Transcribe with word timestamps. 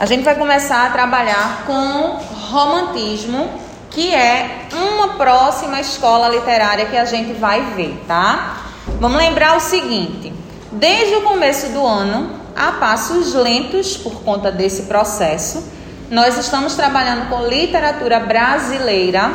a 0.00 0.06
gente 0.06 0.24
vai 0.24 0.34
começar 0.34 0.86
a 0.86 0.90
trabalhar 0.90 1.64
com 1.66 2.18
romantismo, 2.50 3.50
que 3.90 4.14
é 4.14 4.66
uma 4.72 5.08
próxima 5.08 5.78
escola 5.78 6.26
literária 6.26 6.86
que 6.86 6.96
a 6.96 7.04
gente 7.04 7.34
vai 7.34 7.60
ver, 7.76 8.02
tá? 8.08 8.62
Vamos 8.98 9.18
lembrar 9.18 9.58
o 9.58 9.60
seguinte: 9.60 10.32
desde 10.72 11.16
o 11.16 11.20
começo 11.20 11.68
do 11.68 11.84
ano, 11.84 12.30
a 12.56 12.72
passos 12.72 13.34
lentos 13.34 13.98
por 13.98 14.22
conta 14.22 14.50
desse 14.50 14.84
processo, 14.84 15.70
nós 16.10 16.38
estamos 16.38 16.74
trabalhando 16.74 17.28
com 17.28 17.46
literatura 17.46 18.20
brasileira 18.20 19.30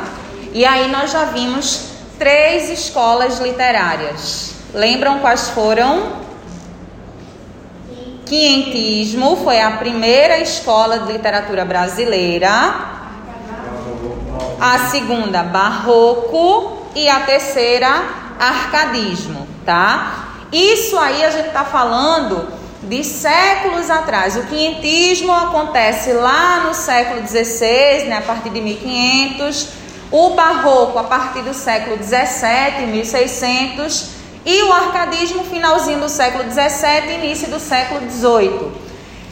e 0.51 0.65
aí 0.65 0.89
nós 0.89 1.11
já 1.11 1.25
vimos 1.25 1.89
três 2.17 2.71
escolas 2.71 3.37
literárias. 3.37 4.55
Lembram 4.73 5.19
quais 5.19 5.47
foram? 5.49 6.24
Quinhentismo 8.25 9.37
foi 9.43 9.61
a 9.61 9.71
primeira 9.71 10.39
escola 10.39 10.99
de 10.99 11.13
literatura 11.13 11.63
brasileira. 11.63 12.49
A 14.59 14.79
segunda, 14.89 15.43
barroco. 15.43 16.83
E 16.95 17.09
a 17.09 17.19
terceira, 17.19 17.89
arcadismo, 18.39 19.45
tá? 19.65 20.29
Isso 20.51 20.97
aí 20.97 21.25
a 21.25 21.29
gente 21.29 21.47
está 21.47 21.65
falando 21.65 22.47
de 22.81 23.03
séculos 23.03 23.89
atrás. 23.89 24.37
O 24.37 24.43
quinhentismo 24.43 25.33
acontece 25.33 26.13
lá 26.13 26.61
no 26.65 26.73
século 26.73 27.27
XVI, 27.27 28.05
né, 28.07 28.17
a 28.19 28.21
partir 28.21 28.49
de 28.49 28.61
1500. 28.61 29.67
O 30.09 30.29
barroco 30.29 30.97
a 30.97 31.03
partir 31.03 31.41
do 31.41 31.53
século 31.53 31.97
XVII, 32.01 32.87
1600 32.87 34.15
e 34.45 34.61
o 34.63 34.71
arcadismo 34.71 35.43
finalzinho 35.43 35.99
do 35.99 36.09
século 36.09 36.43
XVII 36.43 37.15
início 37.15 37.49
do 37.49 37.59
século 37.59 38.01
XVIII. 38.09 38.71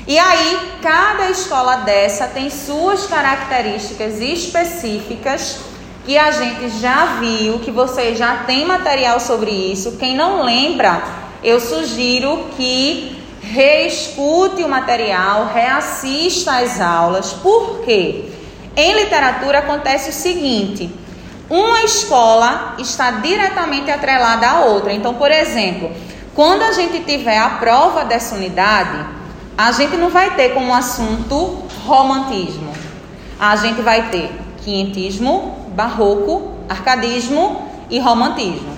E 0.08 0.18
aí, 0.18 0.60
cada 0.82 1.30
escola 1.30 1.78
dessa 1.78 2.28
tem 2.28 2.50
suas 2.50 3.06
características 3.06 4.20
específicas 4.20 5.60
que 6.06 6.18
a 6.18 6.32
gente 6.32 6.68
já 6.82 7.18
viu, 7.22 7.60
que 7.60 7.72
você 7.72 8.14
já 8.16 8.44
tem 8.46 8.66
material 8.66 9.20
sobre 9.20 9.52
isso. 9.52 9.94
Quem 9.94 10.16
não 10.16 10.44
lembra, 10.44 11.02
eu 11.42 11.60
sugiro 11.60 12.48
que 12.58 13.18
reescute 13.42 14.64
o 14.64 14.68
material, 14.68 15.52
reassista 15.54 16.58
às 16.58 16.82
aulas. 16.82 17.32
Por 17.34 17.82
quê? 17.86 18.26
Em 18.76 18.94
literatura 18.96 19.60
acontece 19.60 20.10
o 20.10 20.14
seguinte: 20.14 20.90
uma 21.50 21.82
escola 21.84 22.76
está 22.80 23.12
diretamente 23.12 23.92
atrelada 23.92 24.48
à 24.48 24.62
outra. 24.62 24.94
Então, 24.94 25.14
por 25.16 25.30
exemplo, 25.30 25.92
quando 26.34 26.64
a 26.64 26.72
gente 26.72 27.02
tiver 27.02 27.38
a 27.38 27.50
prova 27.50 28.06
dessa 28.06 28.36
unidade, 28.36 29.06
a 29.58 29.72
gente 29.72 29.96
não 29.98 30.10
vai 30.10 30.36
ter 30.36 30.54
como 30.54 30.74
assunto 30.74 31.64
romantismo. 31.86 32.72
A 33.40 33.56
gente 33.56 33.82
vai 33.82 34.10
ter 34.10 34.32
quinhentismo, 34.64 35.68
barroco, 35.76 36.54
arcadismo 36.70 37.70
e 37.90 38.00
romantismo. 38.00 38.74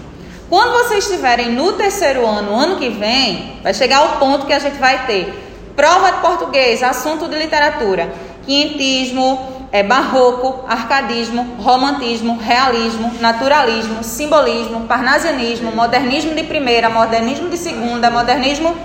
Quando 0.49 0.73
vocês 0.73 1.05
estiverem 1.05 1.52
no 1.52 1.73
terceiro 1.73 2.25
ano, 2.25 2.53
ano 2.53 2.75
que 2.77 2.89
vem, 2.89 3.59
vai 3.63 3.73
chegar 3.73 4.03
o 4.03 4.19
ponto 4.19 4.45
que 4.45 4.53
a 4.53 4.59
gente 4.59 4.77
vai 4.77 5.05
ter 5.05 5.43
prova 5.75 6.11
de 6.11 6.21
português, 6.21 6.81
assunto 6.81 7.27
de 7.27 7.38
literatura, 7.38 8.13
quinhentismo, 8.45 9.55
é 9.71 9.83
barroco, 9.83 10.63
arcadismo, 10.67 11.58
romantismo, 11.59 12.38
realismo, 12.38 13.11
naturalismo, 13.19 14.03
simbolismo, 14.03 14.81
parnasianismo, 14.88 15.71
modernismo 15.71 16.33
de 16.33 16.44
primeira, 16.44 16.89
modernismo 16.89 17.49
de 17.49 17.58
segunda, 17.58 18.09
modernismo. 18.09 18.75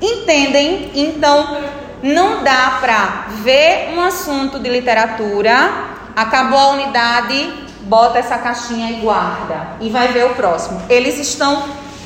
Entendem? 0.00 0.90
Então, 0.94 1.58
não 2.02 2.42
dá 2.42 2.78
para 2.80 3.26
ver 3.42 3.94
um 3.94 4.00
assunto 4.00 4.58
de 4.58 4.68
literatura, 4.68 5.70
acabou 6.14 6.58
a 6.58 6.68
unidade, 6.72 7.52
bota 7.82 8.18
essa 8.18 8.36
caixinha 8.38 8.90
e 8.90 9.00
guarda 9.00 9.68
e 9.80 9.88
vai 9.88 10.08
ver 10.08 10.26
o 10.26 10.34
próximo. 10.34 10.82
Eles 10.88 11.18
estão 11.18 11.62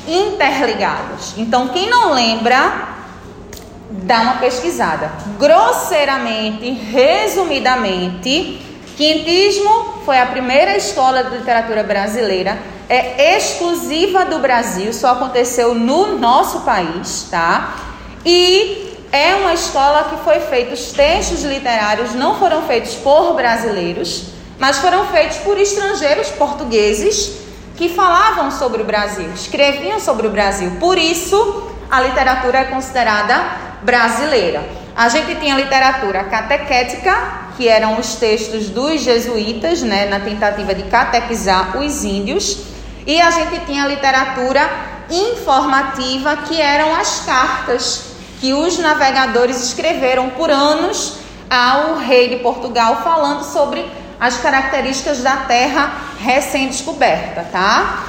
interligados. 0.07 1.33
Então, 1.37 1.67
quem 1.69 1.89
não 1.89 2.13
lembra, 2.13 2.98
dá 4.09 4.21
uma 4.21 4.37
pesquisada. 4.37 5.11
Grosseiramente, 5.37 6.71
resumidamente, 6.71 8.59
Quintismo 8.97 10.01
foi 10.03 10.19
a 10.19 10.25
primeira 10.25 10.75
escola 10.75 11.23
de 11.23 11.37
literatura 11.37 11.83
brasileira, 11.83 12.57
é 12.89 13.37
exclusiva 13.37 14.25
do 14.25 14.39
Brasil, 14.39 14.91
só 14.93 15.11
aconteceu 15.11 15.75
no 15.75 16.17
nosso 16.17 16.61
país, 16.61 17.27
tá? 17.29 17.75
E 18.25 18.97
é 19.11 19.35
uma 19.35 19.53
escola 19.53 20.05
que 20.05 20.17
foi 20.23 20.39
feita, 20.39 20.73
os 20.73 20.91
textos 20.91 21.43
literários 21.43 22.15
não 22.15 22.39
foram 22.39 22.63
feitos 22.63 22.95
por 22.95 23.35
brasileiros, 23.35 24.23
mas 24.57 24.79
foram 24.79 25.05
feitos 25.05 25.37
por 25.37 25.55
estrangeiros 25.57 26.29
portugueses 26.29 27.37
que 27.77 27.87
falavam 27.89 28.49
sobre 28.49 28.81
o 28.81 28.85
Brasil, 28.85 29.29
escreviam 29.35 29.99
sobre 29.99 30.25
o 30.25 30.31
Brasil. 30.31 30.77
Por 30.79 30.97
isso, 30.97 31.71
a 31.91 32.01
literatura 32.01 32.57
é 32.57 32.63
considerada 32.65 33.68
brasileira. 33.81 34.63
A 34.95 35.07
gente 35.09 35.35
tinha 35.35 35.55
literatura 35.55 36.23
catequética, 36.25 37.15
que 37.55 37.67
eram 37.67 37.99
os 37.99 38.15
textos 38.15 38.69
dos 38.69 39.01
jesuítas, 39.01 39.81
né, 39.81 40.07
na 40.07 40.19
tentativa 40.19 40.73
de 40.73 40.83
catequizar 40.83 41.77
os 41.77 42.03
índios, 42.03 42.59
e 43.05 43.19
a 43.19 43.31
gente 43.31 43.65
tinha 43.65 43.87
literatura 43.87 44.61
informativa, 45.09 46.37
que 46.47 46.61
eram 46.61 46.95
as 46.95 47.21
cartas 47.25 48.03
que 48.39 48.53
os 48.53 48.77
navegadores 48.77 49.61
escreveram 49.63 50.29
por 50.31 50.49
anos 50.49 51.15
ao 51.49 51.97
rei 51.97 52.29
de 52.29 52.37
Portugal, 52.37 53.01
falando 53.03 53.43
sobre 53.43 53.85
as 54.19 54.37
características 54.37 55.19
da 55.23 55.37
terra 55.37 55.93
recém-descoberta, 56.19 57.47
tá? 57.51 58.03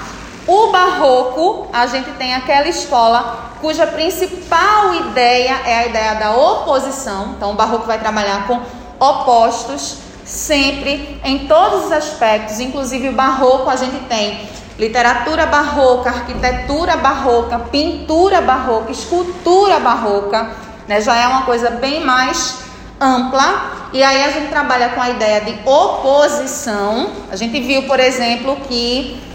O 0.51 0.73
barroco, 0.73 1.69
a 1.73 1.87
gente 1.87 2.11
tem 2.15 2.35
aquela 2.35 2.67
escola 2.67 3.53
cuja 3.61 3.87
principal 3.87 4.93
ideia 4.97 5.61
é 5.65 5.79
a 5.79 5.87
ideia 5.87 6.15
da 6.17 6.35
oposição. 6.35 7.35
Então, 7.37 7.53
o 7.53 7.55
barroco 7.55 7.87
vai 7.87 8.01
trabalhar 8.01 8.49
com 8.49 8.61
opostos 8.99 9.99
sempre 10.25 11.21
em 11.23 11.47
todos 11.47 11.87
os 11.87 11.93
aspectos, 11.93 12.59
inclusive 12.59 13.11
o 13.11 13.13
barroco 13.13 13.71
a 13.71 13.77
gente 13.77 13.97
tem 14.07 14.49
literatura 14.77 15.47
barroca, 15.47 16.11
arquitetura 16.11 16.97
barroca, 16.97 17.57
pintura 17.71 18.41
barroca, 18.41 18.91
escultura 18.91 19.79
barroca, 19.79 20.51
né? 20.89 21.01
Já 21.01 21.15
é 21.15 21.29
uma 21.29 21.43
coisa 21.43 21.71
bem 21.71 22.05
mais 22.05 22.59
ampla. 23.01 23.79
E 23.93 24.03
aí 24.03 24.25
a 24.25 24.31
gente 24.33 24.49
trabalha 24.49 24.89
com 24.89 25.01
a 25.01 25.11
ideia 25.11 25.43
de 25.43 25.57
oposição. 25.65 27.09
A 27.31 27.37
gente 27.37 27.61
viu, 27.61 27.85
por 27.85 28.01
exemplo, 28.01 28.57
que 28.69 29.30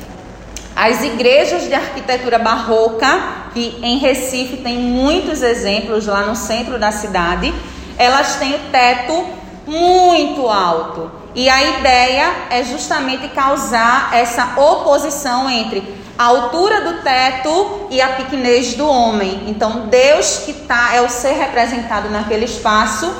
as 0.75 1.01
igrejas 1.03 1.63
de 1.63 1.73
arquitetura 1.73 2.37
barroca 2.37 3.45
que 3.53 3.79
em 3.81 3.97
Recife 3.97 4.57
tem 4.57 4.77
muitos 4.77 5.41
exemplos 5.41 6.05
lá 6.05 6.23
no 6.23 6.35
centro 6.35 6.77
da 6.77 6.91
cidade, 6.91 7.53
elas 7.97 8.35
têm 8.35 8.53
o 8.55 8.59
teto 8.69 9.25
muito 9.65 10.47
alto. 10.49 11.09
E 11.33 11.49
a 11.49 11.79
ideia 11.79 12.33
é 12.49 12.63
justamente 12.63 13.29
causar 13.29 14.09
essa 14.13 14.59
oposição 14.59 15.49
entre 15.49 15.81
a 16.17 16.25
altura 16.25 16.81
do 16.81 17.01
teto 17.01 17.87
e 17.89 18.01
a 18.01 18.09
pequenez 18.09 18.73
do 18.73 18.87
homem. 18.87 19.43
Então, 19.47 19.87
Deus 19.87 20.39
que 20.45 20.53
tá, 20.53 20.91
é 20.93 21.01
o 21.01 21.09
ser 21.09 21.33
representado 21.33 22.09
naquele 22.09 22.45
espaço 22.45 23.13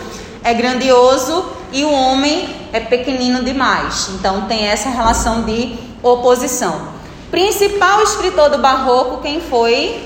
é 0.44 0.53
grandioso 0.53 1.45
e 1.71 1.83
o 1.83 1.91
homem 1.91 2.55
é 2.71 2.79
pequenino 2.79 3.44
demais. 3.44 4.09
Então, 4.13 4.41
tem 4.41 4.67
essa 4.67 4.89
relação 4.89 5.44
de 5.44 5.75
oposição. 6.03 6.94
Principal 7.35 8.01
escritor 8.01 8.50
do 8.50 8.59
barroco, 8.59 9.22
quem 9.22 9.41
foi? 9.41 10.01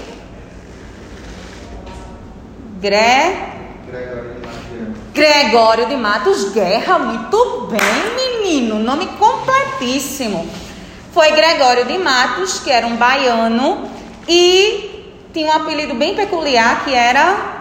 Gre... 2.81 3.37
Gregório 5.13 5.85
de 5.85 5.95
Matos 5.95 6.51
Guerra, 6.51 6.97
muito 6.97 7.67
bem, 7.69 8.15
menino, 8.15 8.79
nome 8.79 9.05
completíssimo. 9.19 10.49
Foi 11.13 11.31
Gregório 11.33 11.85
de 11.85 11.99
Matos, 11.99 12.61
que 12.61 12.71
era 12.71 12.87
um 12.87 12.95
baiano 12.95 13.87
e 14.27 15.13
tinha 15.31 15.51
um 15.51 15.53
apelido 15.53 15.93
bem 15.93 16.15
peculiar 16.15 16.83
que 16.83 16.95
era 16.95 17.59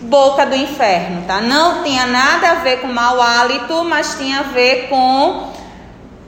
Boca 0.00 0.46
do 0.46 0.56
Inferno, 0.56 1.26
tá? 1.26 1.42
Não 1.42 1.82
tinha 1.82 2.06
nada 2.06 2.52
a 2.52 2.54
ver 2.54 2.80
com 2.80 2.86
mau 2.86 3.20
hálito, 3.20 3.84
mas 3.84 4.14
tinha 4.14 4.40
a 4.40 4.44
ver 4.44 4.88
com 4.88 5.55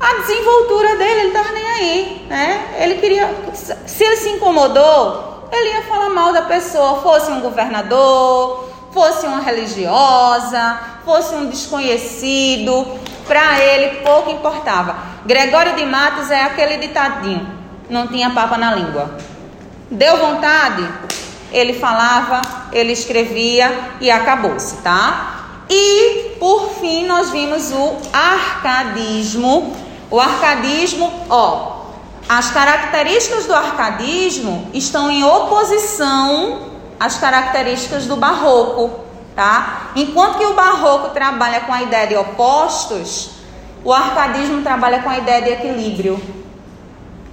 a 0.00 0.15
desenvoltura 0.21 0.97
dele, 0.97 1.21
ele 1.21 1.29
estava 1.29 1.53
nem 1.53 1.69
aí, 1.71 2.27
né? 2.29 2.77
Ele 2.81 2.95
queria, 2.97 3.35
se 3.53 4.05
ele 4.05 4.17
se 4.17 4.29
incomodou, 4.31 5.49
ele 5.53 5.71
ia 5.71 5.83
falar 5.83 6.11
mal 6.11 6.33
da 6.33 6.43
pessoa, 6.43 7.00
fosse 7.00 7.31
um 7.31 7.41
governador, 7.41 8.69
fosse 8.93 9.27
uma 9.27 9.41
religiosa, 9.41 10.79
fosse 11.05 11.35
um 11.35 11.47
desconhecido, 11.47 12.87
para 13.27 13.61
ele 13.61 13.97
pouco 14.03 14.31
importava. 14.31 14.97
Gregório 15.27 15.75
de 15.75 15.85
Matos 15.85 16.31
é 16.31 16.43
aquele 16.43 16.77
ditadinho, 16.79 17.47
não 17.91 18.06
tinha 18.06 18.31
papa 18.31 18.56
na 18.56 18.75
língua. 18.75 19.17
Deu 19.91 20.17
vontade? 20.19 20.87
ele 21.53 21.75
falava, 21.75 22.41
ele 22.73 22.93
escrevia 22.93 23.97
e 24.00 24.11
acabou-se, 24.11 24.77
tá? 24.79 25.65
E 25.69 26.37
por 26.39 26.71
fim 26.81 27.06
nós 27.06 27.31
vimos 27.31 27.71
o 27.73 27.97
arcadismo. 28.12 29.75
O 30.10 30.19
arcadismo, 30.19 31.12
ó, 31.28 31.78
as 32.28 32.50
características 32.50 33.46
do 33.46 33.55
arcadismo 33.55 34.70
estão 34.72 35.10
em 35.10 35.25
oposição 35.25 36.69
às 36.99 37.16
características 37.19 38.06
do 38.06 38.16
barroco, 38.16 39.00
tá? 39.34 39.90
Enquanto 39.94 40.38
que 40.38 40.44
o 40.44 40.55
barroco 40.55 41.10
trabalha 41.10 41.60
com 41.60 41.72
a 41.72 41.82
ideia 41.82 42.06
de 42.06 42.16
opostos, 42.16 43.31
o 43.84 43.93
arcadismo 43.93 44.62
trabalha 44.62 45.02
com 45.02 45.08
a 45.08 45.19
ideia 45.19 45.43
de 45.43 45.50
equilíbrio, 45.50 46.20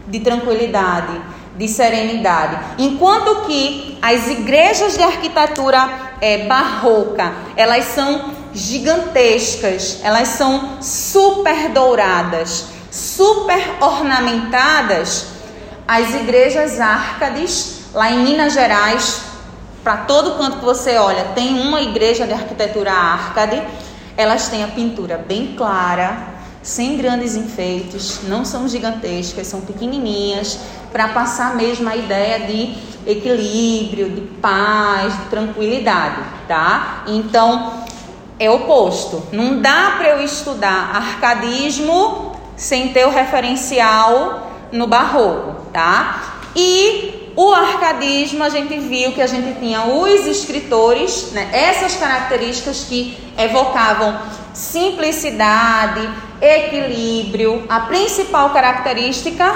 de 0.08 0.20
tranquilidade, 0.20 1.20
de 1.56 1.68
serenidade. 1.68 2.58
Enquanto 2.78 3.48
que 3.48 3.98
as 4.02 4.28
igrejas 4.28 4.98
de 4.98 5.04
arquitetura 5.04 5.90
é, 6.22 6.46
barroca, 6.46 7.34
elas 7.56 7.86
são 7.86 8.35
gigantescas, 8.56 10.00
elas 10.02 10.30
são 10.30 10.82
super 10.82 11.70
douradas, 11.70 12.66
super 12.90 13.76
ornamentadas. 13.82 15.28
As 15.88 16.16
igrejas 16.16 16.80
árcades, 16.80 17.82
lá 17.94 18.10
em 18.12 18.24
Minas 18.24 18.54
Gerais, 18.54 19.22
para 19.84 19.98
todo 19.98 20.38
canto 20.40 20.58
que 20.58 20.66
você 20.66 20.98
olha, 20.98 21.26
tem 21.36 21.62
uma 21.62 21.82
igreja 21.82 22.26
de 22.26 22.34
arquitetura 22.34 22.92
árcade. 22.92 23.62
Elas 24.18 24.48
têm 24.48 24.64
a 24.64 24.68
pintura 24.70 25.18
bem 25.18 25.54
clara, 25.56 26.18
sem 26.64 26.98
grandes 26.98 27.36
enfeites, 27.36 28.22
não 28.24 28.44
são 28.44 28.68
gigantescas, 28.68 29.46
são 29.46 29.62
pequenininhas, 29.62 30.58
para 30.92 31.10
passar 31.10 31.56
mesmo 31.56 31.88
a 31.88 31.96
ideia 31.96 32.40
de 32.48 32.74
equilíbrio, 33.06 34.10
de 34.10 34.22
paz, 34.22 35.14
de 35.14 35.26
tranquilidade, 35.26 36.24
tá? 36.48 37.04
Então, 37.06 37.85
é 38.40 38.50
oposto. 38.50 39.24
Não 39.32 39.62
dá 39.62 39.96
para 39.98 40.10
eu 40.10 40.24
estudar 40.24 40.92
arcadismo 40.96 42.36
sem 42.56 42.90
ter 42.90 43.06
o 43.06 43.10
referencial 43.10 44.52
no 44.72 44.88
barroco, 44.88 45.68
tá? 45.72 46.40
E 46.56 47.32
o 47.36 47.54
arcadismo, 47.54 48.44
a 48.44 48.50
gente 48.50 48.78
viu 48.80 49.12
que 49.12 49.22
a 49.22 49.28
gente 49.28 49.60
tinha 49.60 49.84
os 49.84 50.26
escritores, 50.26 51.32
né, 51.34 51.50
essas 51.52 51.96
características 51.96 52.86
que 52.86 53.18
evocavam 53.38 54.18
simplicidade, 54.54 56.10
equilíbrio, 56.42 57.66
a 57.68 57.82
principal 57.82 58.52
característica, 58.52 59.54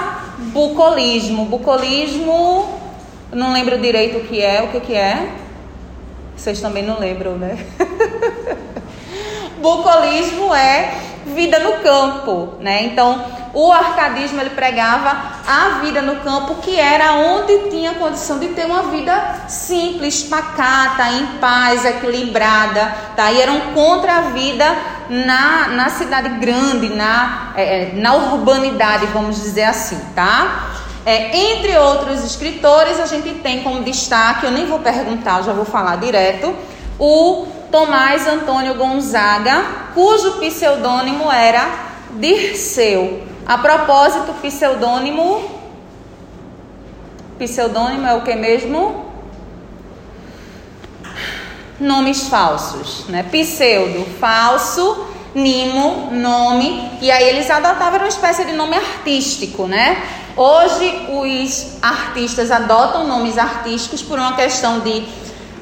bucolismo. 0.52 1.46
Bucolismo, 1.46 2.78
não 3.32 3.52
lembro 3.52 3.78
direito 3.78 4.18
o 4.18 4.24
que 4.24 4.42
é, 4.42 4.62
o 4.62 4.68
que, 4.68 4.80
que 4.80 4.94
é? 4.94 5.30
Vocês 6.36 6.60
também 6.60 6.82
não 6.82 6.98
lembram, 6.98 7.36
né? 7.36 7.58
bucolismo 9.60 10.54
é 10.54 10.94
vida 11.26 11.58
no 11.58 11.74
campo, 11.82 12.54
né? 12.60 12.84
Então, 12.84 13.24
o 13.52 13.70
arcadismo 13.72 14.40
ele 14.40 14.50
pregava 14.50 15.10
a 15.46 15.80
vida 15.80 16.00
no 16.00 16.16
campo, 16.16 16.56
que 16.56 16.78
era 16.78 17.12
onde 17.12 17.70
tinha 17.70 17.94
condição 17.94 18.38
de 18.38 18.48
ter 18.48 18.64
uma 18.64 18.84
vida 18.84 19.12
simples, 19.48 20.22
pacata, 20.22 21.10
em 21.10 21.26
paz, 21.38 21.84
equilibrada, 21.84 22.94
tá? 23.16 23.30
E 23.32 23.40
eram 23.40 23.60
contra 23.74 24.18
a 24.18 24.20
vida 24.22 24.64
na, 25.08 25.68
na 25.68 25.88
cidade 25.90 26.28
grande, 26.40 26.88
na, 26.88 27.52
é, 27.56 27.62
é 27.62 27.92
na 27.94 28.14
urbanidade, 28.14 29.06
vamos 29.06 29.36
dizer 29.36 29.64
assim, 29.64 30.00
tá? 30.14 30.68
É, 31.04 31.36
entre 31.36 31.76
outros 31.78 32.24
escritores, 32.24 33.00
a 33.00 33.06
gente 33.06 33.30
tem 33.40 33.62
como 33.62 33.82
destaque, 33.82 34.44
eu 34.44 34.52
nem 34.52 34.66
vou 34.66 34.78
perguntar, 34.78 35.42
já 35.42 35.52
vou 35.52 35.64
falar 35.64 35.96
direto, 35.96 36.54
o 36.98 37.46
Tomás 37.70 38.26
Antônio 38.26 38.74
Gonzaga, 38.74 39.64
cujo 39.94 40.38
pseudônimo 40.38 41.30
era 41.30 41.90
Dirceu. 42.12 43.22
A 43.46 43.58
propósito, 43.58 44.34
pseudônimo. 44.42 45.60
Pseudônimo 47.38 48.06
é 48.06 48.14
o 48.14 48.22
que 48.22 48.34
mesmo? 48.34 49.06
Nomes 51.78 52.28
falsos, 52.28 53.06
né? 53.08 53.22
Pseudo, 53.22 54.04
falso, 54.18 55.06
Nimo, 55.32 56.08
nome, 56.10 56.90
e 57.00 57.08
aí 57.08 57.28
eles 57.28 57.48
adotavam 57.48 58.00
uma 58.00 58.08
espécie 58.08 58.44
de 58.44 58.52
nome 58.52 58.74
artístico, 58.74 59.68
né? 59.68 59.96
Hoje 60.36 61.06
os 61.08 61.76
artistas 61.80 62.50
adotam 62.50 63.06
nomes 63.06 63.38
artísticos 63.38 64.02
por 64.02 64.18
uma 64.18 64.34
questão 64.34 64.80
de 64.80 65.06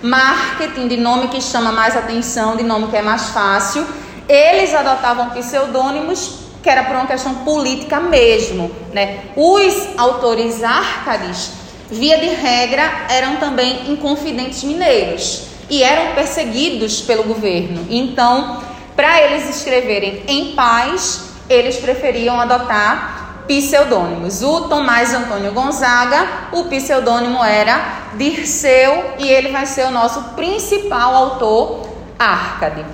marketing, 0.03 0.89
de 0.89 0.97
nome 0.97 1.29
que 1.29 1.41
chama 1.41 1.73
mais 1.73 1.97
atenção, 1.97 2.57
de 2.57 2.63
nome 2.63 2.89
que 2.89 2.97
é 2.97 3.03
mais 3.03 3.31
fácil. 3.31 3.87
Eles 4.29 4.75
adotavam 4.75 5.31
pseudônimos 5.31 6.49
que 6.63 6.69
era 6.69 6.85
por 6.85 6.97
uma 6.97 7.07
questão 7.07 7.35
política 7.37 8.01
mesmo, 8.01 8.71
né? 8.93 9.21
Os 9.37 9.89
autores 9.97 10.63
árcades, 10.63 11.53
via 11.91 12.19
de 12.19 12.27
regra, 12.27 13.07
eram 13.09 13.37
também 13.37 13.91
inconfidentes 13.91 14.65
mineiros 14.65 15.45
e 15.71 15.83
eram 15.83 16.15
perseguidos 16.15 17.01
pelo 17.01 17.25
governo. 17.25 17.87
Então, 17.89 18.63
para 18.97 19.23
eles 19.23 19.49
escreverem 19.49 20.25
em 20.27 20.55
paz, 20.55 21.31
eles 21.49 21.77
preferiam 21.77 22.41
adotar 22.41 23.28
pseudônimos. 23.49 24.43
O 24.43 24.69
Tomás 24.69 25.13
Antônio 25.13 25.51
Gonzaga, 25.53 26.29
o 26.53 26.63
pseudônimo 26.65 27.43
era 27.43 28.11
Dirceu 28.15 29.15
e 29.19 29.29
ele 29.29 29.51
vai 29.51 29.67
ser 29.67 29.87
o 29.87 29.91
nosso 29.91 30.23
principal 30.35 31.17
autor 31.17 31.89
árcade. 32.19 32.85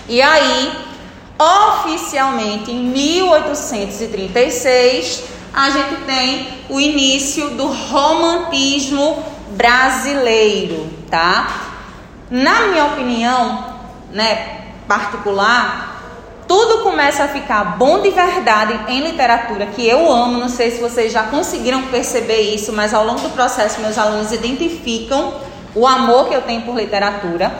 E 0.08 0.20
aí, 0.20 0.72
oficialmente, 1.38 2.72
em 2.72 2.82
1836, 2.82 5.22
a 5.52 5.70
gente 5.70 5.96
tem 6.06 6.48
o 6.68 6.80
início 6.80 7.50
do 7.50 7.66
romantismo 7.66 9.24
brasileiro, 9.50 10.88
tá? 11.10 11.68
Na 12.30 12.68
minha 12.68 12.84
opinião, 12.86 13.64
né, 14.12 14.60
particular, 14.86 15.90
tudo 16.46 16.82
começa 16.82 17.24
a 17.24 17.28
ficar 17.28 17.76
bom 17.76 18.00
de 18.00 18.10
verdade 18.10 18.78
em 18.88 19.00
literatura, 19.00 19.66
que 19.66 19.86
eu 19.86 20.10
amo. 20.10 20.38
Não 20.38 20.48
sei 20.48 20.70
se 20.70 20.80
vocês 20.80 21.12
já 21.12 21.24
conseguiram 21.24 21.82
perceber 21.82 22.40
isso, 22.40 22.72
mas 22.72 22.92
ao 22.92 23.04
longo 23.04 23.20
do 23.20 23.30
processo, 23.30 23.80
meus 23.80 23.98
alunos 23.98 24.32
identificam 24.32 25.34
o 25.74 25.86
amor 25.86 26.28
que 26.28 26.34
eu 26.34 26.42
tenho 26.42 26.62
por 26.62 26.76
literatura. 26.76 27.52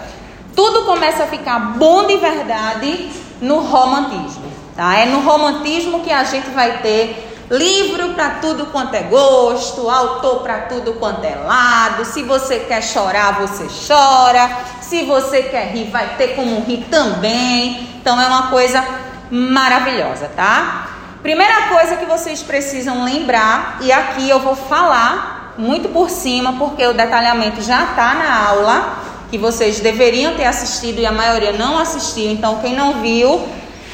Tudo 0.56 0.84
começa 0.84 1.24
a 1.24 1.26
ficar 1.26 1.76
bom 1.78 2.06
de 2.06 2.16
verdade 2.16 3.10
no 3.40 3.60
romantismo. 3.60 4.50
Tá? 4.74 4.98
É 4.98 5.06
no 5.06 5.20
romantismo 5.20 6.00
que 6.00 6.12
a 6.12 6.24
gente 6.24 6.50
vai 6.50 6.78
ter 6.78 7.29
livro 7.50 8.10
para 8.14 8.30
tudo 8.40 8.66
quanto 8.66 8.94
é 8.94 9.02
gosto, 9.02 9.90
autor 9.90 10.40
para 10.42 10.60
tudo 10.60 10.94
quanto 10.94 11.24
é 11.24 11.34
lado. 11.34 12.04
Se 12.04 12.22
você 12.22 12.60
quer 12.60 12.82
chorar, 12.82 13.40
você 13.40 13.66
chora. 13.86 14.48
Se 14.80 15.02
você 15.02 15.42
quer 15.42 15.72
rir, 15.72 15.90
vai 15.90 16.16
ter 16.16 16.36
como 16.36 16.60
rir 16.60 16.86
também. 16.90 17.88
Então 18.00 18.20
é 18.20 18.26
uma 18.26 18.48
coisa 18.48 18.84
maravilhosa, 19.30 20.30
tá? 20.34 20.86
Primeira 21.22 21.68
coisa 21.68 21.96
que 21.96 22.06
vocês 22.06 22.42
precisam 22.42 23.04
lembrar, 23.04 23.76
e 23.82 23.92
aqui 23.92 24.28
eu 24.28 24.40
vou 24.40 24.56
falar 24.56 25.54
muito 25.58 25.90
por 25.90 26.08
cima, 26.08 26.54
porque 26.54 26.86
o 26.86 26.94
detalhamento 26.94 27.60
já 27.60 27.84
está 27.84 28.14
na 28.14 28.48
aula, 28.48 28.98
que 29.30 29.36
vocês 29.36 29.80
deveriam 29.80 30.34
ter 30.34 30.46
assistido 30.46 30.98
e 30.98 31.06
a 31.06 31.12
maioria 31.12 31.52
não 31.52 31.78
assistiu. 31.78 32.30
Então, 32.30 32.60
quem 32.60 32.74
não 32.74 33.02
viu, 33.02 33.46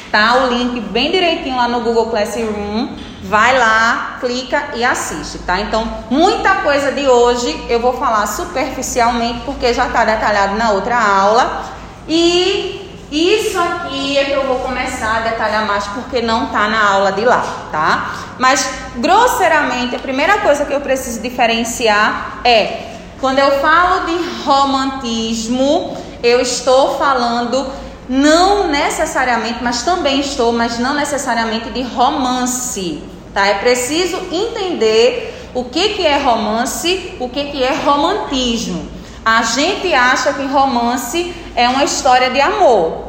tá 0.09 0.35
o 0.45 0.47
link 0.47 0.79
bem 0.79 1.11
direitinho 1.11 1.57
lá 1.57 1.67
no 1.67 1.81
Google 1.81 2.07
Classroom. 2.07 2.95
Vai 3.23 3.57
lá, 3.57 4.17
clica 4.19 4.69
e 4.75 4.83
assiste, 4.85 5.39
tá? 5.39 5.59
Então, 5.59 6.05
muita 6.09 6.55
coisa 6.57 6.91
de 6.91 7.07
hoje 7.07 7.65
eu 7.67 7.79
vou 7.79 7.93
falar 7.93 8.27
superficialmente 8.27 9.41
porque 9.41 9.73
já 9.73 9.87
está 9.87 10.05
detalhado 10.05 10.55
na 10.55 10.71
outra 10.71 10.97
aula. 10.97 11.65
E 12.07 12.99
isso 13.11 13.59
aqui 13.59 14.17
é 14.17 14.25
que 14.25 14.31
eu 14.33 14.45
vou 14.45 14.59
começar 14.59 15.17
a 15.17 15.19
detalhar 15.21 15.65
mais 15.65 15.85
porque 15.87 16.21
não 16.21 16.45
está 16.45 16.67
na 16.67 16.89
aula 16.89 17.11
de 17.11 17.25
lá, 17.25 17.43
tá? 17.71 18.11
Mas, 18.37 18.69
grosseiramente, 18.97 19.95
a 19.95 19.99
primeira 19.99 20.39
coisa 20.39 20.65
que 20.65 20.73
eu 20.73 20.81
preciso 20.81 21.21
diferenciar 21.21 22.39
é 22.43 22.97
quando 23.19 23.39
eu 23.39 23.59
falo 23.59 24.05
de 24.05 24.15
romantismo, 24.45 25.97
eu 26.21 26.39
estou 26.39 26.97
falando 26.99 27.67
não 28.09 28.67
necessariamente, 28.67 29.59
mas 29.61 29.81
também 29.81 30.19
estou, 30.19 30.51
mas 30.53 30.79
não 30.79 30.93
necessariamente 30.93 31.69
de 31.69 31.81
romance. 31.81 33.03
Tá? 33.33 33.45
É 33.45 33.55
preciso 33.55 34.17
entender 34.31 35.49
o 35.53 35.65
que, 35.65 35.89
que 35.89 36.05
é 36.05 36.17
romance, 36.17 37.15
o 37.19 37.27
que, 37.27 37.45
que 37.45 37.63
é 37.63 37.73
romantismo. 37.73 38.89
A 39.25 39.41
gente 39.43 39.93
acha 39.93 40.33
que 40.33 40.45
romance 40.45 41.33
é 41.55 41.67
uma 41.67 41.83
história 41.83 42.29
de 42.29 42.39
amor. 42.39 43.07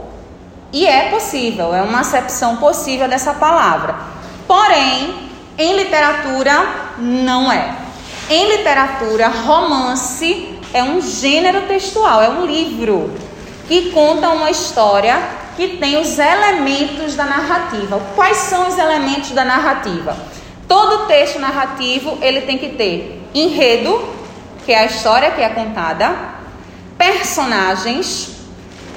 E 0.72 0.86
é 0.86 1.10
possível, 1.10 1.74
é 1.74 1.82
uma 1.82 2.00
acepção 2.00 2.56
possível 2.56 3.08
dessa 3.08 3.32
palavra. 3.34 3.94
Porém, 4.46 5.14
em 5.56 5.76
literatura, 5.76 6.66
não 6.98 7.50
é. 7.50 7.74
Em 8.28 8.56
literatura, 8.56 9.28
romance 9.28 10.58
é 10.74 10.82
um 10.82 11.00
gênero 11.00 11.62
textual, 11.62 12.20
é 12.20 12.28
um 12.28 12.44
livro 12.44 13.10
que 13.68 13.90
conta 13.90 14.30
uma 14.30 14.50
história 14.50 15.20
que 15.54 15.76
tem 15.76 16.00
os 16.00 16.18
elementos 16.18 17.14
da 17.14 17.24
narrativa. 17.24 18.00
Quais 18.16 18.38
são 18.38 18.66
os 18.66 18.78
elementos 18.78 19.30
da 19.32 19.44
narrativa? 19.44 20.16
Todo 20.66 21.06
texto 21.06 21.38
narrativo 21.38 22.18
ele 22.22 22.40
tem 22.40 22.56
que 22.56 22.70
ter 22.70 23.22
enredo, 23.34 24.02
que 24.64 24.72
é 24.72 24.78
a 24.80 24.84
história 24.86 25.30
que 25.32 25.42
é 25.42 25.48
contada, 25.50 26.16
personagens, 26.96 28.30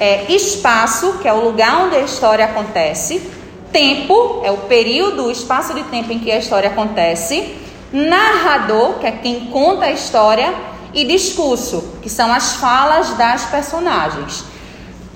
é, 0.00 0.32
espaço, 0.32 1.18
que 1.20 1.28
é 1.28 1.32
o 1.32 1.44
lugar 1.44 1.84
onde 1.84 1.96
a 1.96 2.00
história 2.00 2.44
acontece, 2.44 3.30
tempo, 3.70 4.42
é 4.44 4.50
o 4.50 4.56
período, 4.58 5.26
o 5.26 5.30
espaço 5.30 5.74
de 5.74 5.82
tempo 5.84 6.12
em 6.12 6.18
que 6.18 6.30
a 6.30 6.38
história 6.38 6.70
acontece, 6.70 7.56
narrador, 7.92 8.94
que 8.94 9.06
é 9.06 9.12
quem 9.12 9.46
conta 9.46 9.86
a 9.86 9.92
história, 9.92 10.52
e 10.94 11.04
discurso, 11.04 11.98
que 12.02 12.10
são 12.10 12.32
as 12.32 12.54
falas 12.56 13.14
das 13.16 13.46
personagens. 13.46 14.51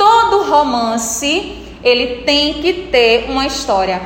Todo 0.07 0.45
romance, 0.45 1.59
ele 1.83 2.23
tem 2.23 2.55
que 2.55 2.73
ter 2.93 3.29
uma 3.29 3.45
história 3.45 4.01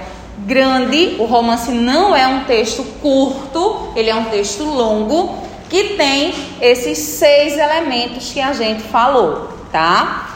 grande. 0.46 1.16
O 1.18 1.26
romance 1.26 1.70
não 1.70 2.16
é 2.16 2.26
um 2.26 2.44
texto 2.44 2.82
curto, 3.02 3.92
ele 3.94 4.08
é 4.08 4.14
um 4.14 4.24
texto 4.24 4.64
longo 4.64 5.36
que 5.68 5.98
tem 5.98 6.32
esses 6.58 6.96
seis 6.96 7.52
elementos 7.58 8.32
que 8.32 8.40
a 8.40 8.54
gente 8.54 8.82
falou, 8.84 9.50
tá? 9.70 10.30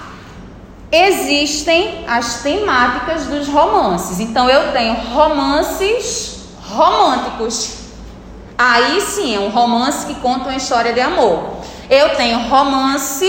Existem 0.93 2.05
as 2.07 2.43
temáticas 2.43 3.25
dos 3.25 3.49
romances. 3.49 4.21
Então 4.21 4.51
eu 4.51 4.71
tenho 4.71 4.93
romances 5.15 6.41
românticos. 6.63 7.79
Aí 8.59 9.01
sim, 9.01 9.35
é 9.35 9.41
um 9.41 9.49
romance 9.49 10.05
que 10.05 10.15
conta 10.17 10.51
uma 10.51 10.57
história 10.57 10.93
de 10.93 11.01
amor. 11.01 11.55
Eu 11.89 12.11
tenho 12.17 12.39
romance 12.51 13.27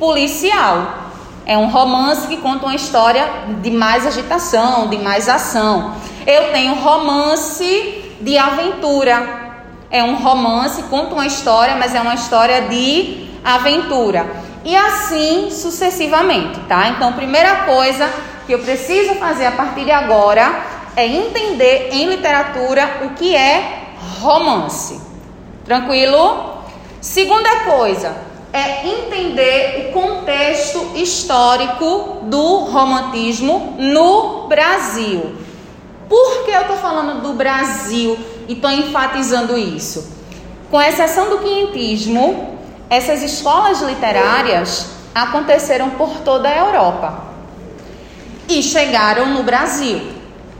policial. 0.00 1.05
É 1.46 1.56
um 1.56 1.68
romance 1.68 2.26
que 2.26 2.38
conta 2.38 2.66
uma 2.66 2.74
história 2.74 3.24
de 3.62 3.70
mais 3.70 4.04
agitação, 4.04 4.88
de 4.88 4.98
mais 4.98 5.28
ação. 5.28 5.94
Eu 6.26 6.50
tenho 6.50 6.74
romance 6.74 8.16
de 8.20 8.36
aventura. 8.36 9.46
É 9.88 10.02
um 10.02 10.16
romance, 10.16 10.82
conta 10.84 11.14
uma 11.14 11.24
história, 11.24 11.76
mas 11.76 11.94
é 11.94 12.00
uma 12.00 12.14
história 12.14 12.62
de 12.62 13.28
aventura. 13.44 14.26
E 14.64 14.74
assim 14.74 15.48
sucessivamente, 15.52 16.58
tá? 16.68 16.88
Então, 16.88 17.12
primeira 17.12 17.58
coisa 17.58 18.12
que 18.44 18.52
eu 18.52 18.58
preciso 18.58 19.14
fazer 19.14 19.46
a 19.46 19.52
partir 19.52 19.84
de 19.84 19.92
agora 19.92 20.64
é 20.96 21.06
entender 21.06 21.90
em 21.92 22.06
literatura 22.06 23.02
o 23.04 23.10
que 23.10 23.36
é 23.36 23.92
romance. 24.20 25.00
Tranquilo? 25.64 26.56
Segunda 27.00 27.60
coisa, 27.60 28.25
é 28.52 28.86
entender 28.86 29.88
o 29.88 29.92
contexto 29.92 30.92
histórico 30.94 32.20
do 32.22 32.58
romantismo 32.64 33.76
no 33.78 34.46
Brasil. 34.48 35.36
Por 36.08 36.44
que 36.44 36.50
eu 36.50 36.62
estou 36.62 36.76
falando 36.76 37.22
do 37.22 37.32
Brasil 37.34 38.18
e 38.48 38.52
estou 38.54 38.70
enfatizando 38.70 39.58
isso? 39.58 40.16
Com 40.70 40.80
exceção 40.80 41.28
do 41.28 41.38
quinhentismo, 41.38 42.58
essas 42.88 43.22
escolas 43.22 43.80
literárias 43.82 44.86
aconteceram 45.14 45.90
por 45.90 46.20
toda 46.20 46.48
a 46.48 46.56
Europa 46.56 47.24
e 48.48 48.62
chegaram 48.62 49.26
no 49.26 49.42
Brasil, 49.42 50.00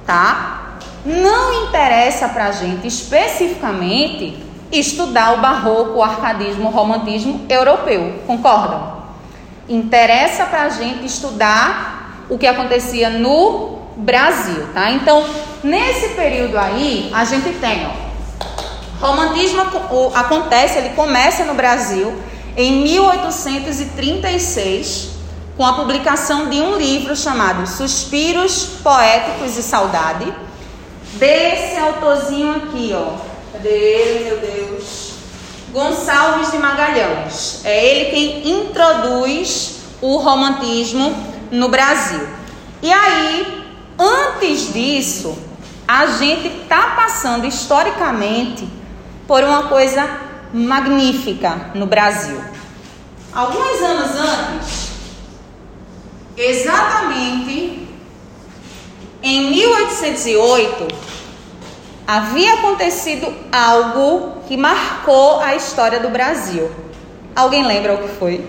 tá? 0.04 0.78
Não 1.04 1.64
interessa 1.64 2.28
para 2.28 2.46
a 2.46 2.52
gente 2.52 2.86
especificamente 2.88 4.45
estudar 4.72 5.34
o 5.34 5.38
barroco, 5.38 5.98
o 5.98 6.02
arcadismo, 6.02 6.68
o 6.68 6.70
romantismo 6.70 7.44
europeu. 7.48 8.20
Concordam? 8.26 8.96
Interessa 9.68 10.46
para 10.46 10.62
a 10.62 10.68
gente 10.68 11.04
estudar 11.04 12.24
o 12.28 12.38
que 12.38 12.46
acontecia 12.46 13.10
no 13.10 13.78
Brasil, 13.96 14.66
tá? 14.74 14.90
Então, 14.90 15.24
nesse 15.62 16.08
período 16.10 16.58
aí, 16.58 17.10
a 17.14 17.24
gente 17.24 17.50
tem, 17.58 17.86
ó, 17.86 17.90
romantismo 19.06 19.62
acontece, 20.14 20.78
ele 20.78 20.90
começa 20.90 21.44
no 21.44 21.54
Brasil 21.54 22.14
em 22.56 22.82
1836 22.82 25.16
com 25.56 25.64
a 25.64 25.72
publicação 25.72 26.50
de 26.50 26.60
um 26.60 26.76
livro 26.76 27.16
chamado 27.16 27.66
Suspiros 27.66 28.64
Poéticos 28.82 29.56
e 29.56 29.62
Saudade, 29.62 30.30
desse 31.14 31.78
autorzinho 31.78 32.56
aqui, 32.56 32.94
ó, 32.94 33.14
Cadê 33.66 33.78
ele, 33.78 34.24
meu 34.26 34.38
Deus? 34.38 35.14
Gonçalves 35.72 36.52
de 36.52 36.58
Magalhães. 36.58 37.62
É 37.64 37.84
ele 37.84 38.10
quem 38.10 38.48
introduz 38.48 39.80
o 40.00 40.18
romantismo 40.18 41.12
no 41.50 41.68
Brasil. 41.68 42.24
E 42.80 42.92
aí, 42.92 43.64
antes 43.98 44.72
disso, 44.72 45.36
a 45.88 46.06
gente 46.06 46.46
está 46.46 46.94
passando 46.94 47.44
historicamente 47.44 48.68
por 49.26 49.42
uma 49.42 49.64
coisa 49.64 50.08
magnífica 50.54 51.72
no 51.74 51.86
Brasil. 51.86 52.40
Alguns 53.34 53.82
anos 53.82 54.10
antes, 54.16 54.90
exatamente 56.36 57.88
em 59.22 59.50
1808, 59.50 61.15
havia 62.06 62.54
acontecido 62.54 63.34
algo 63.50 64.36
que 64.46 64.56
marcou 64.56 65.40
a 65.40 65.56
história 65.56 65.98
do 66.00 66.08
Brasil. 66.08 66.70
Alguém 67.34 67.66
lembra 67.66 67.94
o 67.94 67.98
que 67.98 68.08
foi? 68.16 68.46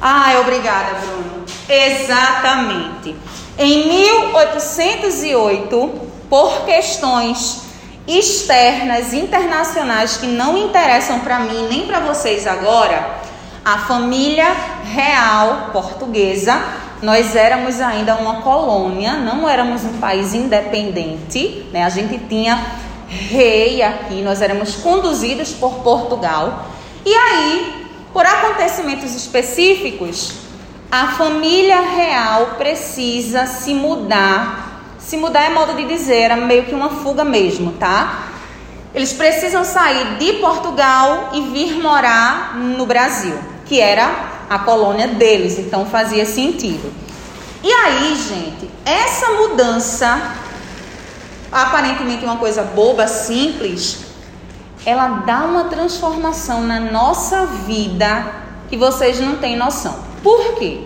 Ah, 0.00 0.38
obrigada, 0.40 0.94
Bruno. 1.00 1.44
Exatamente. 1.68 3.16
Em 3.58 3.88
1808, 3.88 5.92
por 6.28 6.64
questões 6.64 7.62
externas, 8.06 9.12
internacionais 9.14 10.18
que 10.18 10.26
não 10.26 10.58
interessam 10.58 11.20
para 11.20 11.38
mim 11.38 11.68
nem 11.68 11.86
para 11.86 12.00
vocês 12.00 12.46
agora, 12.46 13.22
a 13.64 13.78
família 13.78 14.52
real 14.84 15.70
portuguesa 15.72 16.62
nós 17.02 17.36
éramos 17.36 17.80
ainda 17.80 18.16
uma 18.16 18.42
colônia, 18.42 19.14
não 19.14 19.48
éramos 19.48 19.84
um 19.84 19.98
país 19.98 20.34
independente, 20.34 21.66
né? 21.72 21.84
A 21.84 21.88
gente 21.88 22.18
tinha 22.28 22.56
rei 23.08 23.82
aqui, 23.82 24.22
nós 24.22 24.40
éramos 24.40 24.76
conduzidos 24.76 25.52
por 25.52 25.82
Portugal. 25.82 26.66
E 27.04 27.14
aí, 27.14 27.86
por 28.12 28.24
acontecimentos 28.24 29.14
específicos, 29.14 30.32
a 30.90 31.08
família 31.08 31.80
real 31.80 32.54
precisa 32.56 33.46
se 33.46 33.74
mudar. 33.74 34.94
Se 34.98 35.16
mudar 35.16 35.44
é 35.44 35.50
modo 35.50 35.74
de 35.74 35.84
dizer, 35.84 36.20
era 36.20 36.36
meio 36.36 36.64
que 36.64 36.74
uma 36.74 36.88
fuga 36.88 37.24
mesmo, 37.24 37.72
tá? 37.72 38.28
Eles 38.94 39.12
precisam 39.12 39.64
sair 39.64 40.18
de 40.18 40.34
Portugal 40.34 41.30
e 41.34 41.42
vir 41.42 41.80
morar 41.82 42.56
no 42.56 42.86
Brasil, 42.86 43.36
que 43.66 43.80
era 43.80 44.33
a 44.48 44.58
colônia 44.60 45.08
deles, 45.08 45.58
então 45.58 45.86
fazia 45.86 46.24
sentido. 46.26 46.92
E 47.62 47.72
aí, 47.72 48.14
gente, 48.16 48.70
essa 48.84 49.32
mudança, 49.32 50.34
aparentemente 51.50 52.24
uma 52.24 52.36
coisa 52.36 52.62
boba, 52.62 53.06
simples, 53.06 54.04
ela 54.84 55.22
dá 55.26 55.44
uma 55.44 55.64
transformação 55.64 56.62
na 56.62 56.78
nossa 56.78 57.46
vida 57.46 58.26
que 58.68 58.76
vocês 58.76 59.18
não 59.18 59.36
têm 59.36 59.56
noção. 59.56 59.98
Por 60.22 60.56
quê? 60.56 60.82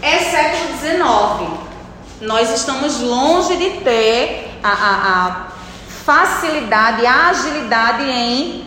É 0.00 0.18
século 0.18 0.78
XIX. 0.78 1.60
Nós 2.22 2.50
estamos 2.54 3.00
longe 3.00 3.56
de 3.56 3.70
ter 3.80 4.58
a, 4.62 4.68
a, 4.70 5.26
a 5.26 5.46
facilidade, 6.04 7.04
a 7.04 7.28
agilidade 7.28 8.04
em 8.04 8.65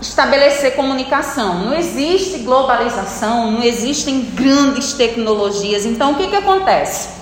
estabelecer 0.00 0.74
comunicação. 0.74 1.58
Não 1.60 1.74
existe 1.74 2.38
globalização, 2.38 3.50
não 3.50 3.62
existem 3.62 4.22
grandes 4.32 4.94
tecnologias. 4.94 5.84
Então, 5.84 6.12
o 6.12 6.14
que, 6.14 6.28
que 6.28 6.36
acontece? 6.36 7.20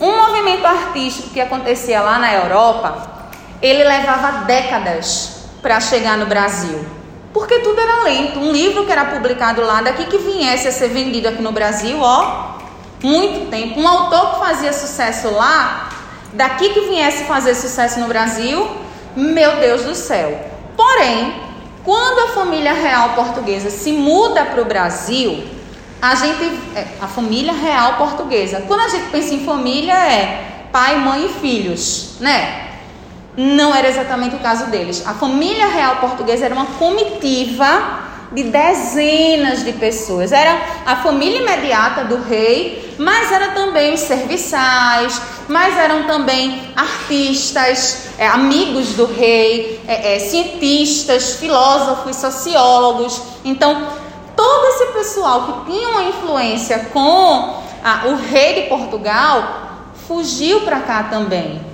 Um 0.00 0.16
movimento 0.16 0.66
artístico 0.66 1.30
que 1.30 1.40
acontecia 1.40 2.00
lá 2.00 2.18
na 2.18 2.34
Europa, 2.34 3.30
ele 3.62 3.82
levava 3.84 4.44
décadas 4.44 5.46
para 5.62 5.80
chegar 5.80 6.18
no 6.18 6.26
Brasil. 6.26 6.84
Porque 7.32 7.60
tudo 7.60 7.80
era 7.80 8.02
lento. 8.02 8.38
Um 8.38 8.52
livro 8.52 8.84
que 8.84 8.92
era 8.92 9.06
publicado 9.06 9.62
lá, 9.62 9.82
daqui 9.82 10.06
que 10.06 10.18
viesse 10.18 10.68
a 10.68 10.72
ser 10.72 10.88
vendido 10.88 11.28
aqui 11.28 11.42
no 11.42 11.52
Brasil, 11.52 11.98
ó, 12.00 12.56
muito 13.02 13.50
tempo. 13.50 13.80
Um 13.80 13.86
autor 13.86 14.34
que 14.34 14.40
fazia 14.40 14.72
sucesso 14.72 15.30
lá, 15.30 15.88
daqui 16.32 16.70
que 16.70 16.80
viesse 16.82 17.24
fazer 17.24 17.54
sucesso 17.54 18.00
no 18.00 18.08
Brasil, 18.08 18.68
meu 19.14 19.56
Deus 19.56 19.82
do 19.84 19.94
céu. 19.94 20.38
Porém, 20.76 21.45
Quando 21.86 22.18
a 22.18 22.34
família 22.34 22.72
real 22.72 23.10
portuguesa 23.10 23.70
se 23.70 23.92
muda 23.92 24.44
para 24.44 24.60
o 24.60 24.64
Brasil, 24.64 25.44
a 26.02 26.16
gente, 26.16 26.44
é, 26.74 26.84
a 27.00 27.06
família 27.06 27.52
real 27.52 27.94
portuguesa, 27.94 28.64
quando 28.66 28.80
a 28.80 28.88
gente 28.88 29.08
pensa 29.10 29.32
em 29.32 29.44
família 29.44 29.94
é 29.94 30.66
pai, 30.72 30.98
mãe 30.98 31.26
e 31.26 31.28
filhos, 31.28 32.16
né? 32.18 32.70
Não 33.36 33.72
era 33.72 33.86
exatamente 33.86 34.34
o 34.34 34.40
caso 34.40 34.66
deles. 34.66 35.06
A 35.06 35.14
família 35.14 35.68
real 35.68 35.96
portuguesa 35.96 36.46
era 36.46 36.54
uma 36.56 36.66
comitiva 36.66 38.00
de 38.36 38.42
dezenas 38.42 39.64
de 39.64 39.72
pessoas. 39.72 40.30
Era 40.30 40.60
a 40.84 40.96
família 40.96 41.40
imediata 41.40 42.04
do 42.04 42.20
rei, 42.20 42.94
mas 42.98 43.32
era 43.32 43.52
também 43.52 43.94
os 43.94 44.00
serviçais, 44.00 45.18
mas 45.48 45.74
eram 45.78 46.04
também 46.04 46.60
artistas, 46.76 48.10
é, 48.18 48.28
amigos 48.28 48.88
do 48.88 49.06
rei, 49.06 49.80
é, 49.88 50.16
é, 50.16 50.18
cientistas, 50.18 51.36
filósofos, 51.36 52.14
sociólogos. 52.16 53.22
Então, 53.42 53.88
todo 54.36 54.66
esse 54.66 54.92
pessoal 54.92 55.64
que 55.64 55.72
tinha 55.72 55.88
uma 55.88 56.02
influência 56.02 56.90
com 56.92 57.62
a, 57.82 58.06
o 58.08 58.16
rei 58.16 58.62
de 58.62 58.68
Portugal 58.68 59.86
fugiu 60.06 60.60
para 60.60 60.80
cá 60.80 61.04
também. 61.04 61.64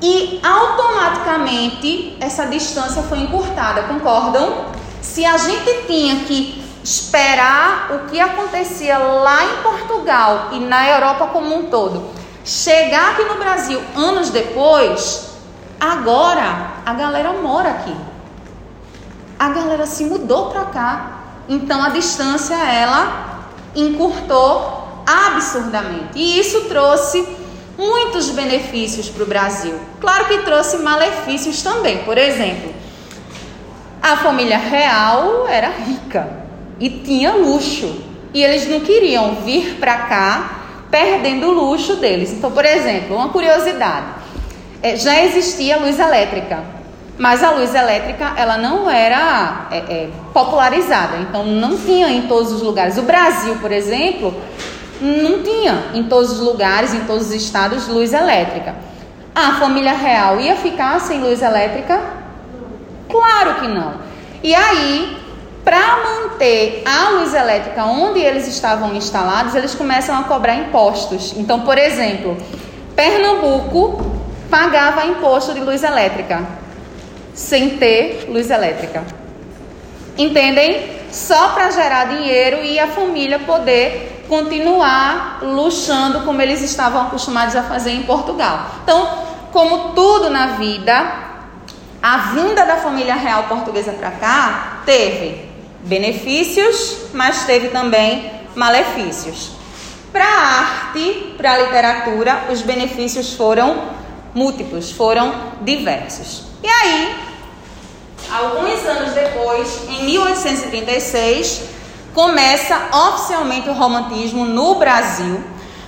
E 0.00 0.40
automaticamente 0.40 2.16
essa 2.20 2.46
distância 2.46 3.02
foi 3.02 3.18
encurtada, 3.18 3.82
concordam? 3.82 4.76
Se 5.06 5.24
a 5.24 5.38
gente 5.38 5.86
tinha 5.86 6.24
que 6.24 6.62
esperar 6.84 7.90
o 7.92 8.10
que 8.10 8.20
acontecia 8.20 8.98
lá 8.98 9.44
em 9.44 9.62
Portugal 9.62 10.48
e 10.52 10.60
na 10.60 10.88
Europa 10.88 11.28
como 11.28 11.56
um 11.56 11.70
todo, 11.70 12.10
chegar 12.44 13.12
aqui 13.12 13.24
no 13.24 13.36
Brasil 13.36 13.80
anos 13.94 14.30
depois, 14.30 15.30
agora 15.80 16.72
a 16.84 16.92
galera 16.92 17.32
mora 17.32 17.70
aqui. 17.70 17.96
A 19.38 19.48
galera 19.48 19.86
se 19.86 20.04
mudou 20.04 20.50
para 20.50 20.64
cá. 20.66 21.20
Então 21.48 21.82
a 21.82 21.88
distância 21.88 22.54
ela 22.54 23.48
encurtou 23.74 25.02
absurdamente. 25.06 26.10
E 26.14 26.38
isso 26.38 26.62
trouxe 26.62 27.26
muitos 27.78 28.28
benefícios 28.30 29.08
para 29.08 29.22
o 29.22 29.26
Brasil. 29.26 29.78
Claro 30.00 30.26
que 30.26 30.38
trouxe 30.38 30.78
malefícios 30.78 31.62
também. 31.62 32.04
Por 32.04 32.18
exemplo, 32.18 32.75
a 34.06 34.16
família 34.18 34.56
real 34.56 35.48
era 35.48 35.68
rica 35.68 36.28
e 36.78 36.88
tinha 36.88 37.32
luxo. 37.32 38.04
E 38.32 38.40
eles 38.40 38.68
não 38.68 38.78
queriam 38.78 39.34
vir 39.36 39.78
para 39.80 39.96
cá 39.96 40.50
perdendo 40.88 41.48
o 41.48 41.50
luxo 41.50 41.96
deles. 41.96 42.32
Então, 42.32 42.52
por 42.52 42.64
exemplo, 42.64 43.16
uma 43.16 43.30
curiosidade: 43.30 44.06
é, 44.80 44.94
já 44.94 45.20
existia 45.24 45.78
luz 45.78 45.98
elétrica, 45.98 46.62
mas 47.18 47.42
a 47.42 47.50
luz 47.50 47.74
elétrica 47.74 48.32
ela 48.36 48.56
não 48.56 48.88
era 48.88 49.66
é, 49.72 49.78
é, 49.78 50.10
popularizada. 50.32 51.16
Então, 51.16 51.44
não 51.44 51.76
tinha 51.76 52.08
em 52.08 52.28
todos 52.28 52.52
os 52.52 52.62
lugares. 52.62 52.96
O 52.98 53.02
Brasil, 53.02 53.56
por 53.56 53.72
exemplo, 53.72 54.40
não 55.00 55.42
tinha 55.42 55.86
em 55.94 56.04
todos 56.04 56.30
os 56.30 56.40
lugares, 56.40 56.94
em 56.94 57.00
todos 57.06 57.26
os 57.26 57.34
estados, 57.34 57.88
luz 57.88 58.12
elétrica. 58.12 58.76
A 59.34 59.54
família 59.54 59.94
real 59.94 60.38
ia 60.38 60.54
ficar 60.54 61.00
sem 61.00 61.20
luz 61.20 61.42
elétrica? 61.42 62.15
Claro 63.08 63.60
que 63.60 63.68
não. 63.68 63.94
E 64.42 64.54
aí, 64.54 65.16
para 65.64 65.96
manter 66.04 66.82
a 66.84 67.10
luz 67.10 67.34
elétrica 67.34 67.84
onde 67.84 68.20
eles 68.20 68.46
estavam 68.46 68.94
instalados, 68.94 69.54
eles 69.54 69.74
começam 69.74 70.16
a 70.16 70.24
cobrar 70.24 70.54
impostos. 70.54 71.34
Então, 71.36 71.60
por 71.60 71.76
exemplo, 71.76 72.36
Pernambuco 72.94 74.14
pagava 74.50 75.06
imposto 75.06 75.52
de 75.52 75.60
luz 75.60 75.82
elétrica 75.82 76.46
sem 77.34 77.78
ter 77.78 78.26
luz 78.28 78.50
elétrica. 78.50 79.04
Entendem? 80.16 80.96
Só 81.10 81.48
para 81.48 81.70
gerar 81.70 82.06
dinheiro 82.06 82.64
e 82.64 82.78
a 82.78 82.88
família 82.88 83.38
poder 83.40 84.24
continuar 84.28 85.40
luxando 85.42 86.20
como 86.20 86.40
eles 86.40 86.62
estavam 86.62 87.02
acostumados 87.02 87.54
a 87.54 87.62
fazer 87.62 87.90
em 87.90 88.02
Portugal. 88.02 88.66
Então, 88.82 89.08
como 89.52 89.90
tudo 89.94 90.30
na 90.30 90.48
vida, 90.58 91.26
a 92.06 92.18
vinda 92.18 92.64
da 92.64 92.76
família 92.76 93.16
real 93.16 93.48
portuguesa 93.48 93.90
para 93.90 94.12
cá 94.12 94.82
teve 94.86 95.44
benefícios, 95.80 96.98
mas 97.12 97.46
teve 97.46 97.70
também 97.70 98.30
malefícios. 98.54 99.50
Para 100.12 100.24
a 100.24 100.38
arte, 100.60 101.34
para 101.36 101.54
a 101.54 101.58
literatura, 101.58 102.44
os 102.48 102.62
benefícios 102.62 103.34
foram 103.34 103.88
múltiplos, 104.32 104.92
foram 104.92 105.34
diversos. 105.62 106.44
E 106.62 106.68
aí, 106.68 107.16
alguns 108.30 108.86
anos 108.86 109.12
depois, 109.12 109.88
em 109.88 110.04
1836, 110.04 111.62
começa 112.14 112.82
oficialmente 112.92 113.68
o 113.68 113.72
romantismo 113.72 114.44
no 114.44 114.76
Brasil. 114.76 115.42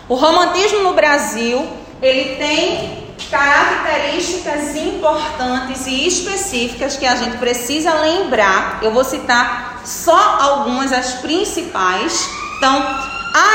O 0.08 0.16
romantismo 0.16 0.80
no 0.80 0.94
Brasil, 0.94 1.64
ele 2.02 2.34
tem 2.34 2.97
características 3.26 4.76
importantes 4.76 5.86
e 5.86 6.06
específicas 6.06 6.96
que 6.96 7.06
a 7.06 7.16
gente 7.16 7.36
precisa 7.38 7.92
lembrar. 7.94 8.78
Eu 8.82 8.92
vou 8.92 9.04
citar 9.04 9.82
só 9.84 10.38
algumas, 10.40 10.92
as 10.92 11.14
principais. 11.14 12.28
Então, 12.56 12.84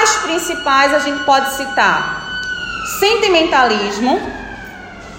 as 0.01 0.17
principais 0.17 0.93
a 0.93 0.99
gente 0.99 1.23
pode 1.23 1.55
citar 1.55 2.23
sentimentalismo, 2.99 4.21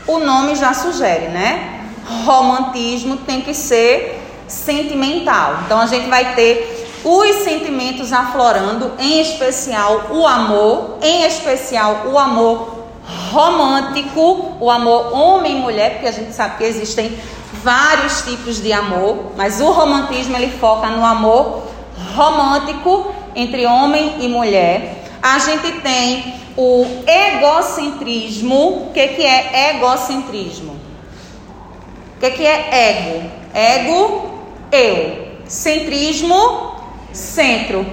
o 0.06 0.18
nome 0.18 0.54
já 0.54 0.74
sugere, 0.74 1.28
né? 1.28 1.88
Romantismo 2.24 3.16
tem 3.18 3.40
que 3.40 3.54
ser 3.54 4.22
sentimental. 4.46 5.60
Então 5.64 5.80
a 5.80 5.86
gente 5.86 6.08
vai 6.08 6.34
ter 6.34 7.02
os 7.02 7.36
sentimentos 7.36 8.12
aflorando, 8.12 8.92
em 8.98 9.20
especial 9.20 10.06
o 10.10 10.26
amor, 10.26 10.98
em 11.02 11.24
especial 11.24 12.06
o 12.06 12.18
amor 12.18 12.83
romântico, 13.30 14.56
o 14.60 14.70
amor 14.70 15.12
homem 15.12 15.56
mulher, 15.56 15.94
porque 15.94 16.08
a 16.08 16.12
gente 16.12 16.32
sabe 16.32 16.58
que 16.58 16.64
existem 16.64 17.18
vários 17.62 18.22
tipos 18.22 18.62
de 18.62 18.72
amor, 18.72 19.32
mas 19.36 19.60
o 19.60 19.70
romantismo 19.70 20.36
ele 20.36 20.50
foca 20.58 20.88
no 20.88 21.04
amor 21.04 21.62
romântico 22.14 23.12
entre 23.34 23.66
homem 23.66 24.16
e 24.20 24.28
mulher. 24.28 25.04
A 25.22 25.38
gente 25.38 25.72
tem 25.80 26.34
o 26.56 26.86
egocentrismo. 27.06 28.88
O 28.88 28.90
que, 28.92 29.08
que 29.08 29.22
é 29.22 29.74
egocentrismo? 29.74 30.76
O 32.16 32.20
que, 32.20 32.30
que 32.30 32.46
é 32.46 32.68
ego? 32.90 33.30
Ego, 33.54 34.30
eu. 34.70 35.24
Centrismo, 35.46 36.74
centro. 37.12 37.84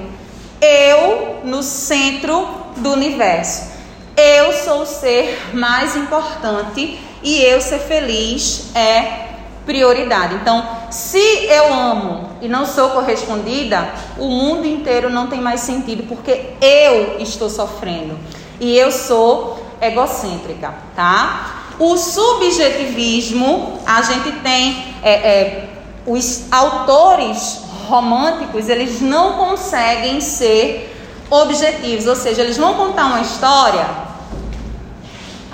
Eu 0.62 1.40
no 1.44 1.64
centro 1.64 2.48
do 2.78 2.92
universo. 2.92 3.71
Eu 4.16 4.54
sou 4.54 4.82
o 4.82 4.86
ser 4.86 5.40
mais 5.54 5.96
importante 5.96 7.00
e 7.24 7.42
eu 7.42 7.62
ser 7.62 7.80
feliz 7.80 8.76
é 8.76 9.30
prioridade. 9.66 10.36
Então, 10.36 10.66
se 10.90 11.20
eu 11.46 11.74
amo 11.74 12.30
e 12.42 12.48
não 12.48 12.66
sou 12.66 12.90
correspondida, 12.90 13.90
o 14.18 14.28
mundo 14.28 14.66
inteiro 14.66 15.10
não 15.10 15.28
tem 15.28 15.40
mais 15.40 15.62
sentido 15.62 16.04
porque 16.08 16.54
eu 16.62 17.20
estou 17.20 17.50
sofrendo 17.50 18.18
e 18.60 18.78
eu 18.78 18.92
sou 18.92 19.64
egocêntrica, 19.82 20.74
tá? 20.96 21.62
O 21.80 21.98
subjetivismo, 21.98 23.80
a 23.86 24.02
gente 24.02 24.32
tem 24.42 24.96
é, 25.02 25.12
é, 25.12 25.70
os 26.06 26.52
autores 26.52 27.62
românticos, 27.88 28.70
eles 28.70 29.02
não 29.02 29.34
conseguem 29.34 30.22
ser 30.22 30.91
objetivos, 31.32 32.06
ou 32.06 32.16
seja, 32.16 32.42
eles 32.42 32.58
vão 32.58 32.74
contar 32.74 33.06
uma 33.06 33.22
história, 33.22 33.88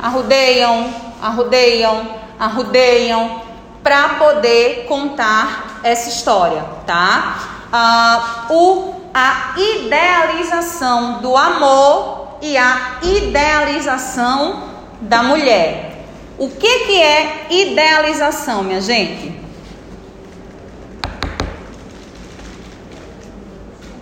arrudeiam, 0.02 0.94
arrudeiam, 1.22 2.08
arrudeiam, 2.40 3.42
para 3.84 4.10
poder 4.16 4.86
contar 4.88 5.80
essa 5.84 6.10
história, 6.10 6.66
tá? 6.86 7.68
Ah, 7.72 8.48
o, 8.50 8.96
a 9.14 9.54
idealização 9.56 11.20
do 11.22 11.38
amor 11.38 12.38
e 12.42 12.58
a 12.58 12.98
idealização 13.02 14.64
da 15.00 15.24
mulher. 15.24 16.06
O 16.38 16.50
que, 16.50 16.80
que 16.86 17.02
é 17.02 17.48
idealização, 17.50 18.64
minha 18.64 18.82
gente? 18.82 19.34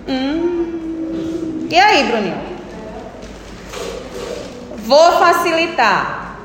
Hum, 0.07 0.54
e 1.75 1.77
aí, 1.77 2.03
Bruninho? 2.05 2.41
Vou 4.77 5.11
facilitar. 5.19 6.37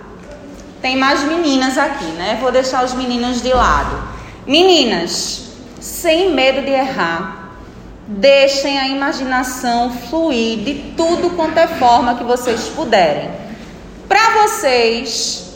Tem 0.83 0.97
mais 0.97 1.23
meninas 1.23 1.79
aqui, 1.79 2.07
né? 2.07 2.37
Vou 2.40 2.51
deixar 2.51 2.85
os 2.85 2.95
meninos 2.95 3.40
de 3.40 3.53
lado. 3.53 3.97
Meninas, 4.45 5.53
sem 5.81 6.33
medo 6.35 6.62
de 6.62 6.73
errar, 6.73 7.53
deixem 8.09 8.77
a 8.77 8.88
imaginação 8.88 9.93
fluir 10.11 10.64
de 10.64 10.95
tudo 10.97 11.31
quanto 11.37 11.59
é 11.59 11.69
forma 11.69 12.16
que 12.16 12.25
vocês 12.25 12.62
puderem. 12.62 13.31
Para 14.09 14.43
vocês, 14.43 15.55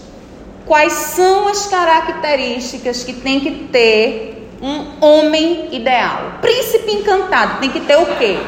quais 0.65 0.93
são 0.93 1.49
as 1.49 1.67
características 1.67 3.03
que 3.03 3.13
tem 3.13 3.41
que 3.41 3.51
ter 3.73 4.53
um 4.63 5.05
homem 5.05 5.71
ideal? 5.73 6.35
Príncipe 6.41 6.93
encantado 6.93 7.59
tem 7.59 7.71
que 7.71 7.81
ter 7.81 7.97
o 7.97 8.07
quê? 8.19 8.39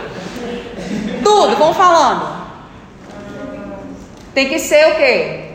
Tudo, 1.26 1.56
vamos 1.56 1.76
falando. 1.76 2.36
Tem 4.32 4.48
que 4.48 4.60
ser 4.60 4.92
o 4.92 4.94
quê? 4.94 5.50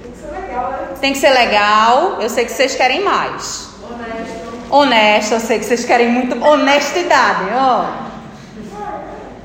Tem 0.00 0.12
que 0.12 0.16
ser 0.16 0.30
legal, 0.30 0.70
né? 0.70 0.88
Tem 1.00 1.12
que 1.12 1.18
ser 1.18 1.30
legal. 1.30 2.16
Eu 2.20 2.30
sei 2.30 2.44
que 2.44 2.52
vocês 2.52 2.76
querem 2.76 3.02
mais. 3.02 3.70
Honesto. 3.82 4.70
Honesto, 4.70 5.32
eu 5.32 5.40
sei 5.40 5.58
que 5.58 5.64
vocês 5.64 5.84
querem 5.84 6.08
muito 6.08 6.40
honestidade. 6.40 7.46
Ó. 7.52 7.84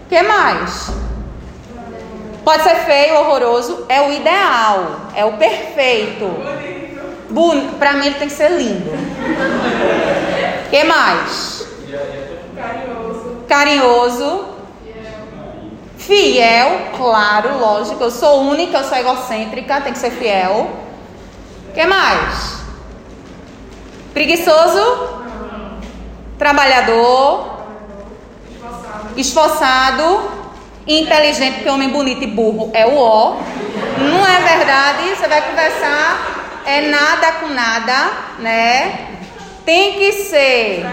que 0.07 0.21
mais? 0.21 0.91
Pode 2.45 2.61
ser 2.61 2.75
feio, 2.85 3.15
horroroso. 3.15 3.87
É 3.89 3.99
o 3.99 4.11
ideal. 4.11 5.07
É 5.15 5.25
o 5.25 5.37
perfeito. 5.37 6.27
Bonito. 7.31 7.79
Pra 7.79 7.93
mim 7.93 8.05
ele 8.05 8.15
tem 8.19 8.27
que 8.27 8.35
ser 8.35 8.51
lindo. 8.51 8.91
que 10.69 10.83
mais? 10.83 11.65
Carinhoso. 12.55 13.37
Carinhoso. 13.47 14.50
Fiel, 16.11 16.91
claro, 16.97 17.57
lógico. 17.57 18.03
Eu 18.03 18.11
sou 18.11 18.41
única, 18.41 18.79
eu 18.79 18.83
sou 18.83 18.97
egocêntrica, 18.97 19.79
tem 19.79 19.93
que 19.93 19.99
ser 19.99 20.11
fiel. 20.11 20.69
que 21.73 21.85
mais? 21.85 22.57
Preguiçoso? 24.13 25.21
Trabalhador? 26.37 27.61
Esforçado? 29.15 30.29
Inteligente, 30.85 31.53
porque 31.55 31.69
homem 31.69 31.87
bonito 31.87 32.21
e 32.21 32.27
burro 32.27 32.69
é 32.73 32.85
o 32.85 32.97
ó. 32.97 33.37
Não 33.97 34.27
é 34.27 34.37
verdade? 34.41 35.15
Você 35.15 35.29
vai 35.29 35.41
conversar, 35.49 36.61
é 36.65 36.81
nada 36.89 37.31
com 37.39 37.47
nada, 37.47 38.11
né? 38.39 39.07
Tem 39.63 39.93
que 39.93 40.11
ser. 40.11 40.85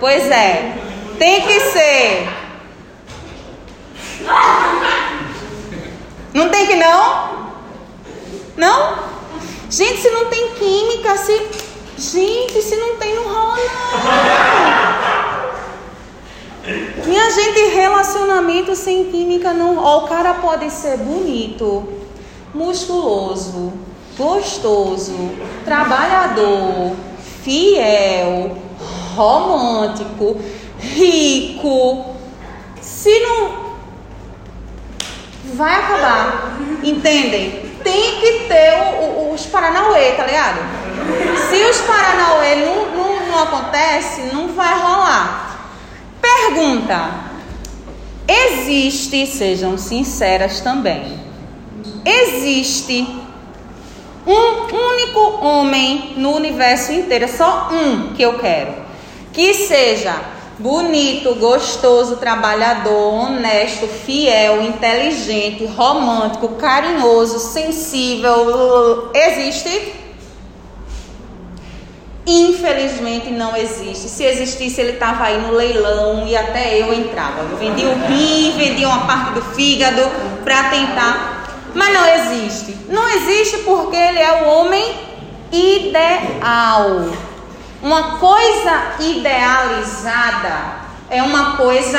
Pois 0.00 0.30
é. 0.30 0.76
Tem 1.18 1.42
que 1.42 1.60
ser. 1.60 2.41
Não 6.34 6.48
tem 6.48 6.66
que 6.66 6.76
não? 6.76 7.32
Não? 8.56 8.98
Gente, 9.70 10.00
se 10.00 10.10
não 10.10 10.26
tem 10.26 10.50
química, 10.50 11.16
se. 11.16 11.32
Gente, 11.96 12.60
se 12.62 12.76
não 12.76 12.96
tem, 12.96 13.14
não 13.14 13.24
rola 13.24 13.56
não. 13.56 15.22
Minha 17.06 17.30
gente, 17.30 17.74
relacionamento 17.74 18.76
sem 18.76 19.04
química 19.10 19.52
não. 19.52 19.78
Ó, 19.78 20.04
o 20.04 20.08
cara 20.08 20.34
pode 20.34 20.70
ser 20.70 20.96
bonito, 20.98 21.88
musculoso, 22.54 23.72
gostoso, 24.16 25.32
trabalhador, 25.64 26.94
fiel, 27.42 28.56
romântico, 29.16 30.36
rico. 30.78 32.14
Se 32.80 33.20
não 33.20 33.71
vai 35.54 35.74
acabar. 35.76 36.58
Entendem? 36.82 37.72
Tem 37.82 38.20
que 38.20 38.44
ter 38.48 38.74
o, 39.00 39.04
o, 39.04 39.34
os 39.34 39.46
Paranauê, 39.46 40.12
tá 40.12 40.24
ligado? 40.26 40.58
Se 41.48 41.64
os 41.64 41.78
Paranauê 41.80 42.56
não, 42.56 42.86
não, 42.96 43.26
não 43.26 43.42
acontece, 43.42 44.22
não 44.32 44.48
vai 44.48 44.74
rolar. 44.74 45.70
Pergunta: 46.20 47.10
existe, 48.28 49.26
sejam 49.26 49.76
sinceras 49.76 50.60
também, 50.60 51.18
existe 52.04 53.06
um 54.26 54.74
único 54.74 55.44
homem 55.44 56.14
no 56.16 56.30
universo 56.36 56.92
inteiro, 56.92 57.28
só 57.28 57.70
um 57.72 58.14
que 58.14 58.22
eu 58.22 58.38
quero, 58.38 58.72
que 59.32 59.52
seja 59.52 60.14
bonito, 60.58 61.34
gostoso, 61.36 62.16
trabalhador, 62.16 63.14
honesto, 63.14 63.86
fiel, 63.86 64.62
inteligente, 64.62 65.64
romântico, 65.66 66.48
carinhoso, 66.50 67.38
sensível. 67.38 69.10
Existe? 69.14 69.94
Infelizmente 72.24 73.30
não 73.30 73.56
existe. 73.56 74.08
Se 74.08 74.24
existisse, 74.24 74.80
ele 74.80 74.92
estava 74.92 75.24
aí 75.24 75.40
no 75.40 75.52
leilão 75.52 76.26
e 76.26 76.36
até 76.36 76.80
eu 76.80 76.94
entrava. 76.94 77.40
Eu 77.50 77.56
vendia 77.56 77.88
o 77.88 78.06
rim, 78.06 78.54
vendia 78.56 78.88
uma 78.88 79.06
parte 79.06 79.34
do 79.34 79.42
fígado 79.42 80.02
para 80.44 80.70
tentar. 80.70 81.48
Mas 81.74 81.92
não 81.92 82.06
existe. 82.06 82.76
Não 82.88 83.08
existe 83.08 83.58
porque 83.58 83.96
ele 83.96 84.20
é 84.20 84.42
o 84.42 84.48
homem 84.50 84.94
ideal. 85.50 87.10
Uma 87.82 88.18
coisa 88.18 88.92
idealizada 89.00 90.82
é 91.10 91.20
uma 91.22 91.56
coisa 91.56 91.98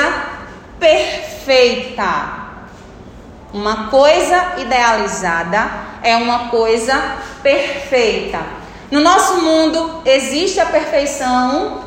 perfeita. 0.80 2.42
Uma 3.54 3.88
coisa 3.88 4.54
idealizada 4.60 5.70
é 6.02 6.16
uma 6.16 6.48
coisa 6.48 7.18
perfeita. 7.44 8.40
No 8.90 9.02
nosso 9.02 9.42
mundo 9.42 10.02
existe 10.06 10.60
a 10.62 10.66
perfeição? 10.68 11.84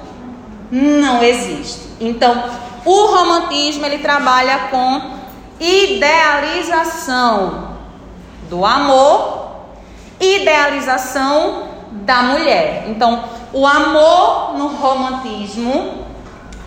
Não 0.71 1.23
existe. 1.23 1.81
Então, 1.99 2.51
o 2.85 3.07
romantismo 3.07 3.87
ele 3.87 3.99
trabalha 3.99 4.69
com 4.71 5.17
idealização 5.59 6.77
do 8.51 8.65
amor, 8.65 9.57
idealização 10.21 11.69
da 11.93 12.23
mulher. 12.23 12.85
Então, 12.89 13.36
o 13.53 13.67
amor 13.67 14.55
no 14.57 14.69
romantismo, 14.69 16.07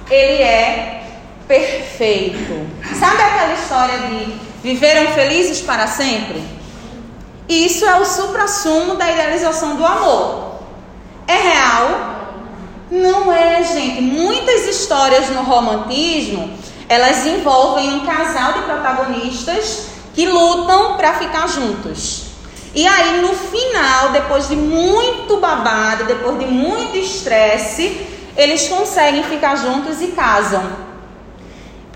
ele 0.10 0.42
é 0.42 1.04
perfeito. 1.48 2.68
Sabe 3.00 3.22
aquela 3.22 3.54
história 3.54 3.98
de 4.00 4.40
viveram 4.62 5.12
felizes 5.14 5.62
para 5.62 5.88
sempre? 5.88 6.44
Isso 7.48 7.86
é 7.86 8.00
o 8.00 8.06
supra-sumo 8.06 8.96
da 8.96 9.12
idealização 9.12 9.76
do 9.76 9.86
amor. 9.86 10.60
É 11.28 11.36
real? 11.36 12.20
Não 12.92 13.32
é, 13.32 13.64
gente. 13.64 14.02
Muitas 14.02 14.68
histórias 14.68 15.30
no 15.30 15.42
romantismo, 15.42 16.52
elas 16.88 17.26
envolvem 17.26 17.94
um 17.94 18.06
casal 18.06 18.54
de 18.54 18.62
protagonistas 18.62 19.88
que 20.14 20.28
lutam 20.28 20.98
para 20.98 21.14
ficar 21.16 21.48
juntos. 21.48 22.29
E 22.74 22.88
aí, 22.88 23.22
no 23.22 23.34
final, 23.34 24.10
depois 24.10 24.48
de 24.48 24.56
muito 24.56 25.38
babado, 25.38 26.06
depois 26.06 26.38
de 26.40 26.46
muito 26.46 26.98
estresse, 26.98 28.06
eles 28.38 28.68
conseguem 28.68 29.24
ficar 29.24 29.56
juntos 29.56 30.02
e 30.02 30.08
casam. 30.08 30.64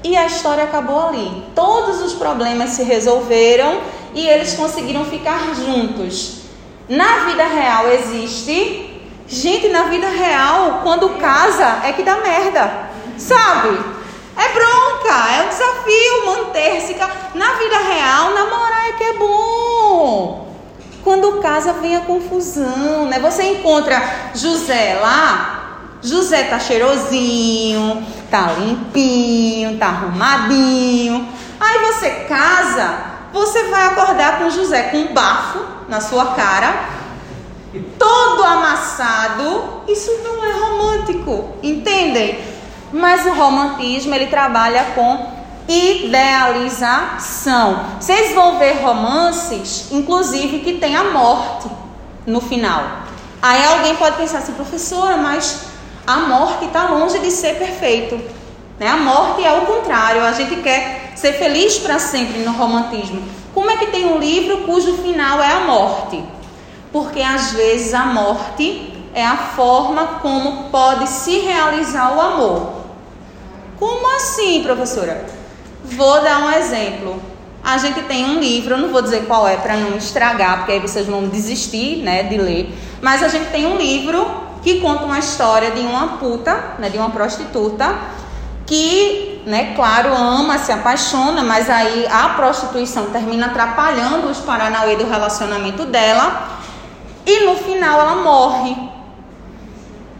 E 0.03 0.17
a 0.17 0.25
história 0.25 0.63
acabou 0.63 1.07
ali. 1.07 1.43
Todos 1.55 2.01
os 2.01 2.13
problemas 2.13 2.71
se 2.71 2.83
resolveram 2.83 3.81
e 4.13 4.27
eles 4.27 4.53
conseguiram 4.53 5.05
ficar 5.05 5.55
juntos. 5.55 6.41
Na 6.89 7.25
vida 7.25 7.45
real 7.45 7.87
existe. 7.89 8.89
Gente, 9.25 9.69
na 9.69 9.83
vida 9.83 10.09
real, 10.09 10.81
quando 10.83 11.17
casa, 11.17 11.81
é 11.85 11.93
que 11.93 12.03
dá 12.03 12.17
merda. 12.17 12.89
Sabe? 13.17 13.79
É 14.35 14.49
bronca, 14.49 15.31
é 15.31 15.43
um 15.43 15.47
desafio 15.47 16.25
manter-se. 16.25 16.95
Na 17.35 17.53
vida 17.53 17.77
real, 17.77 18.31
namorar 18.31 18.89
é 18.89 18.93
que 18.93 19.03
é 19.03 19.13
bom. 19.13 20.42
Quando 21.03 21.41
casa 21.41 21.73
vem 21.73 21.95
a 21.97 22.01
confusão, 22.01 23.05
né? 23.07 23.19
Você 23.19 23.43
encontra 23.43 24.31
José 24.33 24.97
lá, 25.01 25.63
José 26.01 26.43
tá 26.43 26.59
cheirosinho, 26.59 28.05
tá 28.31 28.53
limpinho, 28.57 29.77
tá 29.77 29.87
arrumadinho. 29.87 31.27
Aí 31.59 31.79
você 31.79 32.09
casa, 32.27 32.97
você 33.33 33.63
vai 33.63 33.87
acordar 33.87 34.39
com 34.39 34.49
José 34.49 34.83
com 34.83 34.97
um 34.97 35.13
bafo 35.13 35.59
na 35.89 35.99
sua 35.99 36.27
cara, 36.27 36.73
todo 37.99 38.43
amassado. 38.43 39.83
Isso 39.87 40.11
não 40.23 40.45
é 40.45 40.51
romântico, 40.51 41.57
entendem? 41.61 42.39
Mas 42.91 43.25
o 43.25 43.33
romantismo 43.33 44.13
ele 44.13 44.27
trabalha 44.27 44.85
com 44.95 45.42
idealização. 45.67 47.17
Vocês 47.99 48.33
vão 48.35 48.59
ver 48.59 48.81
romances, 48.81 49.91
inclusive, 49.91 50.59
que 50.59 50.73
tem 50.73 50.95
a 50.95 51.05
morte 51.05 51.67
no 52.25 52.41
final. 52.41 53.03
Aí 53.41 53.65
alguém 53.65 53.95
pode 53.95 54.17
pensar 54.17 54.37
assim, 54.39 54.53
professora, 54.53 55.17
mas 55.17 55.65
a 56.07 56.17
morte 56.17 56.65
está 56.65 56.89
longe 56.89 57.19
de 57.19 57.31
ser 57.31 57.57
perfeito. 57.57 58.19
Né? 58.79 58.87
A 58.87 58.97
morte 58.97 59.43
é 59.43 59.51
o 59.53 59.65
contrário, 59.65 60.23
a 60.23 60.31
gente 60.31 60.57
quer 60.57 61.13
ser 61.15 61.33
feliz 61.33 61.77
para 61.77 61.99
sempre 61.99 62.39
no 62.39 62.51
romantismo. 62.53 63.21
Como 63.53 63.69
é 63.69 63.77
que 63.77 63.87
tem 63.87 64.05
um 64.05 64.17
livro 64.17 64.61
cujo 64.63 64.97
final 64.97 65.41
é 65.41 65.51
a 65.51 65.59
morte? 65.61 66.23
Porque 66.91 67.21
às 67.21 67.51
vezes 67.51 67.93
a 67.93 68.05
morte 68.05 68.93
é 69.13 69.25
a 69.25 69.37
forma 69.37 70.19
como 70.21 70.69
pode 70.69 71.07
se 71.07 71.39
realizar 71.39 72.15
o 72.15 72.21
amor. 72.21 72.73
Como 73.79 74.15
assim, 74.15 74.63
professora? 74.63 75.42
Vou 75.95 76.21
dar 76.21 76.39
um 76.39 76.51
exemplo. 76.51 77.21
A 77.63 77.77
gente 77.77 78.01
tem 78.03 78.25
um 78.25 78.39
livro, 78.39 78.77
não 78.77 78.89
vou 78.89 79.01
dizer 79.01 79.25
qual 79.25 79.47
é 79.47 79.55
para 79.55 79.77
não 79.77 79.97
estragar, 79.97 80.57
porque 80.57 80.73
aí 80.73 80.79
vocês 80.79 81.07
vão 81.07 81.27
desistir, 81.27 82.03
né, 82.03 82.23
de 82.23 82.37
ler. 82.37 82.77
Mas 83.01 83.23
a 83.23 83.29
gente 83.29 83.49
tem 83.51 83.65
um 83.65 83.77
livro 83.77 84.25
que 84.61 84.79
conta 84.79 85.05
uma 85.05 85.19
história 85.19 85.71
de 85.71 85.81
uma 85.81 86.17
puta, 86.17 86.75
né, 86.79 86.89
de 86.89 86.97
uma 86.97 87.09
prostituta, 87.09 87.95
que, 88.65 89.41
né, 89.45 89.73
claro, 89.75 90.13
ama, 90.13 90.57
se 90.57 90.71
apaixona, 90.71 91.43
mas 91.43 91.69
aí 91.69 92.07
a 92.07 92.29
prostituição 92.29 93.07
termina 93.07 93.47
atrapalhando 93.47 94.27
os 94.27 94.39
paranauê 94.39 94.95
do 94.95 95.07
relacionamento 95.07 95.85
dela 95.85 96.59
e 97.25 97.45
no 97.45 97.55
final 97.55 97.99
ela 97.99 98.15
morre. 98.15 98.75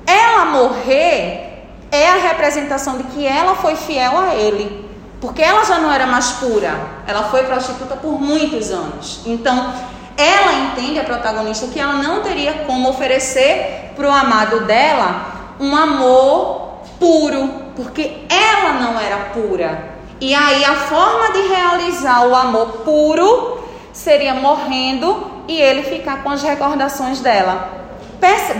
Ela 0.06 0.46
morrer 0.46 1.66
é 1.92 2.10
a 2.10 2.16
representação 2.16 2.98
de 2.98 3.04
que 3.04 3.26
ela 3.26 3.56
foi 3.56 3.76
fiel 3.76 4.18
a 4.18 4.36
ele, 4.36 4.90
porque 5.24 5.42
ela 5.42 5.64
já 5.64 5.80
não 5.80 5.90
era 5.90 6.06
mais 6.06 6.34
pura, 6.34 6.76
ela 7.08 7.24
foi 7.24 7.44
prostituta 7.44 7.96
por 7.96 8.20
muitos 8.20 8.72
anos. 8.72 9.22
Então, 9.26 9.74
ela 10.18 10.52
entende, 10.52 11.00
a 11.00 11.06
protagonista, 11.06 11.68
que 11.68 11.80
ela 11.80 11.94
não 11.94 12.22
teria 12.22 12.66
como 12.66 12.90
oferecer 12.90 13.94
para 13.96 14.06
o 14.06 14.12
amado 14.12 14.66
dela 14.66 15.56
um 15.62 15.74
amor 15.74 16.80
puro, 17.00 17.48
porque 17.74 18.26
ela 18.30 18.74
não 18.74 19.00
era 19.00 19.16
pura. 19.34 19.94
E 20.20 20.36
aí 20.36 20.66
a 20.66 20.76
forma 20.76 21.32
de 21.32 21.48
realizar 21.48 22.28
o 22.28 22.36
amor 22.36 22.80
puro 22.84 23.64
seria 23.94 24.34
morrendo 24.34 25.46
e 25.48 25.58
ele 25.58 25.84
ficar 25.84 26.22
com 26.22 26.32
as 26.32 26.44
recordações 26.44 27.22
dela. 27.22 27.70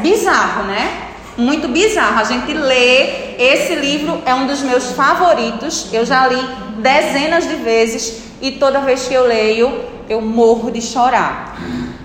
Bizarro, 0.02 0.64
né? 0.64 1.13
Muito 1.38 1.68
bizarro. 1.68 2.20
A 2.20 2.24
gente 2.24 2.54
lê. 2.54 3.34
Esse 3.38 3.76
livro 3.76 4.22
é 4.26 4.34
um 4.34 4.48
dos 4.48 4.62
meus 4.62 4.92
favoritos. 4.92 5.88
Eu 5.92 6.06
já 6.06 6.28
li 6.28 6.42
dezenas 6.78 7.48
de 7.48 7.56
vezes 7.56 8.24
e 8.42 8.52
toda 8.52 8.82
vez 8.82 9.08
que 9.08 9.14
eu 9.14 9.26
leio, 9.26 9.84
eu 10.10 10.22
morro 10.22 10.70
de 10.70 10.82
chorar. 10.82 11.56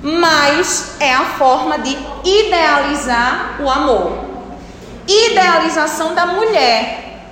Mas 0.03 0.97
é 1.01 1.13
a 1.13 1.25
forma 1.25 1.79
de 1.79 1.99
idealizar 2.25 3.57
o 3.61 3.69
amor. 3.69 4.25
Idealização 5.07 6.15
da 6.15 6.27
mulher. 6.27 7.27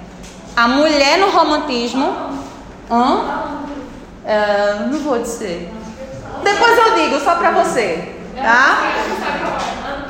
A 0.56 0.68
mulher 0.68 1.18
no 1.18 1.30
romantismo. 1.30 2.14
Hã? 2.90 3.56
Uh, 4.24 4.90
não 4.90 4.98
vou 5.00 5.18
dizer. 5.18 5.72
Depois 6.42 6.78
eu 6.78 6.94
digo, 6.94 7.20
só 7.20 7.37
pra 7.37 7.50
você. 7.52 8.12
Tá? 8.35 8.82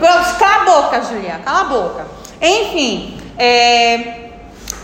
Cala 0.01 0.63
a 0.63 0.65
boca, 0.65 1.03
Julia. 1.03 1.41
Cala 1.45 1.61
a 1.61 1.65
boca. 1.65 2.07
Enfim, 2.41 3.19
é, 3.39 4.31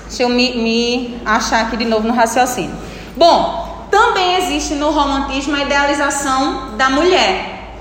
deixa 0.06 0.22
eu 0.22 0.28
me, 0.28 0.56
me 0.56 1.20
achar 1.24 1.62
aqui 1.62 1.76
de 1.76 1.84
novo 1.84 2.06
no 2.06 2.14
raciocínio. 2.14 2.76
Bom, 3.16 3.86
também 3.90 4.36
existe 4.36 4.74
no 4.74 4.90
romantismo 4.90 5.54
a 5.54 5.60
idealização 5.60 6.76
da 6.76 6.88
mulher. 6.88 7.74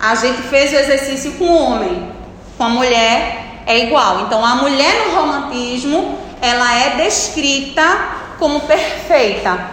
A 0.00 0.14
gente 0.14 0.42
fez 0.42 0.72
o 0.72 0.76
exercício 0.76 1.32
com 1.32 1.44
o 1.44 1.62
homem, 1.62 2.10
com 2.56 2.64
a 2.64 2.68
mulher 2.68 3.62
é 3.66 3.86
igual. 3.86 4.22
Então 4.22 4.44
a 4.44 4.56
mulher 4.56 5.06
no 5.06 5.14
romantismo, 5.14 6.18
ela 6.40 6.74
é 6.74 6.96
descrita 6.96 7.84
como 8.38 8.60
perfeita, 8.60 9.70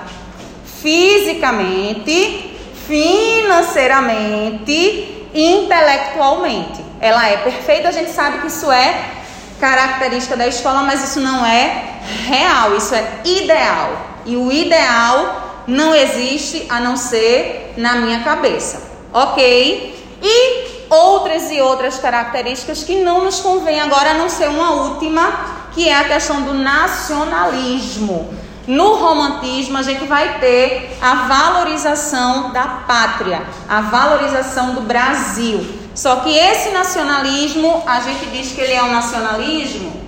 fisicamente, 0.82 2.56
financeiramente, 2.88 5.17
intelectualmente. 5.38 6.84
Ela 7.00 7.30
é 7.30 7.38
perfeita, 7.38 7.90
a 7.90 7.92
gente 7.92 8.12
sabe 8.12 8.40
que 8.40 8.48
isso 8.48 8.72
é 8.72 9.12
característica 9.60 10.36
da 10.36 10.48
escola, 10.48 10.82
mas 10.82 11.04
isso 11.04 11.20
não 11.20 11.46
é 11.46 12.00
real, 12.28 12.76
isso 12.76 12.96
é 12.96 13.06
ideal. 13.24 13.92
E 14.26 14.36
o 14.36 14.52
ideal 14.52 15.64
não 15.68 15.94
existe 15.94 16.66
a 16.70 16.80
não 16.80 16.98
ser 16.98 17.74
na 17.78 17.98
minha 17.98 18.22
cabeça, 18.22 18.82
ok? 19.14 20.18
E 20.22 20.86
outras 20.90 21.52
e 21.52 21.62
outras 21.62 22.00
características 22.00 22.84
que 22.84 22.96
não 22.96 23.24
nos 23.24 23.40
convém 23.40 23.80
agora, 23.80 24.12
a 24.12 24.14
não 24.16 24.30
ser 24.30 24.50
uma 24.50 24.72
última, 24.72 25.70
que 25.74 25.88
é 25.88 25.96
a 25.96 26.06
questão 26.06 26.42
do 26.42 26.54
nacionalismo. 26.54 28.34
No 28.68 28.96
romantismo, 28.96 29.78
a 29.78 29.82
gente 29.82 30.06
vai 30.06 30.40
ter 30.40 30.98
a 31.02 31.28
valorização 31.28 32.52
da 32.52 32.84
pátria, 32.86 33.42
a 33.70 33.80
valorização 33.80 34.74
do 34.74 34.82
Brasil. 34.82 35.66
Só 35.96 36.18
que 36.18 36.38
esse 36.38 36.70
nacionalismo, 36.72 37.82
a 37.88 38.02
gente 38.02 38.26
diz 38.26 38.52
que 38.52 38.60
ele 38.60 38.74
é 38.74 38.84
um 38.84 38.92
nacionalismo 38.92 40.06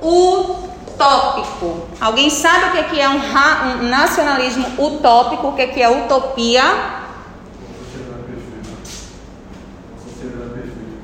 utópico. 0.00 1.86
Alguém 2.00 2.30
sabe 2.30 2.80
o 2.80 2.84
que 2.84 2.98
é, 2.98 3.04
é 3.04 3.08
um, 3.10 3.20
um 3.20 3.88
nacionalismo 3.90 4.66
utópico? 4.82 5.48
O 5.48 5.52
que 5.54 5.82
é 5.82 5.88
utopia? 5.90 6.64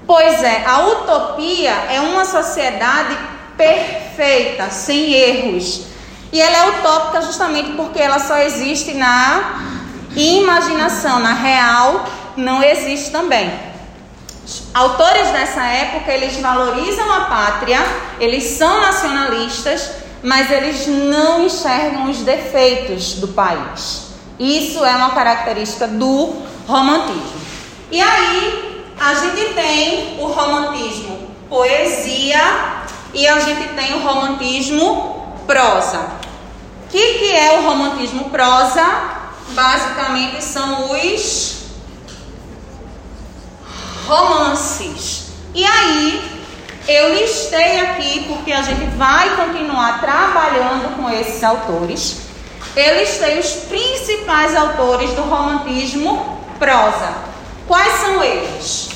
Pois 0.06 0.42
é, 0.42 0.64
a 0.64 0.86
utopia 0.86 1.72
é 1.90 2.00
uma 2.00 2.24
sociedade 2.24 3.35
perfeita, 3.56 4.70
sem 4.70 5.12
erros. 5.12 5.86
E 6.32 6.40
ela 6.40 6.56
é 6.56 6.68
utópica 6.78 7.22
justamente 7.22 7.72
porque 7.72 8.00
ela 8.00 8.18
só 8.18 8.38
existe 8.38 8.94
na 8.94 9.62
imaginação, 10.14 11.18
na 11.20 11.32
real 11.32 12.04
não 12.36 12.62
existe 12.62 13.10
também. 13.10 13.50
Autores 14.72 15.28
dessa 15.30 15.62
época, 15.64 16.12
eles 16.12 16.36
valorizam 16.36 17.10
a 17.12 17.20
pátria, 17.22 17.80
eles 18.20 18.44
são 18.44 18.80
nacionalistas, 18.80 19.90
mas 20.22 20.50
eles 20.50 20.86
não 20.86 21.46
enxergam 21.46 22.10
os 22.10 22.18
defeitos 22.18 23.14
do 23.14 23.28
país. 23.28 24.08
Isso 24.38 24.84
é 24.84 24.94
uma 24.94 25.10
característica 25.10 25.88
do 25.88 26.42
romantismo. 26.68 27.40
E 27.90 28.00
aí, 28.00 28.84
a 29.00 29.14
gente 29.14 29.54
tem 29.54 30.18
o 30.20 30.26
romantismo 30.26 31.30
poesia 31.48 32.75
e 33.16 33.26
a 33.26 33.40
gente 33.40 33.68
tem 33.68 33.94
o 33.94 34.02
romantismo 34.02 35.26
prosa. 35.46 36.00
O 36.84 36.88
que, 36.90 37.14
que 37.14 37.34
é 37.34 37.58
o 37.58 37.62
romantismo 37.62 38.28
prosa? 38.28 38.84
Basicamente 39.48 40.44
são 40.44 40.90
os 40.90 41.64
romances. 44.06 45.28
E 45.54 45.64
aí, 45.64 46.44
eu 46.86 47.14
listei 47.14 47.80
aqui, 47.80 48.26
porque 48.28 48.52
a 48.52 48.60
gente 48.60 48.84
vai 48.96 49.34
continuar 49.34 49.98
trabalhando 49.98 50.94
com 50.96 51.08
esses 51.10 51.42
autores. 51.42 52.18
Eu 52.76 52.98
listei 52.98 53.38
os 53.38 53.50
principais 53.64 54.54
autores 54.54 55.10
do 55.12 55.22
romantismo 55.22 56.38
prosa. 56.58 57.14
Quais 57.66 57.94
são 57.94 58.22
eles? 58.22 58.90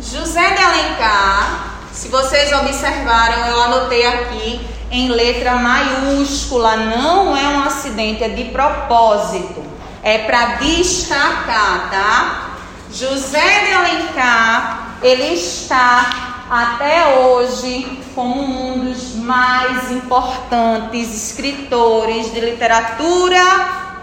José 0.00 0.50
de 0.50 0.62
Alencar, 0.62 1.73
se 2.04 2.10
vocês 2.10 2.52
observaram, 2.52 3.46
eu 3.46 3.62
anotei 3.62 4.06
aqui 4.06 4.60
em 4.90 5.08
letra 5.08 5.54
maiúscula, 5.54 6.76
não 6.76 7.34
é 7.34 7.48
um 7.48 7.62
acidente, 7.62 8.22
é 8.22 8.28
de 8.28 8.44
propósito, 8.50 9.64
é 10.02 10.18
para 10.18 10.56
destacar, 10.56 11.88
tá? 11.90 12.50
José 12.92 13.64
de 13.64 13.72
Alencar, 13.72 14.98
ele 15.02 15.32
está 15.32 16.44
até 16.50 17.20
hoje 17.20 17.98
como 18.14 18.42
um 18.42 18.80
dos 18.80 19.14
mais 19.14 19.90
importantes 19.90 21.30
escritores 21.30 22.34
de 22.34 22.40
literatura 22.40 23.40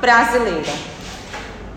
brasileira. 0.02 0.74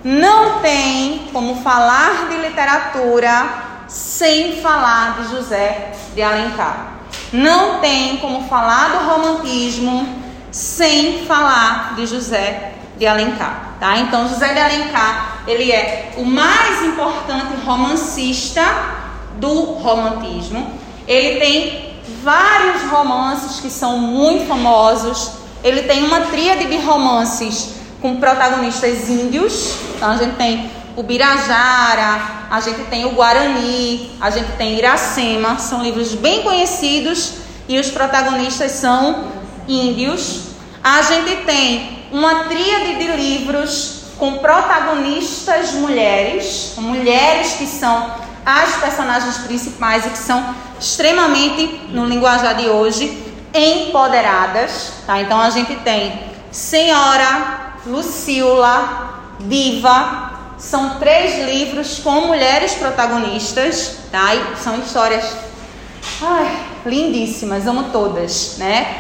Não 0.03 0.61
tem 0.61 1.29
como 1.35 1.63
falar 1.63 2.29
de 2.31 2.37
literatura 2.39 3.74
sem 3.95 4.61
falar 4.61 5.23
de 5.23 5.31
José 5.31 5.93
de 6.17 6.21
Alencar. 6.21 6.95
Não 7.33 7.79
tem 7.79 8.17
como 8.17 8.49
falar 8.49 8.89
do 8.89 9.07
romantismo 9.07 10.21
sem 10.51 11.25
falar 11.27 11.95
de 11.95 12.05
José 12.05 12.73
de 12.99 13.07
Alencar, 13.07 13.77
tá? 13.79 13.97
Então 13.99 14.29
José 14.29 14.53
de 14.53 14.59
Alencar, 14.59 15.45
ele 15.47 15.71
é 15.71 16.13
o 16.17 16.25
mais 16.25 16.83
importante 16.83 17.55
romancista 17.65 18.65
do 19.37 19.63
romantismo. 19.75 20.73
Ele 21.07 21.39
tem 21.39 21.95
vários 22.21 22.91
romances 22.91 23.61
que 23.61 23.71
são 23.71 23.97
muito 23.97 24.49
famosos. 24.49 25.35
Ele 25.63 25.83
tem 25.83 26.03
uma 26.03 26.23
tríade 26.23 26.65
de 26.65 26.79
romances 26.79 27.75
com 28.03 28.17
protagonistas 28.17 29.09
índios. 29.09 29.77
Então 29.95 30.11
a 30.11 30.17
gente 30.17 30.35
tem 30.35 30.69
o 30.97 31.03
Birajara, 31.03 32.47
a 32.51 32.61
gente 32.61 32.85
tem 32.85 33.05
o 33.05 33.11
Guarani, 33.11 34.17
a 34.21 34.31
gente 34.31 34.53
tem 34.53 34.79
Iracema, 34.79 35.59
são 35.59 35.83
livros 35.83 36.15
bem 36.15 36.43
conhecidos 36.43 37.35
e 37.69 37.79
os 37.79 37.91
protagonistas 37.91 38.73
são 38.73 39.25
índios. 39.67 40.43
A 40.83 41.03
gente 41.03 41.45
tem 41.45 42.07
uma 42.13 42.45
tríade 42.45 42.97
de 42.97 43.09
livros 43.17 44.05
com 44.19 44.39
protagonistas 44.39 45.73
mulheres, 45.73 46.75
mulheres 46.77 47.55
que 47.55 47.67
são 47.67 48.15
as 48.47 48.77
personagens 48.77 49.39
principais 49.39 50.07
e 50.07 50.11
que 50.11 50.19
são 50.19 50.55
extremamente, 50.79 51.89
no 51.89 52.05
linguajar 52.05 52.55
de 52.55 52.69
hoje, 52.69 53.25
empoderadas. 53.53 54.93
Tá? 55.07 55.21
Então 55.21 55.41
a 55.41 55.51
gente 55.51 55.75
tem 55.77 56.21
Senhora, 56.53 57.75
Lucila, 57.87 59.23
Diva, 59.41 60.24
São 60.65 60.99
três 60.99 61.47
livros 61.47 61.99
com 61.99 62.23
mulheres 62.23 62.73
protagonistas, 62.73 63.99
tá? 64.11 64.35
E 64.35 64.57
são 64.57 64.79
histórias 64.81 65.25
ai, 66.23 66.59
lindíssimas, 66.87 67.67
amo 67.67 67.91
todas, 67.93 68.57
né? 68.57 68.97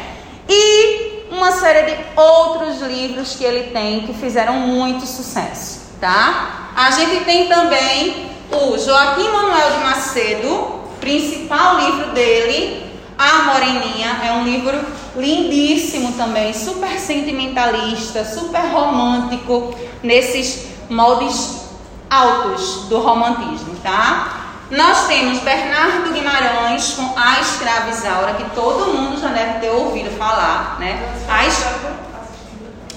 E 0.46 1.24
uma 1.30 1.52
série 1.52 1.90
de 1.90 2.04
outros 2.14 2.82
livros 2.82 3.34
que 3.36 3.44
ele 3.44 3.70
tem 3.70 4.02
que 4.02 4.12
fizeram 4.12 4.58
muito 4.58 5.06
sucesso, 5.06 5.80
tá? 5.98 6.70
A 6.76 6.90
gente 6.90 7.24
tem 7.24 7.48
também 7.48 8.26
o 8.52 8.76
Joaquim 8.76 9.30
Manuel 9.30 9.70
de 9.70 9.84
Macedo, 9.84 10.80
principal 11.00 11.78
livro 11.78 12.12
dele, 12.12 12.84
A 13.16 13.44
Moreninha, 13.44 14.20
é 14.22 14.32
um 14.32 14.44
livro 14.44 14.78
lindíssimo 15.16 16.12
também, 16.12 16.52
super 16.52 16.98
sentimentalista, 16.98 18.22
super 18.22 18.60
romântico, 18.70 19.74
nesses 20.02 20.73
moldes 20.94 21.64
altos 22.08 22.86
do 22.88 23.00
romantismo, 23.00 23.74
tá? 23.82 24.44
Nós 24.70 25.06
temos 25.06 25.40
Bernardo 25.40 26.12
Guimarães 26.12 26.94
com 26.94 27.12
A 27.18 27.40
Escrava 27.40 27.90
Isaura, 27.90 28.34
que 28.34 28.44
todo 28.54 28.92
mundo 28.92 29.20
já 29.20 29.28
deve 29.28 29.58
ter 29.58 29.70
ouvido 29.70 30.10
falar, 30.16 30.78
né? 30.78 31.02
A 31.28 31.46
es... 31.46 31.64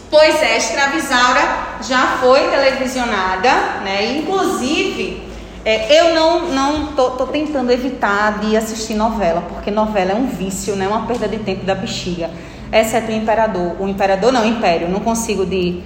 Pois 0.10 0.41
é, 0.41 0.53
a 0.53 0.57
Escrava 0.57 0.95
Isaura 0.95 1.41
já 1.81 2.17
foi 2.21 2.47
televisionada, 2.47 3.51
né? 3.83 4.17
Inclusive, 4.17 5.27
é, 5.65 5.99
eu 5.99 6.15
não, 6.15 6.47
não 6.47 6.86
tô, 6.93 7.12
tô, 7.12 7.27
tentando 7.27 7.71
evitar 7.71 8.39
de 8.39 8.55
assistir 8.55 8.93
novela, 8.93 9.43
porque 9.49 9.69
novela 9.69 10.12
é 10.12 10.15
um 10.15 10.27
vício, 10.27 10.75
né? 10.75 10.88
Uma 10.88 11.05
perda 11.05 11.27
de 11.27 11.39
tempo 11.39 11.65
da 11.65 11.75
bexiga. 11.75 12.29
Exceto 12.71 13.12
o 13.12 13.15
Imperador. 13.15 13.75
O 13.79 13.88
Imperador 13.88 14.31
não, 14.31 14.43
o 14.43 14.45
Império. 14.45 14.88
Não 14.88 15.01
consigo 15.01 15.45
de 15.45 15.83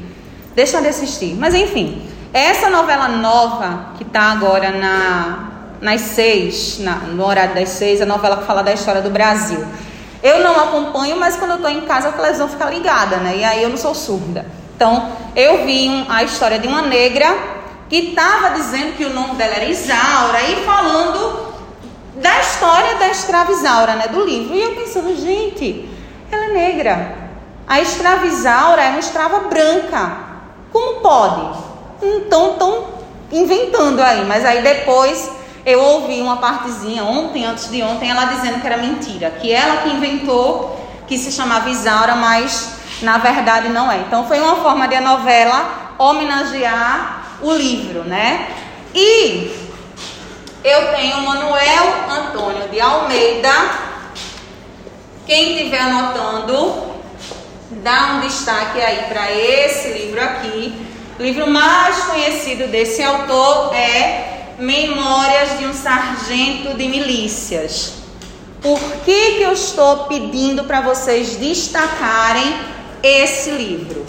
deixar 0.56 0.82
de 0.82 0.88
assistir. 0.88 1.36
Mas 1.36 1.54
enfim, 1.54 2.02
essa 2.34 2.70
novela 2.70 3.08
nova 3.08 3.94
que 3.98 4.04
está 4.04 4.32
agora 4.32 4.72
na, 4.72 5.52
nas 5.82 6.02
seis, 6.02 6.80
na, 6.80 6.96
no 6.96 7.26
horário 7.26 7.56
das 7.56 7.70
seis, 7.70 8.02
a 8.02 8.06
novela 8.06 8.38
que 8.38 8.46
fala 8.46 8.64
da 8.64 8.74
história 8.74 9.02
do 9.02 9.10
Brasil. 9.10 9.66
Eu 10.24 10.44
não 10.44 10.56
acompanho, 10.60 11.20
mas 11.20 11.36
quando 11.36 11.52
eu 11.52 11.56
estou 11.58 11.72
em 11.72 11.82
casa 11.82 12.10
a 12.10 12.12
televisão 12.12 12.48
fica 12.48 12.70
ligada, 12.70 13.18
né? 13.18 13.38
E 13.38 13.44
aí 13.44 13.64
eu 13.64 13.70
não 13.70 13.78
sou 13.78 13.96
surda. 13.96 14.46
Então, 14.76 15.12
eu 15.36 15.66
vi 15.66 15.90
um, 15.90 16.06
a 16.10 16.24
história 16.24 16.60
de 16.60 16.68
uma 16.68 16.82
negra 16.82 17.28
que 17.90 17.98
estava 17.98 18.52
dizendo 18.52 18.96
que 18.96 19.04
o 19.04 19.14
nome 19.14 19.36
dela 19.36 19.56
era 19.56 19.66
Isaura 19.66 20.42
e 20.44 20.64
falando 20.64 21.52
da 22.16 22.40
história 22.40 22.96
da 22.96 23.10
escrava 23.10 23.52
Isaura, 23.52 23.96
né, 23.96 24.08
do 24.08 24.24
livro. 24.24 24.56
E 24.56 24.62
eu 24.62 24.76
pensando, 24.76 25.16
gente, 25.16 25.90
ela 26.32 26.46
é 26.46 26.54
negra. 26.54 27.16
A 27.68 27.82
escrava 27.82 28.26
Isaura 28.28 28.82
é 28.84 28.90
uma 28.90 29.00
escrava 29.00 29.40
branca. 29.50 30.31
Como 30.72 31.02
pode? 31.02 31.60
Então 32.02 32.54
estão 32.54 32.86
inventando 33.32 34.02
aí, 34.02 34.26
mas 34.26 34.46
aí 34.46 34.62
depois 34.62 35.30
eu 35.66 35.82
ouvi 35.82 36.22
uma 36.22 36.38
partezinha 36.38 37.04
ontem, 37.04 37.46
antes 37.46 37.70
de 37.70 37.82
ontem, 37.84 38.10
ela 38.10 38.26
dizendo 38.26 38.60
que 38.60 38.68
era 38.68 38.78
mentira, 38.78 39.30
que 39.30 39.52
ela 39.52 39.78
que 39.78 39.90
inventou 39.90 40.80
que 41.08 41.18
se 41.18 41.32
chamava 41.32 41.70
Isaura, 41.70 42.16
mas 42.16 42.74
na 43.02 43.18
verdade 43.18 43.70
não 43.70 43.92
é. 43.92 43.98
Então 44.00 44.28
foi 44.28 44.40
uma 44.40 44.56
forma 44.58 44.88
de 44.88 44.96
a 44.96 45.02
novela 45.02 45.94
homenagear 45.98 47.38
o 47.42 47.52
livro, 47.52 48.04
né? 48.04 48.48
E 48.94 49.70
eu 50.64 50.94
tenho 50.96 51.22
Manuel 51.22 51.86
Antônio 52.10 52.68
de 52.70 52.80
Almeida. 52.80 53.52
Quem 55.26 55.56
estiver 55.56 55.82
anotando, 55.82 56.91
dá 57.72 58.16
um 58.16 58.22
destaque 58.22 58.80
aí 58.82 59.06
para 59.08 59.32
esse 59.32 59.90
livro 59.90 60.22
aqui. 60.22 60.74
O 61.18 61.24
livro 61.24 61.50
mais 61.50 62.04
conhecido 62.04 62.68
desse 62.68 63.02
autor 63.02 63.74
é 63.74 64.56
Memórias 64.60 65.58
de 65.58 65.66
um 65.66 65.74
Sargento 65.74 66.76
de 66.76 66.88
Milícias. 66.88 67.94
Por 68.62 68.80
que, 69.06 69.38
que 69.38 69.42
eu 69.42 69.54
estou 69.54 70.06
pedindo 70.06 70.66
para 70.66 70.82
vocês 70.82 71.38
destacarem 71.38 72.56
esse 73.02 73.52
livro? 73.52 74.06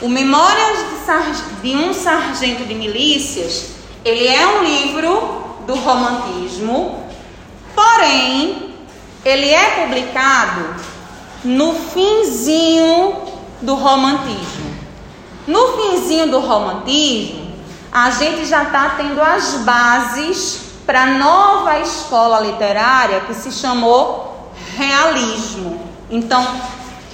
O 0.00 0.08
Memórias 0.08 0.78
de 1.62 1.74
um 1.74 1.92
Sargento 1.92 2.64
de 2.64 2.74
Milícias, 2.74 3.70
ele 4.04 4.28
é 4.28 4.46
um 4.46 4.64
livro 4.64 5.58
do 5.66 5.74
romantismo, 5.74 7.04
porém, 7.74 8.74
ele 9.24 9.48
é 9.50 9.82
publicado 9.82 10.89
no 11.44 11.74
finzinho 11.74 13.16
do 13.62 13.74
romantismo. 13.74 14.70
No 15.46 15.68
finzinho 15.78 16.30
do 16.30 16.38
romantismo, 16.38 17.54
a 17.90 18.10
gente 18.10 18.44
já 18.44 18.64
está 18.64 18.90
tendo 18.96 19.20
as 19.20 19.54
bases 19.56 20.60
para 20.86 21.02
a 21.02 21.06
nova 21.06 21.78
escola 21.80 22.40
literária 22.40 23.20
que 23.20 23.34
se 23.34 23.50
chamou 23.50 24.52
realismo. 24.76 25.80
Então, 26.10 26.46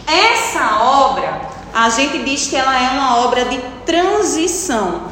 essa 0.06 0.82
obra 0.82 1.56
a 1.72 1.90
gente 1.90 2.18
diz 2.22 2.46
que 2.46 2.56
ela 2.56 2.74
é 2.74 2.88
uma 2.90 3.18
obra 3.18 3.44
de 3.44 3.58
transição. 3.84 5.02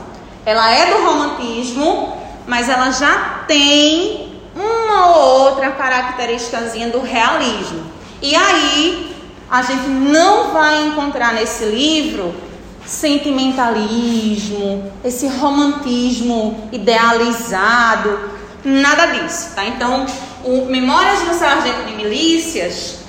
Ela 0.46 0.70
é 0.70 0.94
do 0.94 1.04
romantismo, 1.04 2.16
mas 2.46 2.70
ela 2.70 2.90
já 2.90 3.44
tem 3.46 4.40
uma 4.56 5.08
ou 5.08 5.40
outra 5.40 5.72
característicazinha 5.72 6.88
do 6.88 7.02
realismo. 7.02 7.93
E 8.24 8.34
aí, 8.34 9.14
a 9.50 9.60
gente 9.60 9.86
não 9.86 10.50
vai 10.50 10.86
encontrar 10.86 11.34
nesse 11.34 11.66
livro 11.66 12.34
sentimentalismo, 12.82 14.90
esse 15.04 15.28
romantismo 15.28 16.70
idealizado, 16.72 18.18
nada 18.64 19.08
disso, 19.08 19.54
tá? 19.54 19.66
Então, 19.66 20.06
o 20.42 20.64
Memórias 20.64 21.20
do 21.20 21.34
Sargento 21.34 21.84
de 21.84 21.96
Milícias, 21.96 23.00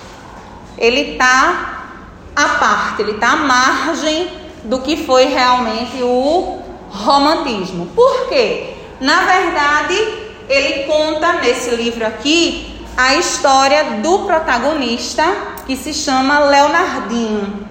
ele 0.78 1.16
tá 1.16 1.94
à 2.36 2.50
parte, 2.50 3.02
ele 3.02 3.12
está 3.12 3.32
à 3.32 3.38
margem 3.38 4.28
do 4.66 4.80
que 4.80 4.98
foi 4.98 5.28
realmente 5.28 6.04
o 6.04 6.60
romantismo. 6.90 7.86
Por 7.96 8.28
quê? 8.28 8.74
Na 9.00 9.22
verdade, 9.22 9.96
ele 10.50 10.84
conta 10.84 11.36
nesse 11.36 11.74
livro 11.74 12.06
aqui 12.06 12.75
a 12.98 13.16
história 13.16 14.00
do 14.02 14.20
protagonista 14.20 15.24
que 15.66 15.76
se 15.76 15.94
chama 15.94 16.40
Leonardinho. 16.40 17.68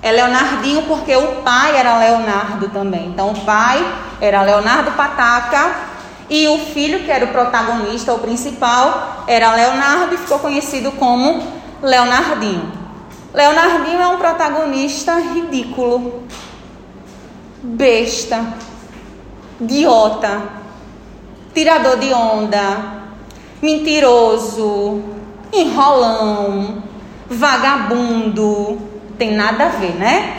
É 0.00 0.12
Leonardinho 0.12 0.82
porque 0.82 1.16
o 1.16 1.42
pai 1.42 1.76
era 1.76 1.98
Leonardo 1.98 2.68
também. 2.68 3.06
Então 3.06 3.30
o 3.30 3.40
pai 3.40 3.84
era 4.20 4.42
Leonardo 4.42 4.92
Pataca 4.92 5.74
e 6.30 6.46
o 6.46 6.58
filho, 6.58 7.00
que 7.00 7.10
era 7.10 7.24
o 7.24 7.28
protagonista, 7.28 8.12
o 8.12 8.18
principal, 8.18 9.24
era 9.26 9.54
Leonardo 9.54 10.14
e 10.14 10.18
ficou 10.18 10.38
conhecido 10.38 10.92
como 10.92 11.42
Leonardinho. 11.82 12.70
Leonardinho 13.34 14.00
é 14.00 14.06
um 14.08 14.18
protagonista 14.18 15.18
ridículo, 15.18 16.22
besta, 17.62 18.54
idiota, 19.60 20.42
tirador 21.54 21.98
de 21.98 22.12
onda, 22.12 22.98
mentiroso, 23.62 25.02
enrolão, 25.52 26.82
vagabundo. 27.28 28.78
Tem 29.18 29.34
nada 29.34 29.66
a 29.66 29.68
ver, 29.70 29.94
né? 29.94 30.36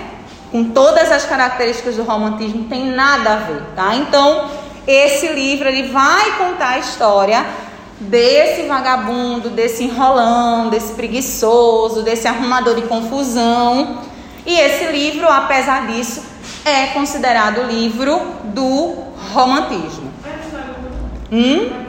Com 0.51 0.65
todas 0.65 1.11
as 1.11 1.25
características 1.25 1.95
do 1.95 2.03
romantismo, 2.03 2.65
tem 2.65 2.85
nada 2.85 3.33
a 3.33 3.35
ver, 3.37 3.61
tá? 3.75 3.95
Então, 3.95 4.49
esse 4.87 5.27
livro 5.27 5.67
ele 5.67 5.89
vai 5.89 6.37
contar 6.37 6.69
a 6.69 6.79
história 6.79 7.45
desse 7.99 8.63
vagabundo, 8.63 9.49
desse 9.49 9.83
enrolão, 9.83 10.69
desse 10.69 10.93
preguiçoso, 10.93 12.01
desse 12.01 12.27
arrumador 12.27 12.75
de 12.75 12.83
confusão. 12.83 13.99
E 14.45 14.57
esse 14.57 14.85
livro, 14.85 15.27
apesar 15.27 15.87
disso, 15.87 16.23
é 16.65 16.87
considerado 16.87 17.59
o 17.59 17.67
livro 17.67 18.19
do 18.45 18.95
romantismo. 19.33 20.11
Hum? 21.31 21.88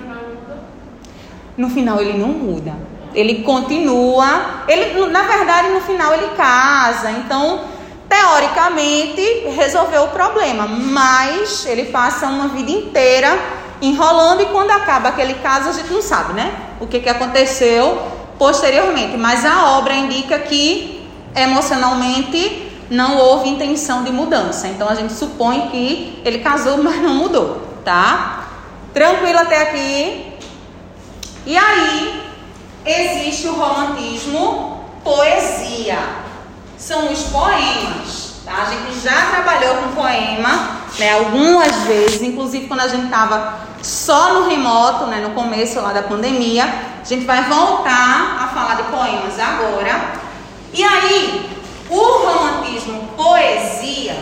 No 1.60 1.68
final 1.68 2.00
ele 2.00 2.16
não 2.16 2.28
muda. 2.28 2.72
Ele 3.14 3.42
continua. 3.42 4.64
Ele, 4.66 5.06
na 5.08 5.22
verdade, 5.24 5.68
no 5.68 5.82
final 5.82 6.14
ele 6.14 6.28
casa. 6.28 7.10
Então, 7.10 7.60
teoricamente, 8.08 9.44
resolveu 9.54 10.04
o 10.04 10.08
problema. 10.08 10.66
Mas 10.66 11.66
ele 11.66 11.84
passa 11.84 12.28
uma 12.28 12.48
vida 12.48 12.70
inteira 12.70 13.38
enrolando 13.82 14.40
e 14.40 14.46
quando 14.46 14.70
acaba 14.70 15.10
aquele 15.10 15.34
caso 15.34 15.68
a 15.68 15.72
gente 15.72 15.92
não 15.92 16.00
sabe, 16.00 16.32
né? 16.32 16.50
O 16.80 16.86
que, 16.86 16.98
que 16.98 17.10
aconteceu 17.10 18.00
posteriormente. 18.38 19.18
Mas 19.18 19.44
a 19.44 19.76
obra 19.76 19.92
indica 19.94 20.38
que 20.38 21.06
emocionalmente 21.36 22.72
não 22.88 23.18
houve 23.18 23.50
intenção 23.50 24.02
de 24.02 24.10
mudança. 24.10 24.66
Então 24.66 24.88
a 24.88 24.94
gente 24.94 25.12
supõe 25.12 25.68
que 25.68 26.22
ele 26.24 26.38
casou, 26.38 26.78
mas 26.82 27.02
não 27.02 27.16
mudou, 27.16 27.60
tá? 27.84 28.48
Tranquilo 28.94 29.40
até 29.40 29.60
aqui? 29.60 30.29
E 31.50 31.58
aí 31.58 32.22
existe 32.86 33.48
o 33.48 33.54
romantismo 33.54 34.84
poesia. 35.02 35.98
São 36.78 37.12
os 37.12 37.24
poemas. 37.24 38.34
Tá? 38.44 38.52
A 38.52 38.64
gente 38.66 39.00
já 39.00 39.32
trabalhou 39.32 39.74
com 39.78 40.00
poema 40.00 40.76
né, 40.96 41.12
algumas 41.12 41.74
vezes, 41.88 42.22
inclusive 42.22 42.68
quando 42.68 42.82
a 42.82 42.86
gente 42.86 43.06
estava 43.06 43.66
só 43.82 44.34
no 44.34 44.48
remoto, 44.48 45.06
né, 45.06 45.16
no 45.26 45.30
começo 45.30 45.80
lá 45.80 45.92
da 45.92 46.04
pandemia. 46.04 46.72
A 47.00 47.04
gente 47.04 47.26
vai 47.26 47.42
voltar 47.42 48.44
a 48.44 48.50
falar 48.54 48.76
de 48.76 48.84
poemas 48.84 49.36
agora. 49.36 50.12
E 50.72 50.84
aí, 50.84 51.50
o 51.90 51.98
romantismo 51.98 53.08
poesia, 53.16 54.16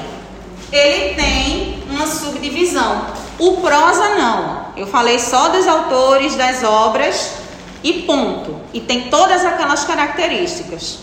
ele 0.72 1.14
tem 1.14 1.84
uma 1.90 2.06
subdivisão. 2.06 3.04
O 3.38 3.58
prosa 3.58 4.14
não. 4.14 4.57
Eu 4.78 4.86
falei 4.86 5.18
só 5.18 5.48
dos 5.48 5.66
autores, 5.66 6.36
das 6.36 6.62
obras 6.62 7.32
e 7.82 8.02
ponto. 8.02 8.60
E 8.72 8.80
tem 8.80 9.10
todas 9.10 9.44
aquelas 9.44 9.82
características. 9.82 11.00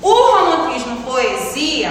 O 0.00 0.12
romantismo 0.12 0.98
poesia, 0.98 1.90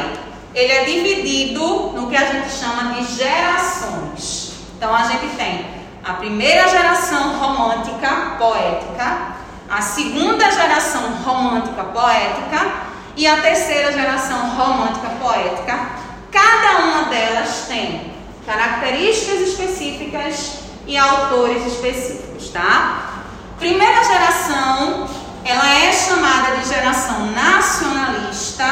ele 0.53 0.71
é 0.71 0.85
dividido 0.85 1.91
no 1.93 2.07
que 2.07 2.15
a 2.15 2.23
gente 2.31 2.49
chama 2.49 2.93
de 2.93 3.13
gerações. 3.13 4.53
Então 4.77 4.95
a 4.95 5.03
gente 5.03 5.35
tem 5.35 5.65
a 6.01 6.13
primeira 6.13 6.69
geração 6.69 7.39
romântica 7.39 8.37
poética, 8.39 9.35
a 9.69 9.81
segunda 9.81 10.49
geração 10.49 11.01
romântica 11.25 11.83
poética 11.83 12.71
e 13.17 13.27
a 13.27 13.41
terceira 13.41 13.91
geração 13.91 14.51
romântica 14.51 15.09
poética. 15.21 15.89
Cada 16.31 16.85
uma 16.85 17.03
delas 17.09 17.65
tem 17.67 18.13
características 18.45 19.41
específicas 19.41 20.64
e 20.87 20.97
autores 20.97 21.65
específicos, 21.65 22.49
tá? 22.49 23.23
Primeira 23.57 24.03
geração, 24.03 25.07
ela 25.43 25.69
é 25.69 25.91
chamada 25.91 26.57
de 26.57 26.67
geração 26.67 27.31
nacionalista 27.31 28.65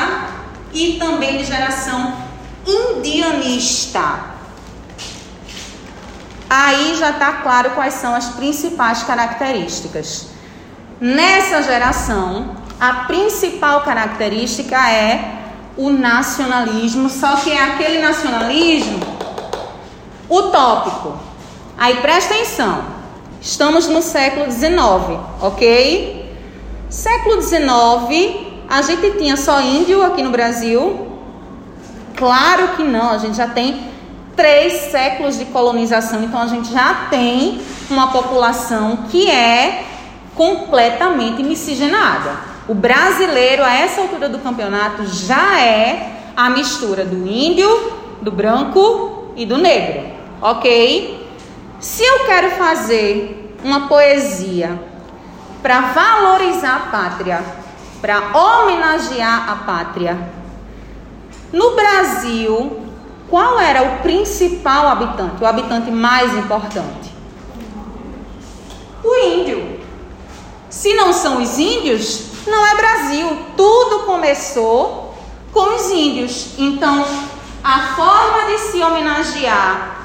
e 0.74 0.98
também 1.00 1.38
de 1.38 1.46
geração 1.46 2.14
indianista. 2.66 4.34
Aí 6.50 6.96
já 6.96 7.12
está 7.12 7.34
claro 7.42 7.72
quais 7.72 7.96
são 7.96 8.14
as 8.14 8.28
principais 8.30 9.02
características. 9.04 10.28
Nessa 11.00 11.64
geração, 11.64 12.56
a 12.80 13.06
principal 13.06 13.82
característica 13.82 14.78
é 14.90 15.40
o 15.76 15.90
nacionalismo, 15.90 17.10
só 17.10 17.38
que 17.38 17.52
é 17.52 17.62
aquele 17.62 18.02
nacionalismo 18.02 19.00
utópico. 20.30 21.18
Aí 21.78 21.96
presta 21.96 22.36
atenção, 22.36 22.84
estamos 23.42 23.88
no 23.88 24.02
século 24.02 24.50
XIX, 24.52 25.20
ok? 25.42 26.32
Século 26.88 27.42
XIX, 27.42 28.54
a 28.70 28.82
gente 28.84 29.12
tinha 29.18 29.36
só 29.36 29.60
índio 29.60 30.04
aqui 30.04 30.22
no 30.22 30.30
Brasil? 30.30 31.08
Claro 32.16 32.70
que 32.76 32.84
não, 32.84 33.10
a 33.10 33.18
gente 33.18 33.36
já 33.36 33.48
tem 33.48 33.92
três 34.36 34.92
séculos 34.92 35.38
de 35.38 35.46
colonização, 35.46 36.24
então 36.24 36.40
a 36.40 36.48
gente 36.48 36.72
já 36.72 37.08
tem 37.10 37.60
uma 37.90 38.12
população 38.12 39.06
que 39.10 39.30
é 39.30 39.84
completamente 40.36 41.42
miscigenada. 41.42 42.38
O 42.68 42.76
brasileiro, 42.76 43.64
a 43.64 43.74
essa 43.74 44.02
altura 44.02 44.30
do 44.30 44.38
campeonato, 44.40 45.06
já 45.08 45.60
é 45.60 46.22
a 46.38 46.52
mistura 46.52 47.04
do 47.04 47.28
índio, 47.28 47.94
do 48.22 48.32
branco 48.32 49.34
e 49.36 49.46
do 49.46 49.58
negro, 49.58 50.06
ok? 50.40 51.23
Se 51.84 52.02
eu 52.02 52.26
quero 52.26 52.52
fazer 52.52 53.58
uma 53.62 53.90
poesia 53.90 54.82
para 55.62 55.82
valorizar 55.82 56.78
a 56.78 56.80
pátria, 56.90 57.44
para 58.00 58.38
homenagear 58.38 59.52
a 59.52 59.56
pátria, 59.58 60.18
no 61.52 61.76
Brasil 61.76 62.80
qual 63.30 63.60
era 63.60 63.84
o 63.84 63.98
principal 63.98 64.88
habitante, 64.88 65.44
o 65.44 65.46
habitante 65.46 65.92
mais 65.92 66.34
importante? 66.38 67.14
O 69.04 69.16
índio. 69.16 69.82
Se 70.70 70.94
não 70.94 71.12
são 71.12 71.44
os 71.44 71.60
índios, 71.60 72.48
não 72.48 72.66
é 72.66 72.76
Brasil. 72.76 73.38
Tudo 73.58 74.06
começou 74.06 75.14
com 75.52 75.76
os 75.76 75.92
índios. 75.92 76.58
Então, 76.58 77.06
a 77.62 77.80
forma 77.94 78.48
de 78.48 78.58
se 78.60 78.82
homenagear 78.82 80.03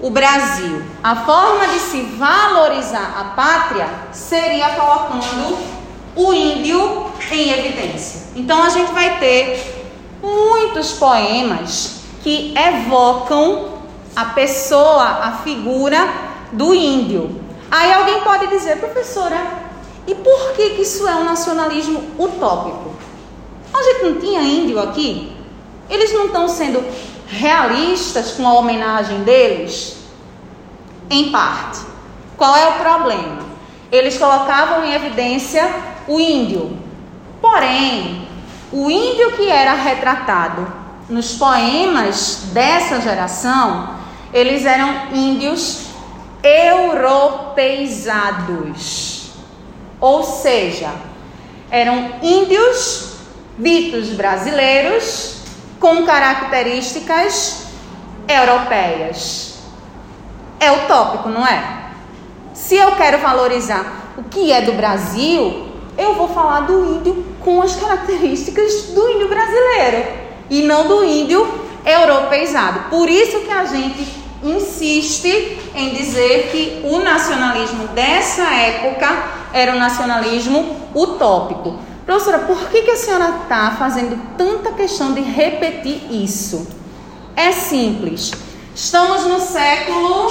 o 0.00 0.10
Brasil, 0.10 0.82
a 1.02 1.16
forma 1.16 1.68
de 1.68 1.78
se 1.78 2.02
valorizar 2.02 3.14
a 3.18 3.24
pátria 3.36 3.88
seria 4.12 4.70
colocando 4.70 5.56
o 6.16 6.32
índio 6.32 7.06
em 7.30 7.50
evidência. 7.50 8.28
Então, 8.36 8.62
a 8.62 8.68
gente 8.68 8.92
vai 8.92 9.18
ter 9.18 9.84
muitos 10.22 10.92
poemas 10.92 12.00
que 12.22 12.54
evocam 12.56 13.74
a 14.14 14.26
pessoa, 14.26 15.04
a 15.04 15.32
figura 15.44 16.08
do 16.52 16.74
índio. 16.74 17.40
Aí 17.70 17.92
alguém 17.92 18.20
pode 18.20 18.46
dizer, 18.48 18.78
professora, 18.78 19.36
e 20.06 20.14
por 20.14 20.52
que, 20.52 20.70
que 20.70 20.82
isso 20.82 21.06
é 21.08 21.14
um 21.14 21.24
nacionalismo 21.24 22.02
utópico? 22.18 22.94
A 23.72 23.82
gente 23.82 24.04
não 24.04 24.20
tinha 24.20 24.40
índio 24.40 24.78
aqui? 24.80 25.34
Eles 25.90 26.12
não 26.12 26.26
estão 26.26 26.48
sendo 26.48 26.84
realistas 27.26 28.32
com 28.32 28.46
a 28.46 28.54
homenagem 28.54 29.24
deles? 29.24 29.96
Em 31.10 31.30
parte. 31.30 31.80
Qual 32.36 32.56
é 32.56 32.68
o 32.68 32.74
problema? 32.74 33.42
Eles 33.90 34.16
colocavam 34.18 34.84
em 34.84 34.94
evidência 34.94 35.68
o 36.08 36.18
índio. 36.18 36.78
Porém, 37.40 38.26
o 38.72 38.90
índio 38.90 39.32
que 39.32 39.48
era 39.48 39.74
retratado 39.74 40.66
nos 41.08 41.34
poemas 41.34 42.48
dessa 42.52 43.00
geração, 43.00 43.90
eles 44.32 44.64
eram 44.64 45.12
índios 45.12 45.86
europeizados. 46.42 49.30
Ou 50.00 50.22
seja, 50.22 50.90
eram 51.70 52.12
índios 52.22 53.16
ditos 53.58 54.08
brasileiros 54.10 55.43
com 55.84 56.02
características 56.06 57.66
europeias. 58.26 59.58
É 60.58 60.72
utópico, 60.72 61.28
não 61.28 61.46
é? 61.46 61.90
Se 62.54 62.74
eu 62.74 62.92
quero 62.92 63.18
valorizar 63.18 64.14
o 64.16 64.22
que 64.22 64.50
é 64.50 64.62
do 64.62 64.72
Brasil, 64.72 65.68
eu 65.98 66.14
vou 66.14 66.28
falar 66.28 66.60
do 66.60 66.96
índio 66.96 67.26
com 67.40 67.60
as 67.60 67.76
características 67.76 68.94
do 68.94 69.10
índio 69.10 69.28
brasileiro 69.28 70.06
e 70.48 70.62
não 70.62 70.88
do 70.88 71.04
índio 71.04 71.46
europeizado. 71.84 72.88
Por 72.88 73.10
isso 73.10 73.40
que 73.40 73.50
a 73.50 73.66
gente 73.66 74.08
insiste 74.42 75.58
em 75.74 75.90
dizer 75.90 76.48
que 76.50 76.80
o 76.82 77.00
nacionalismo 77.00 77.88
dessa 77.88 78.54
época 78.54 79.06
era 79.52 79.72
um 79.72 79.78
nacionalismo 79.78 80.88
utópico. 80.94 81.78
Professora, 82.04 82.40
por 82.40 82.68
que, 82.68 82.82
que 82.82 82.90
a 82.90 82.96
senhora 82.96 83.40
está 83.42 83.76
fazendo 83.78 84.36
tanta 84.36 84.72
questão 84.72 85.14
de 85.14 85.22
repetir 85.22 86.12
isso? 86.12 86.66
É 87.34 87.50
simples. 87.50 88.30
Estamos 88.74 89.24
no 89.24 89.40
século 89.40 90.30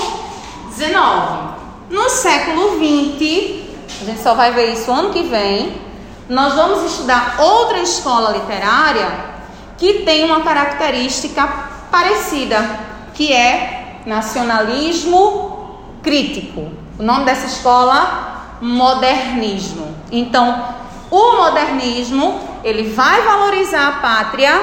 XIX. 0.72 1.54
No 1.90 2.10
século 2.10 2.78
XX, 2.78 3.64
a 4.02 4.06
gente 4.06 4.22
só 4.22 4.36
vai 4.36 4.52
ver 4.52 4.74
isso 4.74 4.92
ano 4.92 5.12
que 5.12 5.24
vem, 5.24 5.82
nós 6.30 6.54
vamos 6.54 6.84
estudar 6.84 7.38
outra 7.40 7.80
escola 7.80 8.32
literária 8.32 9.34
que 9.78 10.04
tem 10.04 10.24
uma 10.24 10.42
característica 10.42 11.48
parecida, 11.92 12.80
que 13.14 13.34
é 13.34 14.02
nacionalismo 14.06 15.80
crítico. 16.02 16.72
O 17.00 17.04
nome 17.04 17.26
dessa 17.26 17.48
escola, 17.48 18.58
modernismo. 18.62 19.96
Então, 20.12 20.73
o 21.14 21.38
modernismo, 21.38 22.40
ele 22.64 22.90
vai 22.90 23.22
valorizar 23.22 23.88
a 23.88 23.92
pátria, 23.92 24.60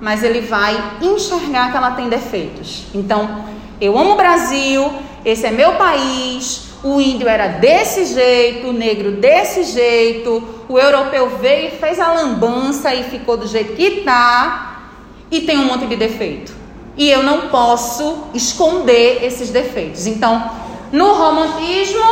mas 0.00 0.24
ele 0.24 0.40
vai 0.40 0.76
enxergar 1.00 1.70
que 1.70 1.76
ela 1.76 1.92
tem 1.92 2.08
defeitos. 2.08 2.86
Então, 2.92 3.44
eu 3.80 3.96
amo 3.96 4.14
o 4.14 4.16
Brasil, 4.16 4.90
esse 5.24 5.46
é 5.46 5.52
meu 5.52 5.74
país, 5.74 6.70
o 6.82 7.00
índio 7.00 7.28
era 7.28 7.46
desse 7.46 8.04
jeito, 8.06 8.70
o 8.70 8.72
negro 8.72 9.12
desse 9.12 9.62
jeito, 9.62 10.42
o 10.68 10.76
europeu 10.76 11.38
veio 11.38 11.68
e 11.68 11.78
fez 11.78 12.00
a 12.00 12.12
lambança 12.12 12.92
e 12.92 13.04
ficou 13.04 13.36
do 13.36 13.46
jeito 13.46 13.76
que 13.76 13.82
está 13.84 14.88
e 15.30 15.42
tem 15.42 15.56
um 15.56 15.66
monte 15.66 15.86
de 15.86 15.94
defeito. 15.94 16.52
E 16.96 17.08
eu 17.08 17.22
não 17.22 17.42
posso 17.42 18.24
esconder 18.34 19.22
esses 19.22 19.50
defeitos. 19.50 20.08
Então, 20.08 20.50
no 20.90 21.12
romantismo, 21.12 22.02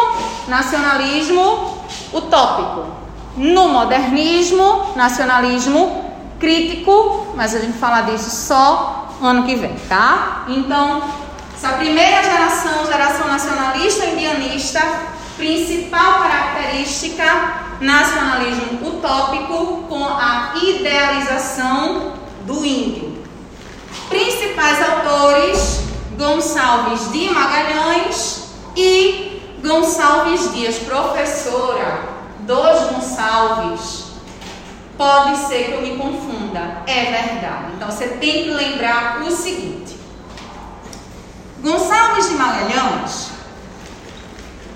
nacionalismo 0.46 1.76
utópico. 2.12 3.03
No 3.36 3.68
modernismo, 3.68 4.92
nacionalismo 4.94 6.04
crítico, 6.38 7.28
mas 7.34 7.54
a 7.54 7.58
gente 7.58 7.78
fala 7.78 8.02
disso 8.02 8.30
só 8.30 9.08
ano 9.20 9.44
que 9.44 9.56
vem, 9.56 9.74
tá? 9.88 10.44
Então, 10.48 11.02
essa 11.54 11.70
primeira 11.76 12.22
geração, 12.22 12.86
geração 12.86 13.26
nacionalista 13.26 14.04
indianista, 14.06 14.80
principal 15.36 16.20
característica, 16.20 17.24
nacionalismo 17.80 18.86
utópico 18.86 19.84
com 19.88 20.04
a 20.04 20.52
idealização 20.62 22.12
do 22.46 22.64
índio. 22.64 23.24
Principais 24.08 24.78
autores 24.80 25.80
Gonçalves 26.16 27.10
de 27.10 27.30
Magalhães 27.30 28.44
e 28.76 29.40
Gonçalves 29.62 30.52
Dias, 30.52 30.78
professora 30.78 32.14
Gonçalves. 32.46 32.73
Pode 34.96 35.36
ser 35.48 35.64
que 35.64 35.72
eu 35.72 35.82
me 35.82 35.96
confunda, 35.96 36.82
é 36.86 37.04
verdade. 37.04 37.72
Então 37.74 37.90
você 37.90 38.06
tem 38.08 38.44
que 38.44 38.50
lembrar 38.50 39.22
o 39.22 39.30
seguinte: 39.30 39.98
Gonçalves 41.60 42.28
de 42.28 42.34
Magalhães 42.34 43.30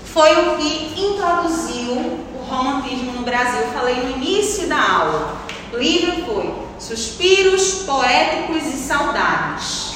foi 0.05 0.31
o 0.31 0.57
que 0.57 0.99
introduziu 0.99 1.93
o 1.93 2.45
romantismo 2.49 3.13
no 3.13 3.21
Brasil. 3.21 3.61
Eu 3.61 3.71
falei 3.71 3.95
no 3.95 4.17
início 4.17 4.67
da 4.67 4.81
aula. 4.81 5.37
O 5.71 5.77
livro 5.77 6.25
foi 6.25 6.53
Suspiros 6.79 7.83
Poéticos 7.83 8.65
e 8.65 8.77
Saudades. 8.77 9.93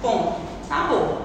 Ponto. 0.00 0.36
Acabou. 0.70 1.22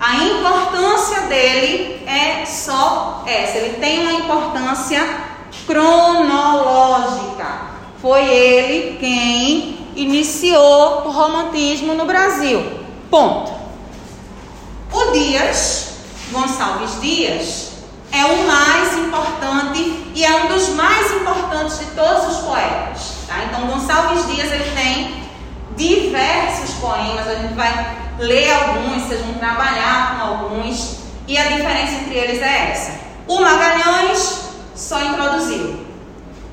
A 0.00 0.16
importância 0.16 1.22
dele 1.22 2.02
é 2.06 2.46
só 2.46 3.22
essa. 3.26 3.58
Ele 3.58 3.78
tem 3.78 4.00
uma 4.00 4.12
importância 4.12 5.27
cronológica. 5.68 7.68
Foi 8.00 8.26
ele 8.26 8.96
quem 8.98 9.86
iniciou 9.94 11.06
o 11.06 11.10
romantismo 11.10 11.94
no 11.94 12.06
Brasil. 12.06 12.64
Ponto. 13.10 13.52
O 14.90 15.12
Dias, 15.12 15.90
Gonçalves 16.32 16.98
Dias, 17.02 17.72
é 18.10 18.24
o 18.24 18.46
mais 18.46 18.96
importante 18.96 20.06
e 20.14 20.24
é 20.24 20.44
um 20.44 20.48
dos 20.48 20.70
mais 20.70 21.12
importantes 21.12 21.80
de 21.80 21.86
todos 21.86 22.36
os 22.36 22.44
poetas. 22.44 23.16
Tá? 23.26 23.44
Então, 23.44 23.66
Gonçalves 23.66 24.26
Dias 24.34 24.50
ele 24.50 24.70
tem 24.74 25.22
diversos 25.76 26.70
poemas. 26.80 27.28
A 27.28 27.34
gente 27.34 27.52
vai 27.52 27.98
ler 28.18 28.50
alguns, 28.50 29.02
vocês 29.02 29.20
vão 29.20 29.34
trabalhar 29.34 30.16
com 30.16 30.28
alguns, 30.28 30.96
e 31.26 31.36
a 31.36 31.44
diferença 31.44 31.92
entre 31.92 32.16
eles 32.16 32.40
é 32.40 32.70
essa. 32.70 32.98
O 33.26 33.40
Magalhães 33.40 34.47
só 34.78 35.02
introduziu, 35.02 35.84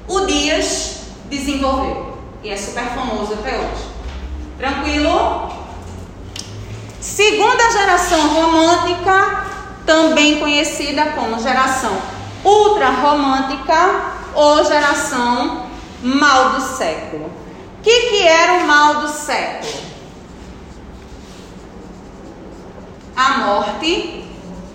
o 0.07 0.21
Dias 0.21 1.01
desenvolveu, 1.29 2.17
e 2.43 2.49
é 2.49 2.57
super 2.57 2.85
famoso 2.85 3.33
até 3.33 3.57
hoje. 3.57 3.85
Tranquilo? 4.57 5.51
Segunda 6.99 7.71
geração 7.71 8.27
romântica, 8.27 9.45
também 9.85 10.39
conhecida 10.39 11.11
como 11.11 11.39
geração 11.39 11.95
ultra 12.43 12.89
romântica 12.89 14.13
ou 14.33 14.65
geração 14.65 15.67
mal 16.01 16.49
do 16.49 16.61
século. 16.61 17.25
O 17.27 17.83
que, 17.83 18.09
que 18.09 18.27
era 18.27 18.53
o 18.53 18.67
mal 18.67 19.01
do 19.01 19.07
século? 19.07 19.85
a 23.15 23.37
morte, 23.37 24.25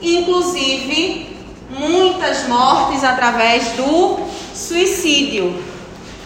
inclusive 0.01 1.37
muitas 1.71 2.47
mortes 2.49 3.05
através 3.05 3.73
do 3.73 4.19
suicídio. 4.55 5.63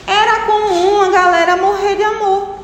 Era 0.07 0.47
comum 0.47 1.03
a 1.03 1.11
galera 1.11 1.57
morrer 1.57 1.97
de 1.97 2.03
amor. 2.03 2.55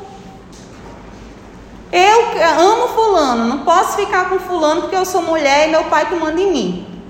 Eu 1.91 2.41
amo 2.59 2.87
fulano, 2.89 3.45
não 3.45 3.59
posso 3.59 3.97
ficar 3.97 4.29
com 4.29 4.39
fulano 4.39 4.81
porque 4.81 4.95
eu 4.95 5.05
sou 5.05 5.21
mulher 5.21 5.67
e 5.67 5.71
meu 5.71 5.83
pai 5.85 6.07
que 6.07 6.15
manda 6.15 6.39
em 6.39 6.51
mim. 6.51 7.03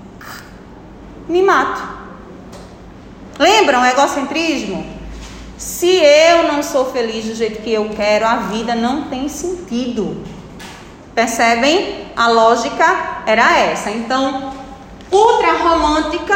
Me 1.28 1.42
mato. 1.42 1.82
Lembram 3.38 3.82
o 3.82 3.84
egocentrismo? 3.84 4.84
Se 5.56 5.86
eu 5.86 6.44
não 6.44 6.62
sou 6.62 6.90
feliz 6.92 7.24
do 7.24 7.34
jeito 7.34 7.62
que 7.62 7.72
eu 7.72 7.88
quero, 7.90 8.26
a 8.26 8.36
vida 8.36 8.74
não 8.74 9.04
tem 9.04 9.28
sentido. 9.28 10.24
Percebem? 11.14 12.10
A 12.16 12.28
lógica 12.28 13.22
era 13.26 13.56
essa. 13.56 13.90
Então, 13.90 14.52
ultra 15.12 15.52
romântica 15.58 16.34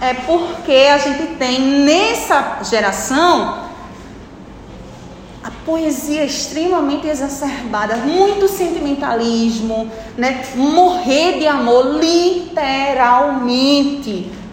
é 0.00 0.14
porque 0.14 0.88
a 0.92 0.98
gente 0.98 1.36
tem 1.36 1.60
nessa 1.60 2.58
geração 2.62 3.68
a 5.42 5.50
poesia 5.64 6.24
extremamente 6.24 7.06
exacerbada, 7.06 7.96
muito 7.96 8.48
sentimentalismo, 8.48 9.90
né? 10.16 10.44
Morrer 10.54 11.38
de 11.38 11.46
amor, 11.46 11.98
literalmente 12.00 13.38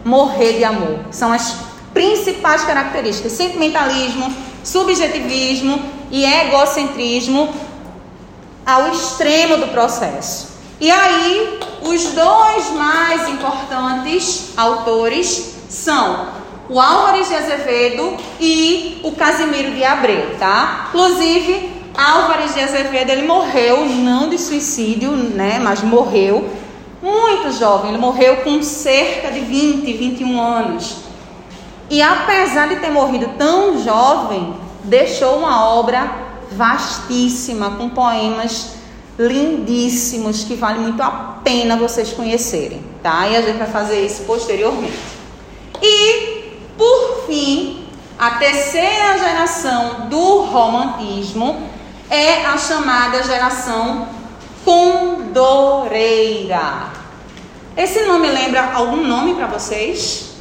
morrer 0.05 0.53
de 0.53 0.63
amor. 0.63 0.99
São 1.11 1.33
as 1.33 1.57
principais 1.93 2.63
características: 2.63 3.31
sentimentalismo, 3.31 4.31
subjetivismo 4.63 5.81
e 6.11 6.23
egocentrismo 6.23 7.53
ao 8.65 8.91
extremo 8.91 9.57
do 9.57 9.67
processo. 9.67 10.54
E 10.79 10.91
aí, 10.91 11.59
os 11.83 12.03
dois 12.07 12.69
mais 12.71 13.29
importantes 13.29 14.51
autores 14.57 15.55
são 15.69 16.27
o 16.67 16.79
Álvares 16.79 17.29
de 17.29 17.35
Azevedo 17.35 18.17
e 18.39 18.99
o 19.03 19.11
Casimiro 19.11 19.71
de 19.71 19.83
Abreu, 19.83 20.35
tá? 20.37 20.87
Inclusive, 20.89 21.71
Álvares 21.97 22.53
de 22.53 22.59
Azevedo, 22.59 23.09
ele 23.09 23.25
morreu 23.25 23.85
não 23.85 24.27
de 24.27 24.37
suicídio, 24.37 25.11
né, 25.11 25.59
mas 25.61 25.81
morreu 25.81 26.49
muito 27.01 27.51
jovem, 27.57 27.91
ele 27.91 27.99
morreu 27.99 28.37
com 28.37 28.61
cerca 28.61 29.31
de 29.31 29.39
20, 29.39 29.93
21 29.93 30.41
anos. 30.41 30.97
E 31.89 32.01
apesar 32.01 32.67
de 32.67 32.77
ter 32.77 32.89
morrido 32.89 33.29
tão 33.37 33.81
jovem, 33.81 34.55
deixou 34.83 35.37
uma 35.37 35.69
obra 35.69 36.09
vastíssima, 36.51 37.71
com 37.71 37.89
poemas 37.89 38.75
lindíssimos 39.17 40.43
que 40.43 40.55
vale 40.55 40.79
muito 40.79 41.01
a 41.01 41.39
pena 41.43 41.77
vocês 41.77 42.11
conhecerem, 42.11 42.83
tá? 43.01 43.27
E 43.27 43.35
a 43.35 43.41
gente 43.41 43.57
vai 43.57 43.69
fazer 43.69 44.05
isso 44.05 44.23
posteriormente. 44.23 44.99
E, 45.81 46.59
por 46.77 47.25
fim, 47.25 47.87
a 48.19 48.31
terceira 48.31 49.17
geração 49.17 50.07
do 50.09 50.41
romantismo 50.43 51.69
é 52.09 52.45
a 52.45 52.57
chamada 52.57 53.23
geração 53.23 54.09
condoreira. 54.63 55.85
Esse 57.77 58.03
nome 58.05 58.27
lembra 58.29 58.73
algum 58.73 59.05
nome 59.05 59.35
para 59.35 59.47
vocês? 59.47 60.35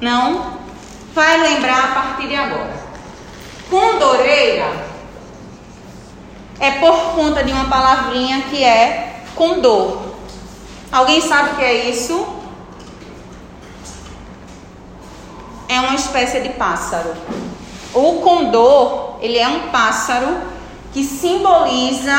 Não? 0.00 0.60
Vai 1.14 1.40
lembrar 1.40 1.84
a 1.84 1.88
partir 1.88 2.28
de 2.28 2.34
agora. 2.34 2.82
Condoreira 3.70 4.91
é 6.62 6.70
por 6.78 7.16
conta 7.16 7.42
de 7.42 7.52
uma 7.52 7.64
palavrinha 7.64 8.42
que 8.42 8.62
é 8.62 9.24
condor. 9.34 10.00
Alguém 10.92 11.20
sabe 11.20 11.50
o 11.50 11.56
que 11.56 11.64
é 11.64 11.90
isso? 11.90 12.24
É 15.68 15.80
uma 15.80 15.96
espécie 15.96 16.40
de 16.40 16.50
pássaro. 16.50 17.16
O 17.92 18.20
condor, 18.20 19.16
ele 19.20 19.38
é 19.38 19.48
um 19.48 19.70
pássaro 19.70 20.38
que 20.92 21.02
simboliza 21.02 22.16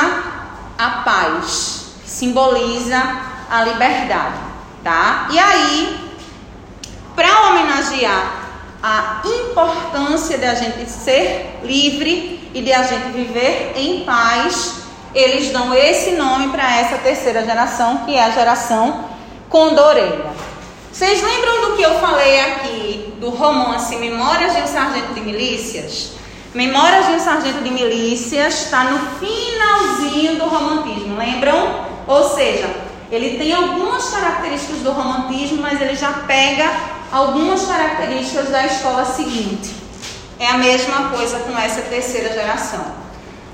a 0.78 0.90
paz, 1.06 1.94
simboliza 2.06 3.02
a 3.50 3.64
liberdade, 3.64 4.40
tá? 4.84 5.30
E 5.32 5.40
aí, 5.40 6.12
para 7.16 7.48
homenagear 7.48 8.42
a 8.84 9.22
importância 9.24 10.38
de 10.38 10.46
a 10.46 10.54
gente 10.54 10.90
ser 10.90 11.62
livre 11.64 12.43
e 12.54 12.62
de 12.62 12.72
a 12.72 12.84
gente 12.84 13.12
viver 13.12 13.74
em 13.76 14.04
paz, 14.06 14.84
eles 15.14 15.52
dão 15.52 15.74
esse 15.74 16.12
nome 16.12 16.50
para 16.50 16.80
essa 16.80 16.98
terceira 16.98 17.44
geração, 17.44 18.00
que 18.06 18.16
é 18.16 18.24
a 18.24 18.32
geração 18.32 19.06
condoreira. 19.50 20.32
Vocês 20.92 21.22
lembram 21.24 21.70
do 21.70 21.76
que 21.76 21.82
eu 21.82 22.00
falei 22.00 22.40
aqui 22.40 23.14
do 23.20 23.30
romance 23.30 23.96
Memórias 23.96 24.56
de 24.56 24.62
um 24.62 24.68
Sargento 24.68 25.14
de 25.14 25.22
Milícias? 25.22 26.12
Memórias 26.54 27.08
de 27.08 27.14
um 27.14 27.20
Sargento 27.20 27.64
de 27.64 27.72
Milícias 27.72 28.66
está 28.66 28.84
no 28.84 29.00
finalzinho 29.18 30.36
do 30.36 30.46
romantismo, 30.46 31.18
lembram? 31.18 31.86
Ou 32.06 32.30
seja, 32.30 32.70
ele 33.12 33.38
tem 33.38 33.54
algumas 33.54 34.10
características 34.10 34.80
do 34.80 34.92
romantismo, 34.92 35.62
mas 35.62 35.82
ele 35.82 35.96
já 35.96 36.12
pega 36.28 36.72
algumas 37.12 37.66
características 37.66 38.50
da 38.50 38.66
escola 38.66 39.06
seguinte. 39.06 39.83
É 40.44 40.50
a 40.50 40.58
mesma 40.58 41.08
coisa 41.08 41.40
com 41.40 41.58
essa 41.58 41.84
terceira 41.84 42.34
geração. 42.34 42.84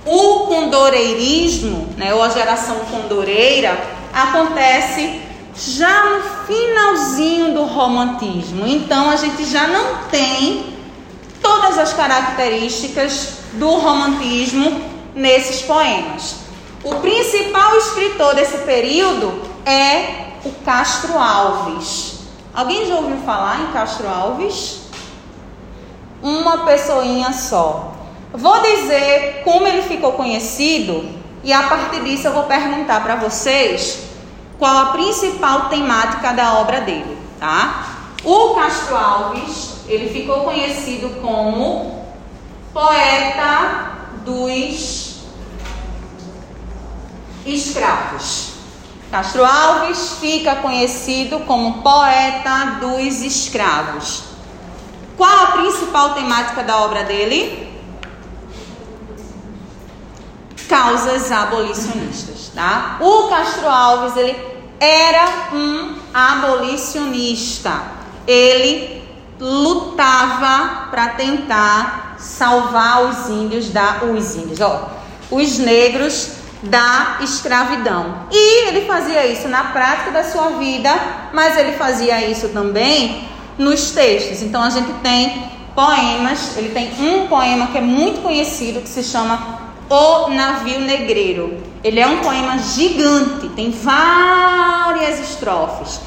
O 0.07 0.47
condoreirismo, 0.47 1.87
né, 1.95 2.15
ou 2.15 2.23
a 2.23 2.29
geração 2.29 2.79
condoreira, 2.79 3.79
acontece 4.11 5.21
já 5.55 6.05
no 6.05 6.47
finalzinho 6.47 7.53
do 7.53 7.63
romantismo. 7.65 8.65
Então 8.65 9.07
a 9.07 9.17
gente 9.17 9.45
já 9.45 9.67
não 9.67 10.05
tem 10.09 10.77
todas 11.39 11.77
as 11.77 11.93
características 11.93 13.33
do 13.53 13.69
romantismo 13.69 14.81
nesses 15.13 15.61
poemas. 15.61 16.37
O 16.83 16.95
principal 16.95 17.77
escritor 17.77 18.33
desse 18.33 18.57
período 18.65 19.43
é 19.63 20.39
o 20.43 20.49
Castro 20.65 21.19
Alves. 21.19 22.21
Alguém 22.51 22.87
já 22.87 22.95
ouviu 22.95 23.17
falar 23.17 23.61
em 23.61 23.73
Castro 23.73 24.09
Alves? 24.09 24.78
Uma 26.21 26.65
pessoinha 26.65 27.31
só. 27.33 27.93
Vou 28.33 28.61
dizer 28.61 29.41
como 29.43 29.67
ele 29.67 29.81
ficou 29.81 30.13
conhecido 30.13 31.09
e 31.43 31.53
a 31.53 31.63
partir 31.63 32.03
disso 32.03 32.27
eu 32.27 32.33
vou 32.33 32.43
perguntar 32.43 33.01
para 33.01 33.15
vocês 33.15 34.03
qual 34.57 34.77
a 34.77 34.85
principal 34.87 35.69
temática 35.69 36.33
da 36.33 36.59
obra 36.59 36.81
dele, 36.81 37.17
tá? 37.39 37.85
O 38.23 38.55
Castro 38.55 38.97
Alves, 38.97 39.77
ele 39.87 40.09
ficou 40.09 40.41
conhecido 40.41 41.21
como 41.21 42.05
poeta 42.73 43.93
dos 44.25 45.21
escravos. 47.45 48.49
Castro 49.09 49.43
Alves 49.43 50.17
fica 50.19 50.57
conhecido 50.57 51.39
como 51.39 51.81
poeta 51.81 52.77
dos 52.81 53.21
escravos. 53.21 54.28
Qual 55.19 55.37
a 55.37 55.47
principal 55.47 56.13
temática 56.13 56.63
da 56.63 56.77
obra 56.77 57.03
dele? 57.03 57.67
Causas 60.69 61.29
abolicionistas, 61.29 62.49
tá? 62.55 62.95
O 63.01 63.27
Castro 63.27 63.67
Alves, 63.67 64.15
ele 64.15 64.33
era 64.79 65.25
um 65.51 65.95
abolicionista. 66.13 67.81
Ele 68.25 69.03
lutava 69.37 70.87
para 70.89 71.09
tentar 71.09 72.15
salvar 72.17 73.03
os 73.03 73.27
índios 73.27 73.71
da 73.71 73.97
os 74.03 74.37
índios, 74.37 74.61
ó, 74.61 74.89
os 75.29 75.57
negros 75.57 76.31
da 76.63 77.17
escravidão. 77.19 78.25
E 78.31 78.67
ele 78.69 78.87
fazia 78.87 79.27
isso 79.27 79.49
na 79.49 79.65
prática 79.65 80.11
da 80.11 80.23
sua 80.23 80.51
vida, 80.51 80.97
mas 81.33 81.57
ele 81.57 81.73
fazia 81.73 82.25
isso 82.25 82.47
também 82.49 83.27
nos 83.59 83.91
textos. 83.91 84.41
Então 84.41 84.63
a 84.63 84.69
gente 84.71 84.91
tem 85.03 85.51
poemas, 85.75 86.57
ele 86.57 86.69
tem 86.69 86.91
um 86.99 87.27
poema 87.27 87.67
que 87.67 87.77
é 87.77 87.81
muito 87.81 88.21
conhecido 88.21 88.81
que 88.81 88.89
se 88.89 89.03
chama 89.03 89.59
O 89.89 90.29
Navio 90.29 90.79
Negreiro. 90.79 91.61
Ele 91.83 91.99
é 91.99 92.07
um 92.07 92.19
poema 92.19 92.57
gigante, 92.57 93.49
tem 93.49 93.69
várias 93.69 95.19
estrofes. 95.19 95.99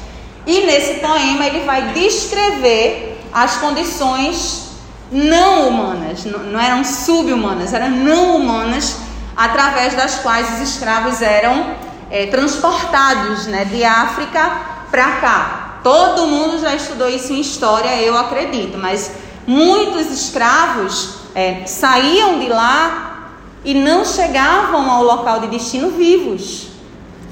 E 0.45 0.65
nesse 0.65 0.95
poema 0.95 1.45
ele 1.45 1.61
vai 1.61 1.93
descrever 1.93 3.21
as 3.31 3.55
condições 3.57 4.63
não 5.11 5.69
humanas, 5.69 6.25
não 6.25 6.59
eram 6.59 6.83
subhumanas, 6.83 7.73
eram 7.73 7.89
não 7.89 8.35
humanas 8.35 8.97
através 9.37 9.93
das 9.95 10.15
quais 10.19 10.55
os 10.55 10.69
escravos 10.69 11.21
eram 11.21 11.75
é, 12.11 12.25
transportados 12.27 13.47
né, 13.47 13.65
de 13.65 13.83
África 13.83 14.51
para 14.91 15.11
cá. 15.13 15.62
Todo 15.83 16.27
mundo 16.27 16.59
já 16.59 16.73
estudou 16.73 17.09
isso 17.09 17.33
em 17.33 17.41
história, 17.41 18.01
eu 18.01 18.17
acredito, 18.17 18.77
mas 18.77 19.11
muitos 19.45 20.09
escravos 20.09 21.15
é, 21.35 21.65
saíam 21.65 22.39
de 22.39 22.47
lá 22.47 23.31
e 23.65 23.73
não 23.73 24.05
chegavam 24.05 24.89
ao 24.89 25.03
local 25.03 25.41
de 25.41 25.47
destino 25.47 25.91
vivos, 25.91 26.67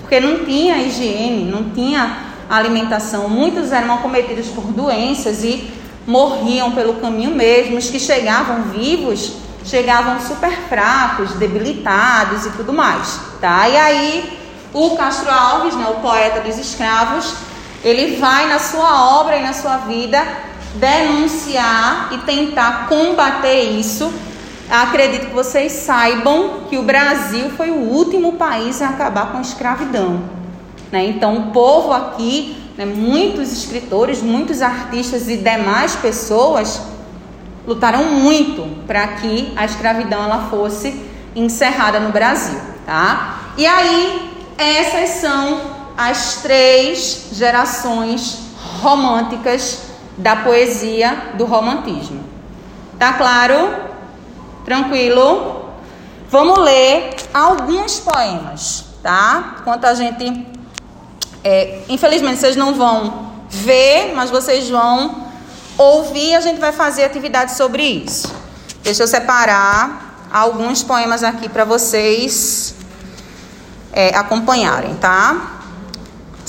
porque 0.01 0.19
não 0.19 0.43
tinha 0.43 0.77
higiene, 0.77 1.49
não 1.49 1.69
tinha 1.71 2.31
alimentação. 2.49 3.29
Muitos 3.29 3.71
eram 3.71 3.93
acometidos 3.93 4.47
por 4.47 4.65
doenças 4.65 5.43
e 5.43 5.71
morriam 6.05 6.71
pelo 6.71 6.95
caminho 6.95 7.31
mesmo. 7.31 7.77
Os 7.77 7.89
que 7.89 7.99
chegavam 7.99 8.63
vivos 8.63 9.33
chegavam 9.63 10.19
super 10.19 10.51
fracos, 10.67 11.33
debilitados 11.35 12.45
e 12.45 12.49
tudo 12.51 12.73
mais, 12.73 13.19
tá? 13.39 13.69
E 13.69 13.77
aí 13.77 14.39
o 14.73 14.95
Castro 14.97 15.31
Alves, 15.31 15.75
né, 15.75 15.85
o 15.89 16.01
poeta 16.01 16.41
dos 16.41 16.57
escravos, 16.57 17.33
ele 17.83 18.17
vai 18.17 18.47
na 18.47 18.59
sua 18.59 19.19
obra 19.19 19.37
e 19.37 19.43
na 19.43 19.53
sua 19.53 19.77
vida 19.77 20.21
denunciar 20.75 22.09
e 22.11 22.17
tentar 22.19 22.87
combater 22.87 23.63
isso. 23.63 24.11
Acredito 24.69 25.27
que 25.27 25.33
vocês 25.33 25.71
saibam 25.71 26.61
que 26.69 26.77
o 26.77 26.83
Brasil 26.83 27.49
foi 27.57 27.71
o 27.71 27.89
último 27.89 28.33
país 28.33 28.81
a 28.81 28.89
acabar 28.89 29.31
com 29.31 29.37
a 29.37 29.41
escravidão. 29.41 30.21
Né? 30.91 31.05
Então, 31.05 31.37
o 31.37 31.51
povo 31.51 31.91
aqui, 31.91 32.55
né, 32.77 32.85
muitos 32.85 33.51
escritores, 33.51 34.21
muitos 34.21 34.61
artistas 34.61 35.27
e 35.27 35.37
demais 35.37 35.95
pessoas 35.95 36.81
lutaram 37.67 38.05
muito 38.05 38.63
para 38.87 39.07
que 39.07 39.51
a 39.55 39.65
escravidão 39.65 40.23
ela 40.23 40.47
fosse 40.49 40.95
encerrada 41.35 41.99
no 41.99 42.11
Brasil, 42.11 42.59
tá? 42.85 43.53
E 43.57 43.65
aí 43.65 44.31
essas 44.57 45.21
são 45.21 45.70
as 45.97 46.37
três 46.41 47.29
gerações 47.33 48.39
românticas 48.81 49.83
da 50.17 50.35
poesia 50.37 51.33
do 51.35 51.45
romantismo. 51.45 52.23
Tá 52.97 53.13
claro? 53.13 53.73
Tranquilo? 54.65 55.69
Vamos 56.29 56.59
ler 56.59 57.15
alguns 57.33 57.99
poemas, 57.99 58.85
tá? 59.01 59.55
Enquanto 59.59 59.85
a 59.85 59.93
gente. 59.93 60.47
É, 61.43 61.81
infelizmente 61.89 62.39
vocês 62.39 62.55
não 62.55 62.73
vão 62.73 63.31
ver, 63.49 64.13
mas 64.15 64.29
vocês 64.29 64.69
vão 64.69 65.25
ouvir, 65.77 66.35
a 66.35 66.41
gente 66.41 66.59
vai 66.59 66.71
fazer 66.71 67.03
atividade 67.03 67.53
sobre 67.55 67.83
isso. 67.83 68.33
Deixa 68.83 69.03
eu 69.03 69.07
separar 69.07 70.27
alguns 70.31 70.83
poemas 70.83 71.23
aqui 71.23 71.49
para 71.49 71.65
vocês 71.65 72.75
é, 73.91 74.15
acompanharem, 74.15 74.95
tá? 74.95 75.60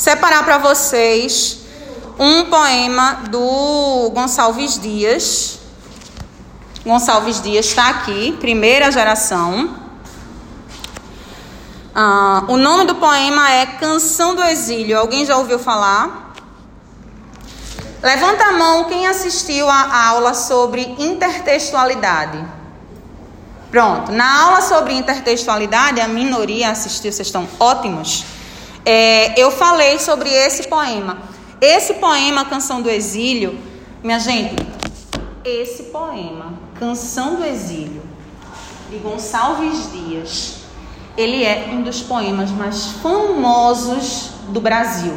Separar 0.02 0.42
para 0.44 0.58
vocês 0.58 1.60
um 2.18 2.46
poema 2.46 3.22
do 3.30 4.10
Gonçalves 4.12 4.76
Dias. 4.76 5.60
Gonçalves 6.84 7.40
Dias 7.40 7.66
está 7.66 7.88
aqui, 7.88 8.36
primeira 8.40 8.90
geração. 8.90 9.76
Ah, 11.94 12.42
o 12.48 12.56
nome 12.56 12.86
do 12.86 12.96
poema 12.96 13.48
é 13.52 13.64
Canção 13.64 14.34
do 14.34 14.42
Exílio. 14.42 14.98
Alguém 14.98 15.24
já 15.24 15.36
ouviu 15.36 15.60
falar? 15.60 16.34
Levanta 18.02 18.46
a 18.46 18.52
mão 18.54 18.86
quem 18.86 19.06
assistiu 19.06 19.70
à 19.70 20.08
aula 20.08 20.34
sobre 20.34 20.96
intertextualidade. 20.98 22.44
Pronto, 23.70 24.10
na 24.10 24.46
aula 24.46 24.62
sobre 24.62 24.94
intertextualidade, 24.94 26.00
a 26.00 26.08
minoria 26.08 26.70
assistiu, 26.70 27.12
vocês 27.12 27.28
estão 27.28 27.48
ótimos. 27.60 28.41
É, 28.84 29.40
eu 29.40 29.50
falei 29.50 29.98
sobre 29.98 30.30
esse 30.30 30.68
poema. 30.68 31.18
Esse 31.60 31.94
poema, 31.94 32.44
Canção 32.44 32.82
do 32.82 32.90
Exílio, 32.90 33.58
minha 34.02 34.18
gente, 34.18 34.56
esse 35.44 35.84
poema, 35.84 36.54
Canção 36.78 37.36
do 37.36 37.44
Exílio, 37.44 38.02
de 38.90 38.98
Gonçalves 38.98 39.92
Dias, 39.92 40.56
ele 41.16 41.44
é 41.44 41.68
um 41.72 41.82
dos 41.82 42.00
poemas 42.00 42.50
mais 42.50 42.86
famosos 43.02 44.30
do 44.48 44.60
Brasil. 44.60 45.14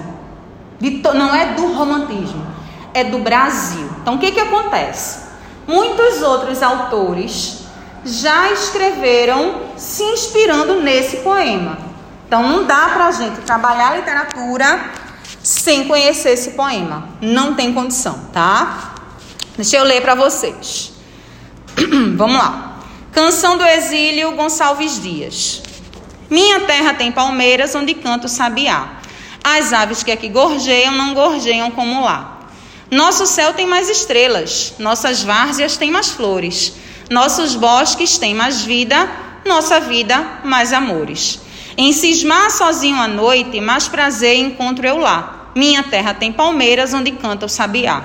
não 1.13 1.33
é 1.33 1.53
do 1.53 1.73
romantismo 1.73 2.55
é 2.95 3.03
do 3.03 3.19
Brasil. 3.19 3.89
Então, 4.01 4.15
o 4.15 4.17
que, 4.17 4.31
que 4.31 4.39
acontece? 4.39 5.25
Muitos 5.67 6.21
outros 6.21 6.63
autores 6.63 7.65
já 8.05 8.51
escreveram 8.53 9.63
se 9.75 10.01
inspirando 10.01 10.79
nesse 10.81 11.17
poema. 11.17 11.77
Então, 12.27 12.43
não 12.43 12.65
dá 12.65 12.89
para 12.89 13.11
gente 13.11 13.41
trabalhar 13.41 13.91
a 13.91 13.95
literatura 13.97 14.91
sem 15.43 15.87
conhecer 15.87 16.31
esse 16.31 16.51
poema. 16.51 17.09
Não 17.21 17.53
tem 17.53 17.73
condição, 17.73 18.19
tá? 18.33 18.95
Deixa 19.55 19.77
eu 19.77 19.83
ler 19.83 20.01
para 20.01 20.15
vocês. 20.15 20.91
Vamos 22.15 22.37
lá. 22.37 22.79
Canção 23.11 23.57
do 23.57 23.63
Exílio, 23.63 24.31
Gonçalves 24.31 25.01
Dias. 25.01 25.61
Minha 26.29 26.61
terra 26.61 26.93
tem 26.93 27.11
palmeiras 27.11 27.75
onde 27.75 27.93
canta 27.93 28.25
o 28.25 28.29
sabiá. 28.29 28.89
As 29.43 29.71
aves 29.71 30.01
que 30.01 30.11
aqui 30.11 30.27
gorjeiam 30.27 30.91
não 30.91 31.13
gorjeiam 31.13 31.69
como 31.71 32.03
lá. 32.03 32.39
Nosso 32.89 33.25
céu 33.25 33.53
tem 33.53 33.65
mais 33.65 33.89
estrelas, 33.89 34.73
nossas 34.79 35.23
várzeas 35.23 35.77
têm 35.77 35.91
mais 35.91 36.09
flores, 36.09 36.73
nossos 37.09 37.55
bosques 37.55 38.17
têm 38.17 38.33
mais 38.33 38.61
vida, 38.61 39.09
nossa 39.45 39.79
vida 39.79 40.41
mais 40.43 40.73
amores. 40.73 41.39
Em 41.77 41.91
cismar 41.91 42.51
sozinho 42.51 42.95
à 42.95 43.05
noite, 43.05 43.59
mais 43.59 43.89
prazer 43.89 44.37
encontro 44.37 44.87
eu 44.87 44.97
lá. 44.97 45.51
Minha 45.53 45.83
terra 45.83 46.13
tem 46.13 46.31
palmeiras 46.31 46.93
onde 46.93 47.11
canta 47.11 47.45
o 47.45 47.49
sabiá. 47.49 48.01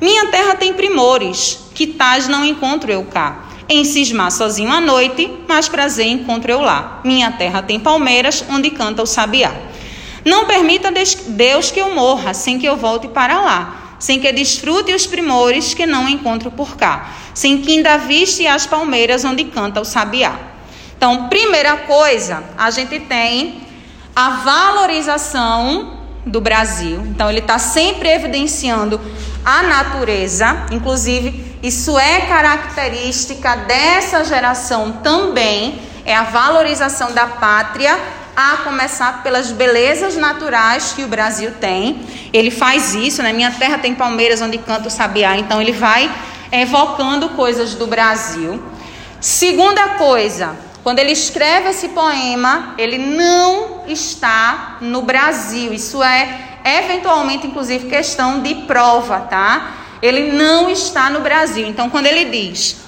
Minha 0.00 0.26
terra 0.26 0.54
tem 0.54 0.72
primores, 0.72 1.58
que 1.74 1.88
tais 1.88 2.28
não 2.28 2.44
encontro 2.44 2.92
eu 2.92 3.02
cá. 3.04 3.48
Em 3.68 3.84
cismar 3.84 4.30
sozinho 4.30 4.70
à 4.70 4.80
noite, 4.80 5.28
mais 5.48 5.68
prazer 5.68 6.06
encontro 6.06 6.52
eu 6.52 6.60
lá. 6.60 7.00
Minha 7.04 7.32
terra 7.32 7.60
tem 7.62 7.80
palmeiras 7.80 8.44
onde 8.48 8.70
canta 8.70 9.02
o 9.02 9.06
sabiá. 9.06 9.54
Não 10.24 10.46
permita 10.46 10.92
Deus 11.26 11.72
que 11.72 11.80
eu 11.80 11.92
morra 11.92 12.32
sem 12.32 12.60
que 12.60 12.66
eu 12.66 12.76
volte 12.76 13.08
para 13.08 13.40
lá 13.40 13.80
sem 14.00 14.18
que 14.18 14.32
desfrute 14.32 14.94
os 14.94 15.06
primores 15.06 15.74
que 15.74 15.84
não 15.84 16.08
encontro 16.08 16.50
por 16.50 16.74
cá, 16.74 17.12
sem 17.34 17.58
que 17.58 17.72
ainda 17.72 17.98
viste 17.98 18.46
as 18.46 18.66
palmeiras 18.66 19.26
onde 19.26 19.44
canta 19.44 19.78
o 19.78 19.84
sabiá. 19.84 20.40
Então, 21.00 21.28
primeira 21.28 21.78
coisa, 21.78 22.44
a 22.58 22.70
gente 22.70 23.00
tem 23.00 23.66
a 24.14 24.42
valorização 24.44 25.94
do 26.26 26.42
Brasil. 26.42 27.00
Então, 27.06 27.30
ele 27.30 27.38
está 27.38 27.58
sempre 27.58 28.10
evidenciando 28.10 29.00
a 29.42 29.62
natureza, 29.62 30.66
inclusive 30.70 31.56
isso 31.62 31.98
é 31.98 32.20
característica 32.26 33.56
dessa 33.56 34.22
geração 34.26 34.92
também, 35.02 35.80
é 36.04 36.14
a 36.14 36.24
valorização 36.24 37.12
da 37.12 37.26
pátria, 37.26 37.98
a 38.36 38.58
começar 38.58 39.22
pelas 39.22 39.50
belezas 39.50 40.16
naturais 40.16 40.92
que 40.92 41.02
o 41.02 41.08
Brasil 41.08 41.52
tem. 41.58 42.06
Ele 42.30 42.50
faz 42.50 42.94
isso, 42.94 43.22
né? 43.22 43.32
Minha 43.32 43.52
terra 43.52 43.78
tem 43.78 43.94
palmeiras 43.94 44.42
onde 44.42 44.58
canta 44.58 44.88
o 44.88 44.90
sabiá, 44.90 45.38
então 45.38 45.62
ele 45.62 45.72
vai 45.72 46.14
evocando 46.52 47.30
coisas 47.30 47.74
do 47.74 47.86
Brasil. 47.86 48.62
Segunda 49.18 49.94
coisa, 49.96 50.68
quando 50.82 50.98
ele 50.98 51.12
escreve 51.12 51.68
esse 51.68 51.88
poema, 51.88 52.74
ele 52.78 52.96
não 52.96 53.84
está 53.86 54.78
no 54.80 55.02
Brasil. 55.02 55.72
Isso 55.74 56.02
é 56.02 56.58
eventualmente, 56.64 57.46
inclusive, 57.46 57.88
questão 57.88 58.40
de 58.40 58.54
prova, 58.66 59.20
tá? 59.20 59.72
Ele 60.00 60.32
não 60.32 60.70
está 60.70 61.10
no 61.10 61.20
Brasil. 61.20 61.66
Então, 61.66 61.90
quando 61.90 62.06
ele 62.06 62.24
diz: 62.26 62.78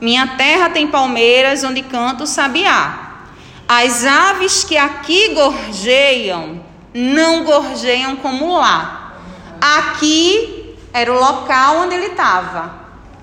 Minha 0.00 0.26
terra 0.36 0.70
tem 0.70 0.88
palmeiras 0.88 1.62
onde 1.62 1.82
canta 1.82 2.24
o 2.24 2.26
sabiá. 2.26 3.02
As 3.68 4.04
aves 4.04 4.64
que 4.64 4.76
aqui 4.76 5.34
gorjeiam 5.34 6.64
não 6.92 7.44
gorjeiam 7.44 8.16
como 8.16 8.56
lá. 8.56 9.14
Aqui 9.60 10.76
era 10.92 11.12
o 11.12 11.18
local 11.18 11.78
onde 11.78 11.94
ele 11.94 12.06
estava. 12.06 12.74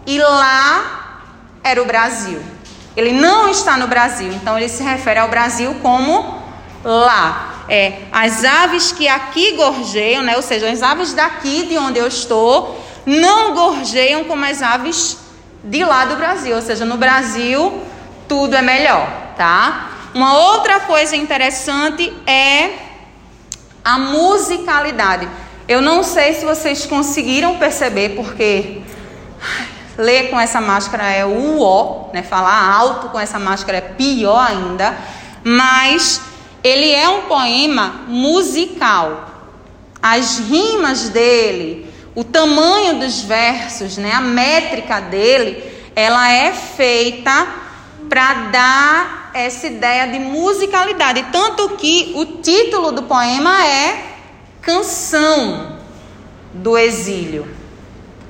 E 0.06 0.18
lá 0.20 1.20
era 1.64 1.82
o 1.82 1.86
Brasil. 1.86 2.53
Ele 2.96 3.12
não 3.12 3.50
está 3.50 3.78
no 3.78 3.88
Brasil, 3.88 4.32
então 4.34 4.58
ele 4.58 4.70
se 4.70 4.84
refere 4.84 5.20
ao 5.20 5.28
Brasil 5.28 5.76
como 5.82 6.42
lá. 6.84 7.66
É, 7.68 8.02
as 8.12 8.44
aves 8.44 8.92
que 8.92 9.08
aqui 9.08 9.54
gorjeiam, 9.54 10.22
né? 10.22 10.36
Ou 10.36 10.42
seja, 10.42 10.70
as 10.70 10.82
aves 10.82 11.14
daqui 11.14 11.66
de 11.66 11.78
onde 11.78 11.98
eu 11.98 12.08
estou, 12.08 12.80
não 13.06 13.54
gorjeiam 13.54 14.26
como 14.26 14.46
as 14.46 14.62
aves 14.62 15.18
de 15.64 15.84
lá 15.84 16.06
do 16.06 16.16
Brasil. 16.18 16.56
Ou 16.56 16.62
seja, 16.62 16.86
no 16.86 16.98
Brasil 16.98 17.82
tudo 18.28 18.56
é 18.56 18.62
melhor, 18.62 19.08
tá? 19.38 19.90
Uma 20.14 20.38
outra 20.38 20.82
coisa 20.82 21.16
interessante 21.16 22.14
é 22.28 22.72
a 23.84 23.98
musicalidade. 23.98 25.28
Eu 25.68 25.82
não 25.82 26.04
sei 26.04 26.34
se 26.34 26.46
vocês 26.46 26.86
conseguiram 26.86 27.58
perceber, 27.58 28.10
porque 28.10 28.82
ler 29.98 30.30
com 30.30 30.40
essa 30.40 30.60
máscara 30.60 31.12
é 31.12 31.26
o 31.26 31.62
ó, 31.62 32.10
né? 32.14 32.24
Falar 32.24 32.74
alto 32.74 33.10
com 33.10 33.20
essa 33.20 33.40
máscara 33.40 33.78
é 33.78 33.82
pior 33.82 34.40
ainda, 34.40 34.98
mas 35.44 36.22
ele 36.64 36.92
é 36.92 37.08
um 37.10 37.24
poema 37.24 38.02
musical. 38.08 39.30
As 40.02 40.40
rimas 40.40 41.10
dele, 41.10 41.92
o 42.16 42.24
tamanho 42.24 43.00
dos 43.00 43.22
versos, 43.22 43.98
né? 43.98 44.12
A 44.12 44.22
métrica 44.22 45.00
dele, 45.00 45.64
ela 45.96 46.32
é 46.32 46.52
feita 46.52 47.48
para 48.10 48.34
dar 48.52 49.32
essa 49.34 49.66
ideia 49.68 50.08
de 50.08 50.20
musicalidade, 50.20 51.26
tanto 51.32 51.70
que 51.70 52.12
o 52.16 52.26
título 52.42 52.92
do 52.92 53.04
poema 53.04 53.66
é 53.66 54.14
Canção 54.62 55.78
do 56.54 56.78
Exílio 56.78 57.63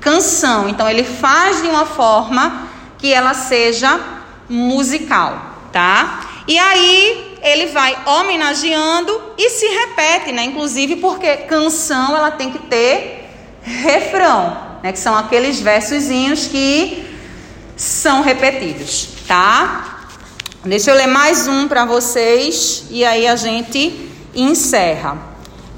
canção. 0.04 0.68
Então 0.68 0.88
ele 0.88 1.02
faz 1.02 1.62
de 1.62 1.68
uma 1.68 1.86
forma 1.86 2.68
que 2.98 3.12
ela 3.12 3.34
seja 3.34 3.98
musical, 4.48 5.36
tá? 5.72 6.20
E 6.46 6.58
aí 6.58 7.38
ele 7.42 7.66
vai 7.66 7.96
homenageando 8.06 9.20
e 9.38 9.48
se 9.48 9.66
repete, 9.66 10.30
né? 10.30 10.44
Inclusive 10.44 10.96
porque 10.96 11.38
canção 11.38 12.14
ela 12.14 12.30
tem 12.30 12.52
que 12.52 12.58
ter 12.58 13.28
refrão, 13.62 14.56
né? 14.82 14.92
Que 14.92 14.98
são 14.98 15.16
aqueles 15.16 15.58
versozinhos 15.60 16.46
que 16.46 17.04
são 17.74 18.22
repetidos, 18.22 19.08
tá? 19.26 20.06
Deixa 20.64 20.90
eu 20.90 20.96
ler 20.96 21.06
mais 21.06 21.48
um 21.48 21.66
para 21.66 21.84
vocês 21.84 22.84
e 22.90 23.04
aí 23.04 23.26
a 23.26 23.36
gente 23.36 24.10
encerra. 24.34 25.18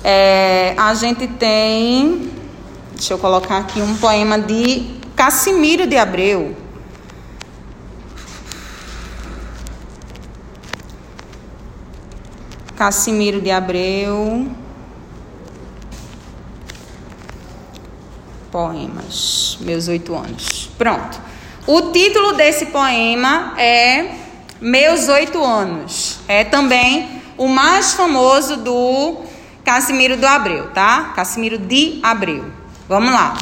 É, 0.04 0.74
a 0.76 0.94
gente 0.94 1.26
tem 1.26 2.35
Deixa 2.96 3.12
eu 3.12 3.18
colocar 3.18 3.58
aqui 3.58 3.78
um 3.78 3.94
poema 3.98 4.38
de 4.38 4.96
Cassimiro 5.14 5.86
de 5.86 5.98
Abreu. 5.98 6.56
Cassimiro 12.74 13.42
de 13.42 13.50
Abreu. 13.50 14.50
Poemas, 18.50 19.58
meus 19.60 19.88
oito 19.88 20.14
anos. 20.14 20.70
Pronto. 20.78 21.20
O 21.66 21.92
título 21.92 22.32
desse 22.32 22.66
poema 22.66 23.52
é 23.58 24.14
Meus 24.58 25.06
Oito 25.08 25.44
Anos. 25.44 26.20
É 26.26 26.44
também 26.44 27.20
o 27.36 27.46
mais 27.46 27.92
famoso 27.92 28.56
do 28.56 29.18
Cassimiro 29.62 30.16
do 30.16 30.26
Abreu, 30.26 30.70
tá? 30.70 31.12
Cassimiro 31.14 31.58
de 31.58 32.00
Abreu. 32.02 32.65
Vamos 32.88 33.12
lá. 33.12 33.36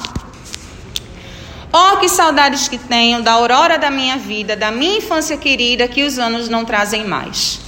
Oh, 1.71 1.97
que 1.97 2.09
saudades 2.09 2.67
que 2.67 2.77
tenho 2.77 3.21
da 3.21 3.33
aurora 3.33 3.77
da 3.77 3.91
minha 3.91 4.17
vida, 4.17 4.55
da 4.55 4.71
minha 4.71 4.97
infância 4.97 5.37
querida, 5.37 5.87
que 5.87 6.03
os 6.03 6.17
anos 6.17 6.49
não 6.49 6.65
trazem 6.65 7.05
mais. 7.05 7.59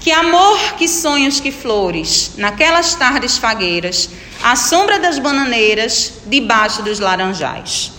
Que 0.00 0.12
amor, 0.12 0.58
que 0.76 0.86
sonhos, 0.86 1.40
que 1.40 1.50
flores, 1.50 2.32
naquelas 2.36 2.94
tardes 2.94 3.38
fagueiras, 3.38 4.10
à 4.42 4.54
sombra 4.54 4.98
das 4.98 5.18
bananeiras, 5.18 6.12
debaixo 6.26 6.82
dos 6.82 7.00
laranjais. 7.00 7.90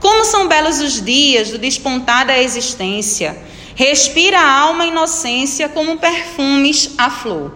Como 0.00 0.24
são 0.24 0.48
belos 0.48 0.80
os 0.80 1.00
dias 1.00 1.50
do 1.50 1.58
despontar 1.58 2.26
da 2.26 2.38
existência, 2.38 3.38
respira 3.74 4.38
a 4.38 4.58
alma 4.60 4.84
inocência 4.84 5.68
como 5.68 5.96
perfumes 5.96 6.90
a 6.98 7.08
flor. 7.08 7.52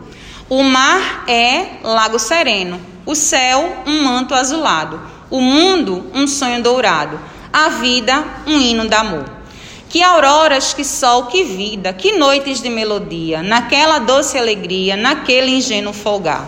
O 0.53 0.64
mar 0.64 1.26
é 1.28 1.78
lago 1.84 2.18
sereno, 2.18 2.80
o 3.07 3.14
céu 3.14 3.84
um 3.86 4.03
manto 4.03 4.34
azulado, 4.34 5.01
o 5.30 5.40
mundo 5.40 6.11
um 6.12 6.26
sonho 6.26 6.61
dourado, 6.61 7.20
a 7.53 7.68
vida 7.68 8.24
um 8.48 8.59
hino 8.59 8.88
de 8.88 8.94
amor. 8.96 9.30
Que 9.88 10.03
auroras, 10.03 10.74
que 10.74 10.82
sol, 10.82 11.26
que 11.26 11.44
vida, 11.44 11.92
que 11.92 12.18
noites 12.18 12.61
de 12.61 12.68
melodia, 12.68 13.44
naquela 13.44 14.01
doce 14.01 14.36
alegria, 14.36 14.96
naquele 14.96 15.53
ingênuo 15.53 15.92
folgar. 15.92 16.44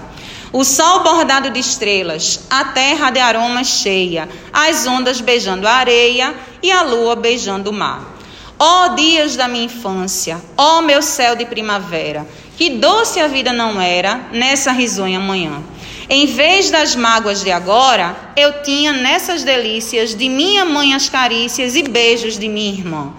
O 0.53 0.65
sol 0.65 1.05
bordado 1.05 1.51
de 1.51 1.61
estrelas, 1.61 2.41
a 2.51 2.65
terra 2.65 3.09
de 3.09 3.21
aromas 3.21 3.69
cheia, 3.69 4.29
as 4.53 4.85
ondas 4.85 5.21
beijando 5.21 5.69
a 5.69 5.75
areia 5.75 6.35
e 6.61 6.73
a 6.73 6.83
lua 6.83 7.15
beijando 7.15 7.71
o 7.71 7.73
mar. 7.73 8.13
Ó 8.59 8.85
oh, 8.85 8.89
dias 8.97 9.35
da 9.37 9.49
minha 9.49 9.65
infância, 9.65 10.41
ó 10.57 10.79
oh, 10.79 10.83
meu 10.83 11.03
céu 11.03 11.35
de 11.35 11.45
primavera, 11.45 12.27
que 12.57 12.71
doce 12.71 13.21
a 13.21 13.27
vida 13.27 13.53
não 13.53 13.81
era 13.81 14.29
nessa 14.33 14.73
risonha 14.73 15.19
manhã. 15.19 15.63
Em 16.09 16.27
vez 16.27 16.71
das 16.71 16.95
mágoas 16.95 17.43
de 17.43 17.51
agora, 17.51 18.15
eu 18.37 18.63
tinha 18.63 18.93
nessas 18.93 19.43
delícias 19.45 20.15
de 20.15 20.29
minha 20.29 20.65
mãe 20.65 20.95
as 20.95 21.09
carícias 21.09 21.75
e 21.75 21.83
beijos 21.83 22.39
de 22.39 22.49
minha 22.49 22.73
irmã. 22.73 23.15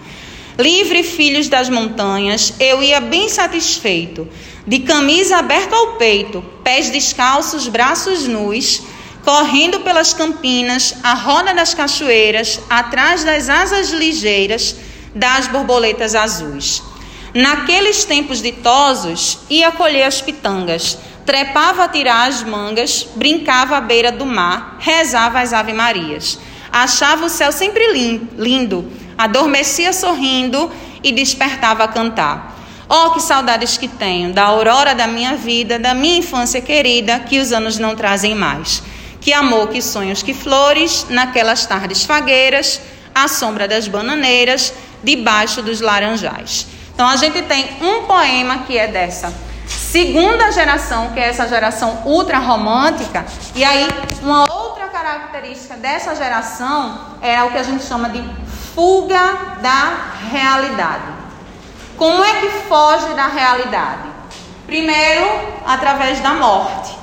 Livre, 0.58 1.02
filhos 1.02 1.48
das 1.48 1.68
montanhas, 1.68 2.54
eu 2.60 2.82
ia 2.82 3.00
bem 3.00 3.28
satisfeito, 3.28 4.28
de 4.66 4.78
camisa 4.80 5.38
aberta 5.38 5.74
ao 5.74 5.96
peito, 5.96 6.44
pés 6.62 6.90
descalços, 6.90 7.66
braços 7.66 8.28
nus, 8.28 8.82
correndo 9.24 9.80
pelas 9.80 10.12
campinas, 10.12 10.94
à 11.02 11.14
roda 11.14 11.52
das 11.52 11.74
cachoeiras, 11.74 12.60
atrás 12.70 13.24
das 13.24 13.48
asas 13.48 13.90
ligeiras 13.90 14.76
das 15.14 15.48
borboletas 15.48 16.14
azuis. 16.14 16.82
Naqueles 17.34 18.04
tempos 18.04 18.40
ditosos, 18.40 19.40
ia 19.50 19.72
colher 19.72 20.04
as 20.04 20.22
pitangas 20.22 20.98
trepava 21.24 21.84
a 21.84 21.88
tirar 21.88 22.28
as 22.28 22.42
mangas, 22.42 23.06
brincava 23.16 23.76
à 23.76 23.80
beira 23.80 24.12
do 24.12 24.26
mar, 24.26 24.76
rezava 24.78 25.40
as 25.40 25.52
ave-marias. 25.52 26.38
Achava 26.70 27.26
o 27.26 27.30
céu 27.30 27.52
sempre 27.52 27.92
lindo, 28.36 28.90
adormecia 29.16 29.92
sorrindo 29.92 30.70
e 31.02 31.12
despertava 31.12 31.84
a 31.84 31.88
cantar. 31.88 32.52
Oh, 32.88 33.10
que 33.10 33.20
saudades 33.20 33.78
que 33.78 33.88
tenho 33.88 34.32
da 34.32 34.42
aurora 34.42 34.94
da 34.94 35.06
minha 35.06 35.36
vida, 35.36 35.78
da 35.78 35.94
minha 35.94 36.18
infância 36.18 36.60
querida, 36.60 37.20
que 37.20 37.38
os 37.38 37.52
anos 37.52 37.78
não 37.78 37.96
trazem 37.96 38.34
mais. 38.34 38.82
Que 39.20 39.32
amor, 39.32 39.68
que 39.68 39.80
sonhos, 39.80 40.22
que 40.22 40.34
flores, 40.34 41.06
naquelas 41.08 41.64
tardes 41.64 42.04
fagueiras, 42.04 42.80
à 43.14 43.26
sombra 43.26 43.66
das 43.66 43.88
bananeiras, 43.88 44.74
debaixo 45.02 45.62
dos 45.62 45.80
laranjais. 45.80 46.66
Então 46.94 47.08
a 47.08 47.16
gente 47.16 47.42
tem 47.42 47.76
um 47.82 48.04
poema 48.04 48.58
que 48.58 48.78
é 48.78 48.86
dessa 48.86 49.34
segunda 49.66 50.52
geração, 50.52 51.10
que 51.10 51.18
é 51.18 51.28
essa 51.28 51.48
geração 51.48 52.02
ultra 52.04 52.38
romântica, 52.38 53.24
e 53.54 53.64
aí 53.64 53.88
uma 54.22 54.42
outra 54.52 54.86
característica 54.88 55.74
dessa 55.74 56.14
geração 56.14 57.16
é 57.20 57.42
o 57.42 57.50
que 57.50 57.58
a 57.58 57.62
gente 57.62 57.84
chama 57.84 58.08
de 58.08 58.22
fuga 58.74 59.56
da 59.60 60.12
realidade. 60.30 61.02
Como 61.96 62.24
é 62.24 62.40
que 62.40 62.48
foge 62.68 63.12
da 63.14 63.26
realidade? 63.26 64.08
Primeiro, 64.66 65.24
através 65.66 66.20
da 66.20 66.30
morte. 66.34 66.96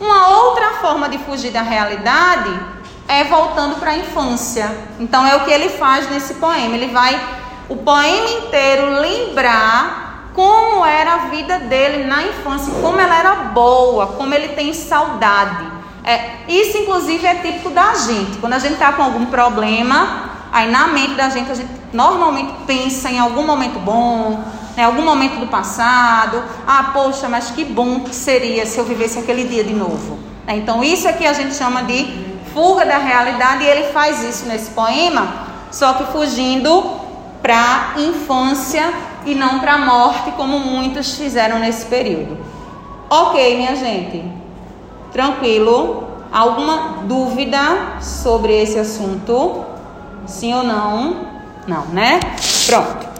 Uma 0.00 0.28
outra 0.28 0.74
forma 0.80 1.08
de 1.08 1.18
fugir 1.18 1.50
da 1.50 1.62
realidade 1.62 2.50
é 3.08 3.24
voltando 3.24 3.76
para 3.80 3.92
a 3.92 3.96
infância. 3.96 4.70
Então 5.00 5.26
é 5.26 5.34
o 5.36 5.44
que 5.44 5.50
ele 5.50 5.70
faz 5.70 6.08
nesse 6.10 6.34
poema. 6.34 6.74
Ele 6.74 6.88
vai 6.88 7.18
o 7.68 7.76
poema 7.76 8.30
inteiro 8.30 9.00
lembrar 9.00 10.30
como 10.34 10.84
era 10.84 11.14
a 11.14 11.18
vida 11.28 11.58
dele 11.60 12.04
na 12.04 12.22
infância, 12.22 12.72
como 12.80 13.00
ela 13.00 13.18
era 13.18 13.34
boa, 13.34 14.08
como 14.08 14.34
ele 14.34 14.48
tem 14.48 14.72
saudade. 14.74 15.66
É, 16.04 16.36
isso, 16.46 16.76
inclusive, 16.78 17.26
é 17.26 17.34
típico 17.36 17.70
da 17.70 17.94
gente. 17.94 18.38
Quando 18.38 18.52
a 18.52 18.58
gente 18.58 18.74
está 18.74 18.92
com 18.92 19.02
algum 19.02 19.26
problema, 19.26 20.30
aí 20.52 20.70
na 20.70 20.88
mente 20.88 21.14
da 21.14 21.28
gente, 21.30 21.50
a 21.50 21.54
gente 21.54 21.70
normalmente 21.92 22.52
pensa 22.66 23.10
em 23.10 23.18
algum 23.18 23.44
momento 23.44 23.78
bom, 23.80 24.44
em 24.74 24.80
né, 24.80 24.84
algum 24.84 25.02
momento 25.02 25.40
do 25.40 25.46
passado. 25.46 26.44
Ah, 26.66 26.90
poxa, 26.92 27.28
mas 27.28 27.50
que 27.50 27.64
bom 27.64 28.00
que 28.00 28.14
seria 28.14 28.66
se 28.66 28.78
eu 28.78 28.84
vivesse 28.84 29.18
aquele 29.18 29.44
dia 29.44 29.64
de 29.64 29.72
novo. 29.72 30.18
É, 30.46 30.54
então, 30.54 30.84
isso 30.84 31.08
é 31.08 31.12
que 31.14 31.26
a 31.26 31.32
gente 31.32 31.54
chama 31.54 31.82
de 31.82 32.26
fuga 32.52 32.84
da 32.84 32.98
realidade, 32.98 33.64
e 33.64 33.66
ele 33.66 33.92
faz 33.92 34.22
isso 34.22 34.46
nesse 34.46 34.70
poema, 34.70 35.26
só 35.70 35.94
que 35.94 36.04
fugindo 36.12 37.05
para 37.46 37.94
infância 37.98 38.92
e 39.24 39.32
não 39.32 39.60
para 39.60 39.78
morte, 39.78 40.32
como 40.32 40.58
muitos 40.58 41.14
fizeram 41.14 41.60
nesse 41.60 41.86
período. 41.86 42.36
Ok, 43.08 43.56
minha 43.56 43.76
gente. 43.76 44.24
Tranquilo? 45.12 46.08
Alguma 46.32 47.04
dúvida 47.04 48.00
sobre 48.00 48.60
esse 48.60 48.80
assunto? 48.80 49.64
Sim 50.26 50.54
ou 50.54 50.64
não? 50.64 51.28
Não, 51.68 51.86
né? 51.86 52.18
Pronto. 52.66 53.15